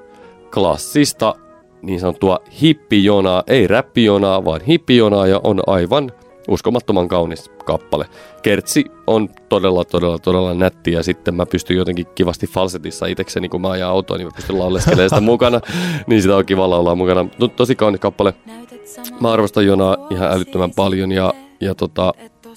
klassista 0.54 1.36
niin 1.82 2.00
sanottua 2.00 2.40
hippijonaa, 2.62 3.44
ei 3.48 3.68
räppijonaa, 3.68 4.46
vaan 4.46 4.62
hippijonaa 4.62 5.28
ja 5.28 5.42
on 5.44 5.62
aivan 5.68 6.12
uskomattoman 6.48 7.08
kaunis 7.08 7.52
kappale. 7.66 8.06
Kertsi 8.44 8.86
on 9.08 9.30
todella, 9.50 9.86
todella, 9.86 10.20
todella 10.20 10.54
nätti 10.54 10.92
ja 10.92 11.04
sitten 11.04 11.36
mä 11.36 11.46
pystyn 11.46 11.78
jotenkin 11.78 12.06
kivasti 12.16 12.48
falsetissa 12.48 13.06
itsekseni, 13.06 13.50
kun 13.50 13.62
mä 13.62 13.70
ajan 13.70 13.90
autoa, 13.90 14.18
niin 14.18 14.28
mä 14.28 14.32
pystyn 14.36 14.60
lauleskelemaan 14.60 15.10
sitä 15.10 15.22
mukana. 15.22 15.62
Niin 16.08 16.22
sitä 16.22 16.36
on 16.36 16.46
kiva 16.46 16.70
laulaa 16.70 16.96
mukana. 16.96 17.26
No, 17.40 17.48
tosi 17.48 17.76
kaunis 17.76 18.02
kappale. 18.02 18.34
Mä 19.20 19.32
arvostan 19.32 19.66
Jonaa 19.66 19.98
ihan 20.10 20.32
älyttömän 20.32 20.72
paljon 20.76 21.12
ja, 21.12 21.34
ja 21.62 21.76
tota, 21.76 22.14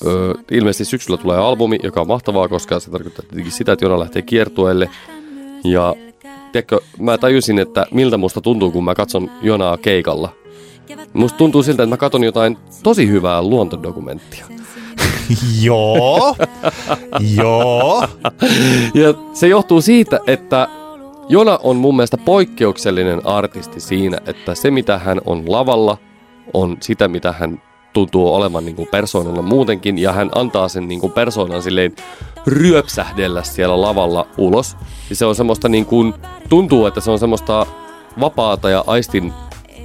ö, 0.06 0.34
ilmeisesti 0.50 0.84
syksyllä 0.84 1.16
tulee 1.16 1.38
albumi, 1.38 1.78
joka 1.82 2.00
on 2.00 2.06
mahtavaa, 2.06 2.48
koska 2.48 2.80
se 2.80 2.90
tarkoittaa 2.90 3.22
tietenkin 3.22 3.52
sitä, 3.52 3.72
että 3.72 3.84
Jona 3.84 3.98
lähtee 3.98 4.22
kiertueelle. 4.22 4.90
Ja 5.64 5.94
tiedätkö, 6.52 6.80
mä 6.98 7.18
tajusin, 7.18 7.58
että 7.58 7.86
miltä 7.90 8.16
musta 8.16 8.40
tuntuu, 8.40 8.70
kun 8.70 8.84
mä 8.84 8.94
katson 8.94 9.30
Jonaa 9.42 9.76
keikalla. 9.76 10.32
Musta 11.12 11.38
tuntuu 11.38 11.62
siltä, 11.62 11.82
että 11.82 11.94
mä 11.94 11.96
katson 11.96 12.24
jotain 12.24 12.58
tosi 12.82 13.08
hyvää 13.08 13.42
luontodokumenttia. 13.42 14.46
Joo, 15.62 16.36
joo. 17.36 18.08
Ja 18.94 19.14
se 19.32 19.48
johtuu 19.48 19.80
siitä, 19.80 20.20
että 20.26 20.68
Jona 21.28 21.58
on 21.62 21.76
mun 21.76 21.96
mielestä 21.96 22.16
poikkeuksellinen 22.16 23.26
artisti 23.26 23.80
siinä, 23.80 24.18
että 24.26 24.54
se 24.54 24.70
mitä 24.70 24.98
hän 24.98 25.20
on 25.24 25.52
lavalla 25.52 25.98
on 26.54 26.76
sitä 26.80 27.08
mitä 27.08 27.32
hän 27.32 27.62
tuntuu 27.92 28.34
olevan 28.34 28.64
niin 28.64 28.76
kuin 28.76 28.88
persoonalla 28.88 29.42
muutenkin 29.42 29.98
ja 29.98 30.12
hän 30.12 30.30
antaa 30.34 30.68
sen 30.68 30.88
niin 30.88 31.00
kuin 31.00 31.12
persoonan 31.12 31.62
silleen 31.62 31.94
ryöpsähdellä 32.46 33.42
siellä 33.42 33.80
lavalla 33.80 34.26
ulos. 34.38 34.76
Ja 35.10 35.16
se 35.16 35.24
on 35.24 35.34
semmoista 35.34 35.68
niin 35.68 35.86
kuin, 35.86 36.14
tuntuu, 36.48 36.86
että 36.86 37.00
se 37.00 37.10
on 37.10 37.18
semmoista 37.18 37.66
vapaata 38.20 38.70
ja 38.70 38.84
aistin 38.86 39.32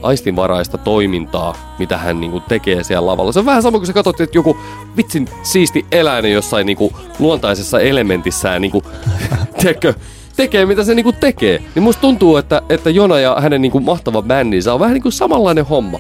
aistinvaraista 0.02 0.78
toimintaa, 0.78 1.76
mitä 1.80 1.98
hän 1.98 2.22
niinku 2.22 2.40
tekee 2.40 2.84
siellä 2.84 3.06
lavalla. 3.08 3.32
Se 3.32 3.40
on 3.40 3.46
vähän 3.46 3.64
sama 3.64 3.78
kuin 3.78 3.88
sä 3.88 3.94
katsot, 3.94 4.22
että 4.22 4.38
joku 4.38 4.58
vitsin 4.98 5.30
siisti 5.44 5.86
eläinen 5.92 6.32
jossain 6.32 6.66
niinku 6.66 6.94
luontaisessa 7.20 7.80
elementissään 7.80 8.62
niinku, 8.62 8.84
tekö, 9.64 9.94
tekee, 10.36 10.66
mitä 10.66 10.84
se 10.84 10.96
niinku 10.96 11.12
tekee. 11.12 11.62
Niin 11.76 11.84
musta 11.84 12.02
tuntuu, 12.02 12.38
että, 12.38 12.62
että 12.70 12.90
Jona 12.90 13.20
ja 13.20 13.36
hänen 13.40 13.62
niinku 13.62 13.80
mahtava 13.80 14.22
bändinsä 14.22 14.74
on 14.74 14.80
vähän 14.80 14.94
niinku 14.94 15.12
samanlainen 15.12 15.66
homma. 15.66 16.00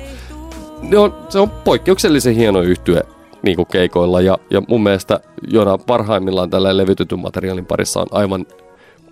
Ne 0.90 0.98
on, 0.98 1.18
se 1.30 1.40
on 1.40 1.50
poikkeuksellisen 1.50 2.36
hieno 2.36 2.62
yhtye 2.62 3.02
niinku 3.42 3.66
keikoilla 3.66 4.22
ja, 4.22 4.38
ja 4.50 4.62
mun 4.68 4.84
mielestä 4.84 5.20
Jona 5.48 5.78
parhaimmillaan 5.78 6.50
tällä 6.50 6.78
levytetyn 6.78 7.20
materiaalin 7.20 7.66
parissa 7.66 8.00
on 8.00 8.08
aivan 8.12 8.46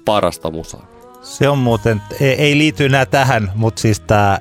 parasta 0.06 0.52
musaa. 0.52 0.88
Se 1.22 1.50
on 1.50 1.58
muuten, 1.58 2.02
ei, 2.22 2.34
ei 2.34 2.58
liity 2.58 2.86
enää 2.86 3.06
tähän, 3.06 3.52
mutta 3.56 3.82
siis 3.82 4.00
tämä 4.00 4.38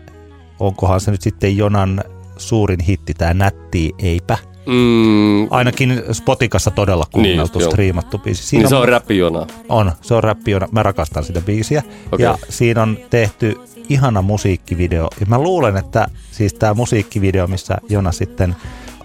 onkohan 0.60 1.00
se 1.00 1.10
nyt 1.10 1.22
sitten 1.22 1.56
Jonan 1.56 2.04
suurin 2.36 2.80
hitti, 2.80 3.14
tämä 3.14 3.34
Nätti 3.34 3.92
Eipä. 3.98 4.38
Mm. 4.66 5.46
Ainakin 5.50 6.02
Spotikassa 6.12 6.70
todella 6.70 7.04
kuunneltu, 7.12 7.58
niin 7.58 7.70
striimattu 7.70 8.18
biisi. 8.18 8.46
Siinä 8.46 8.62
niin 8.62 8.68
se 8.68 8.74
on, 8.74 8.82
on 8.82 8.88
räppiona. 8.88 9.46
On, 9.68 9.92
se 10.00 10.14
on 10.14 10.24
räppiona. 10.24 10.68
Mä 10.72 10.82
rakastan 10.82 11.24
sitä 11.24 11.40
biisiä. 11.40 11.82
Okay. 12.12 12.24
Ja 12.24 12.38
siinä 12.48 12.82
on 12.82 12.98
tehty 13.10 13.60
ihana 13.88 14.22
musiikkivideo. 14.22 15.08
Ja 15.20 15.26
mä 15.26 15.38
luulen, 15.38 15.76
että 15.76 16.06
siis 16.30 16.54
tämä 16.54 16.74
musiikkivideo, 16.74 17.46
missä 17.46 17.76
Jona 17.88 18.12
sitten 18.12 18.56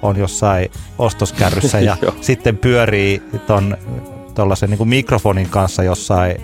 on 0.01 0.18
jossain 0.18 0.72
ostoskärryssä 0.97 1.80
ja 1.89 1.97
sitten 2.22 2.58
pyörii 2.58 3.22
ton 3.47 3.78
tuollaisen 4.36 4.70
niin 4.70 4.88
mikrofonin 4.88 5.49
kanssa 5.49 5.84
jossain 5.84 6.41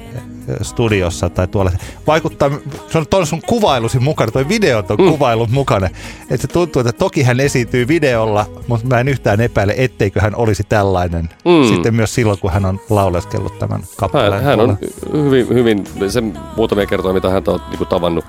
studiossa 0.61 1.29
tai 1.29 1.47
tuolla. 1.47 1.71
Vaikuttaa, 2.07 2.51
se 2.89 2.97
on 2.97 3.07
tuolla 3.07 3.25
sun 3.25 3.41
kuvailusi 3.47 3.99
mukana, 3.99 4.31
toi 4.31 4.49
video 4.49 4.77
on 4.77 4.85
mm. 4.99 5.09
kuvailun 5.09 5.51
mukana. 5.51 5.89
Että 6.21 6.47
se 6.47 6.47
tuntuu, 6.47 6.79
että 6.79 6.91
toki 6.91 7.23
hän 7.23 7.39
esiintyy 7.39 7.87
videolla, 7.87 8.45
mutta 8.67 8.87
mä 8.87 8.99
en 8.99 9.07
yhtään 9.07 9.41
epäile, 9.41 9.73
etteikö 9.77 10.21
hän 10.21 10.35
olisi 10.35 10.63
tällainen. 10.69 11.29
Mm. 11.45 11.67
Sitten 11.67 11.95
myös 11.95 12.15
silloin, 12.15 12.39
kun 12.39 12.51
hän 12.51 12.65
on 12.65 12.79
lauleskellut 12.89 13.59
tämän 13.59 13.83
kappaleen. 13.97 14.33
Hän, 14.33 14.43
hän 14.43 14.59
on 14.59 14.77
hyvin, 15.13 15.49
hyvin, 15.49 15.85
se 16.07 16.23
muutamia 16.57 16.85
kertoja, 16.85 17.13
mitä 17.13 17.29
hän 17.29 17.43
on 17.47 17.59
niin 17.69 17.87
tavannut 17.87 18.25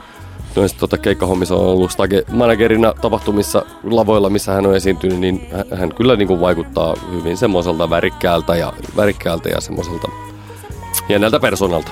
noissa 0.57 0.79
tota, 0.79 0.99
keikkahommissa 0.99 1.55
on 1.55 1.67
ollut 1.67 1.91
stage 1.91 2.23
managerina 2.33 2.95
tapahtumissa 3.01 3.67
lavoilla, 3.85 4.31
missä 4.31 4.53
hän 4.53 4.67
on 4.67 4.77
esiintynyt, 4.77 5.19
niin 5.19 5.49
hän 5.75 5.95
kyllä 5.95 6.17
niin 6.17 6.29
kuin 6.29 6.41
vaikuttaa 6.41 6.95
hyvin 7.13 7.37
semmoiselta 7.37 7.91
värikkäältä 7.91 8.57
ja, 8.57 8.73
värikkäältä 8.97 9.49
ja 9.49 9.61
semmoiselta 9.61 10.09
jännältä 11.09 11.41
persoonalta. 11.41 11.91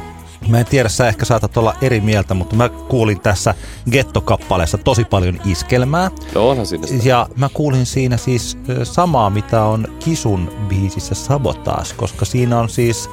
Mä 0.48 0.58
en 0.58 0.66
tiedä, 0.66 0.88
sä 0.88 1.08
ehkä 1.08 1.24
saatat 1.24 1.56
olla 1.56 1.74
eri 1.82 2.00
mieltä, 2.00 2.34
mutta 2.34 2.56
mä 2.56 2.68
kuulin 2.68 3.20
tässä 3.20 3.54
Getto-kappaleessa 3.90 4.78
tosi 4.78 5.04
paljon 5.04 5.38
iskelmää. 5.44 6.10
No 6.34 6.48
onhan 6.48 6.66
siinä 6.66 6.86
sitä. 6.86 7.08
Ja 7.08 7.26
mä 7.36 7.48
kuulin 7.48 7.86
siinä 7.86 8.16
siis 8.16 8.58
samaa, 8.82 9.30
mitä 9.30 9.64
on 9.64 9.88
Kisun 9.98 10.50
biisissä 10.68 11.14
Sabotaas, 11.14 11.92
koska 11.92 12.24
siinä 12.24 12.58
on 12.58 12.68
siis 12.68 13.10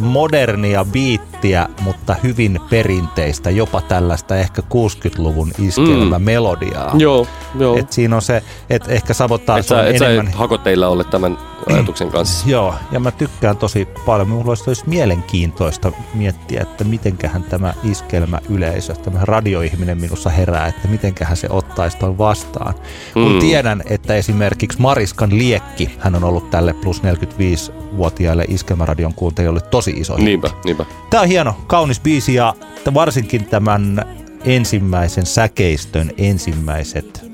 modernia 0.00 0.84
biittiä, 0.84 1.68
mutta 1.80 2.16
hyvin 2.22 2.60
perinteistä, 2.70 3.50
jopa 3.50 3.80
tällaista 3.80 4.36
ehkä 4.36 4.62
60-luvun 4.62 5.52
iskelmä 5.58 6.18
mm. 6.18 6.24
melodiaa. 6.24 6.92
Joo, 6.98 7.26
joo. 7.58 7.78
Et 7.78 7.92
siinä 7.92 8.16
on 8.16 8.22
se, 8.22 8.42
että 8.70 8.92
ehkä 8.92 9.14
Sabotaas 9.14 9.66
et 9.66 9.70
on 9.70 9.86
et 9.86 10.02
enemmän... 10.02 10.32
Sä 10.32 10.38
hakoteilla 10.38 10.88
ole 10.88 11.04
tämän 11.04 11.38
ajatuksen 11.72 12.10
kanssa. 12.10 12.48
Joo, 12.50 12.74
ja 12.92 13.00
mä 13.00 13.10
tykkään 13.10 13.56
tosi 13.56 13.88
paljon. 14.06 14.28
Minulla 14.28 14.48
olisi, 14.48 14.64
olisi 14.66 14.88
mielenkiintoista 14.88 15.92
miettiä, 16.14 16.62
että 16.62 16.84
mitenköhän 16.84 17.44
tämä 17.44 17.74
iskelmä 17.84 18.40
yleisö, 18.48 18.94
tämä 18.94 19.18
radioihminen 19.22 20.00
minussa 20.00 20.30
herää, 20.30 20.66
että 20.66 20.88
mitenköhän 20.88 21.36
se 21.36 21.46
ottaisi 21.50 21.96
ton 21.98 22.18
vastaan. 22.18 22.74
Kun 23.14 23.32
Mm. 23.32 23.38
tiedän, 23.38 23.82
että 23.86 24.14
esimerkiksi 24.14 24.80
Mariskan 24.80 25.38
Liekki, 25.38 25.90
hän 25.98 26.14
on 26.14 26.24
ollut 26.24 26.50
tälle 26.50 26.72
plus 26.72 27.02
45-vuotiaille 27.02 28.44
iskelmäradion 28.48 29.14
kuuntelijoille 29.14 29.60
tosi 29.60 29.90
iso. 29.90 30.16
Niinpä, 30.16 30.50
niinpä. 30.64 30.84
Tämä 31.10 31.20
on 31.20 31.28
hieno, 31.28 31.56
kaunis 31.66 32.00
biisi 32.00 32.34
ja 32.34 32.54
varsinkin 32.94 33.44
tämän 33.44 34.04
ensimmäisen 34.44 35.26
säkeistön 35.26 36.10
ensimmäiset 36.18 37.33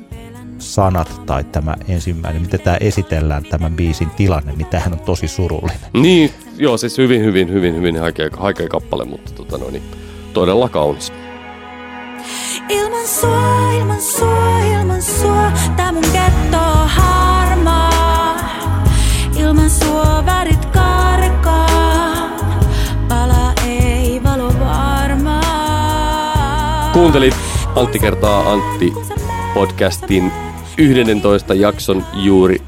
sanat 0.74 1.22
tai 1.26 1.44
tämä 1.44 1.74
ensimmäinen, 1.88 2.42
miten 2.42 2.60
tämä 2.60 2.76
esitellään 2.80 3.44
tämän 3.44 3.72
biisin 3.72 4.10
tilanne, 4.10 4.52
niin 4.56 4.66
tämähän 4.66 4.92
on 4.92 5.00
tosi 5.00 5.28
surullinen. 5.28 5.80
Niin, 5.92 6.30
joo, 6.56 6.76
siis 6.76 6.98
hyvin, 6.98 7.24
hyvin, 7.24 7.52
hyvin, 7.52 7.76
hyvin 7.76 8.00
haikea, 8.00 8.28
haikea 8.36 8.68
kappale, 8.68 9.04
mutta 9.04 9.32
tota 9.32 9.58
no, 9.58 9.70
niin, 9.70 9.82
todella 10.32 10.68
kaunis. 10.68 11.12
Ilman 12.68 13.08
sua, 13.08 13.72
ilman 13.72 14.02
sua, 14.02 14.58
ilman 14.58 15.02
sua, 15.02 15.52
tää 15.76 15.92
mun 15.92 16.04
ketto 16.12 16.58
on 16.58 16.88
harmaa. 16.88 18.34
Ilman 19.38 19.70
sua 19.70 20.26
värit 20.26 20.64
karkaa, 20.64 22.30
pala 23.08 23.52
ei 23.66 24.20
valo 24.24 24.52
varmaa. 24.60 25.40
Kuuntelit 26.92 27.34
Antti 27.76 27.98
kertaa 27.98 28.52
Antti 28.52 28.92
podcastin 29.54 30.32
11 30.78 31.54
jakson 31.54 32.04
juuri 32.14 32.62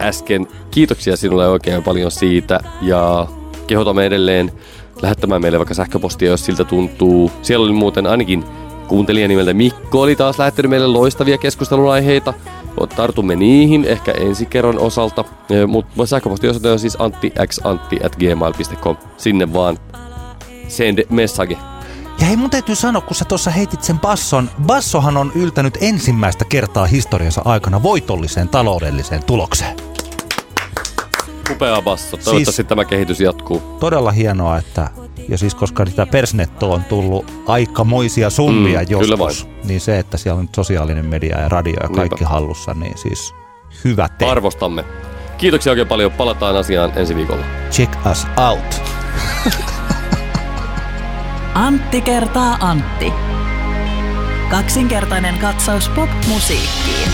äsken. 0.00 0.46
Kiitoksia 0.70 1.16
sinulle 1.16 1.48
oikein 1.48 1.82
paljon 1.82 2.10
siitä 2.10 2.60
ja 2.82 3.26
kehotamme 3.66 4.06
edelleen 4.06 4.52
lähettämään 5.02 5.42
meille 5.42 5.58
vaikka 5.58 5.74
sähköpostia, 5.74 6.30
jos 6.30 6.44
siltä 6.44 6.64
tuntuu. 6.64 7.32
Siellä 7.42 7.64
oli 7.64 7.72
muuten 7.72 8.06
ainakin 8.06 8.44
kuuntelija 8.88 9.28
nimeltä 9.28 9.54
Mikko 9.54 10.00
oli 10.00 10.16
taas 10.16 10.38
lähettänyt 10.38 10.70
meille 10.70 10.86
loistavia 10.86 11.38
keskustelunaiheita. 11.38 12.34
Tartumme 12.96 13.36
niihin 13.36 13.84
ehkä 13.84 14.12
ensi 14.12 14.46
kerran 14.46 14.78
osalta, 14.78 15.24
mutta 15.66 16.06
sähköpostiosoite 16.06 16.70
on 16.70 16.78
siis 16.78 16.96
anttixantti.gmail.com. 17.00 18.96
Sinne 19.16 19.52
vaan 19.52 19.78
send 20.68 21.06
message. 21.10 21.56
Ja 22.26 22.28
hei, 22.28 22.36
mun 22.36 22.50
täytyy 22.50 22.74
sanoa, 22.74 23.02
kun 23.02 23.16
sä 23.16 23.24
tuossa 23.24 23.50
heitit 23.50 23.82
sen 23.82 23.98
basson, 23.98 24.50
bassohan 24.66 25.16
on 25.16 25.32
yltänyt 25.34 25.78
ensimmäistä 25.80 26.44
kertaa 26.44 26.86
historiansa 26.86 27.42
aikana 27.44 27.82
voitolliseen 27.82 28.48
taloudelliseen 28.48 29.24
tulokseen. 29.24 29.76
Upea 31.50 31.82
basso. 31.82 32.16
Toivottavasti 32.16 32.52
siis, 32.52 32.66
tämä 32.66 32.84
kehitys 32.84 33.20
jatkuu. 33.20 33.60
Todella 33.80 34.10
hienoa, 34.10 34.58
että 34.58 34.90
ja 35.28 35.38
siis 35.38 35.54
koska 35.54 35.86
sitä 35.86 36.06
persnettoa 36.06 36.74
on 36.74 36.84
tullut 36.84 37.32
aikamoisia 37.46 38.30
summia 38.30 38.80
Mm, 38.80 38.86
joskus, 38.88 39.48
niin 39.64 39.80
se, 39.80 39.98
että 39.98 40.16
siellä 40.16 40.38
on 40.38 40.44
nyt 40.44 40.54
sosiaalinen 40.54 41.06
media 41.06 41.40
ja 41.40 41.48
radio 41.48 41.76
ja 41.82 41.88
kaikki 41.88 42.14
Niinpä. 42.14 42.28
hallussa, 42.28 42.74
niin 42.74 42.98
siis 42.98 43.34
hyvä 43.84 44.08
te. 44.08 44.24
Arvostamme. 44.24 44.84
Kiitoksia 45.38 45.72
oikein 45.72 45.88
paljon. 45.88 46.12
Palataan 46.12 46.56
asiaan 46.56 46.92
ensi 46.96 47.16
viikolla. 47.16 47.44
Check 47.70 48.06
us 48.10 48.26
out. 48.36 48.82
Antti 51.56 52.00
kertaa 52.00 52.56
Antti. 52.60 53.12
Kaksinkertainen 54.50 55.38
katsaus 55.38 55.88
pop-musiikkiin. 55.88 57.08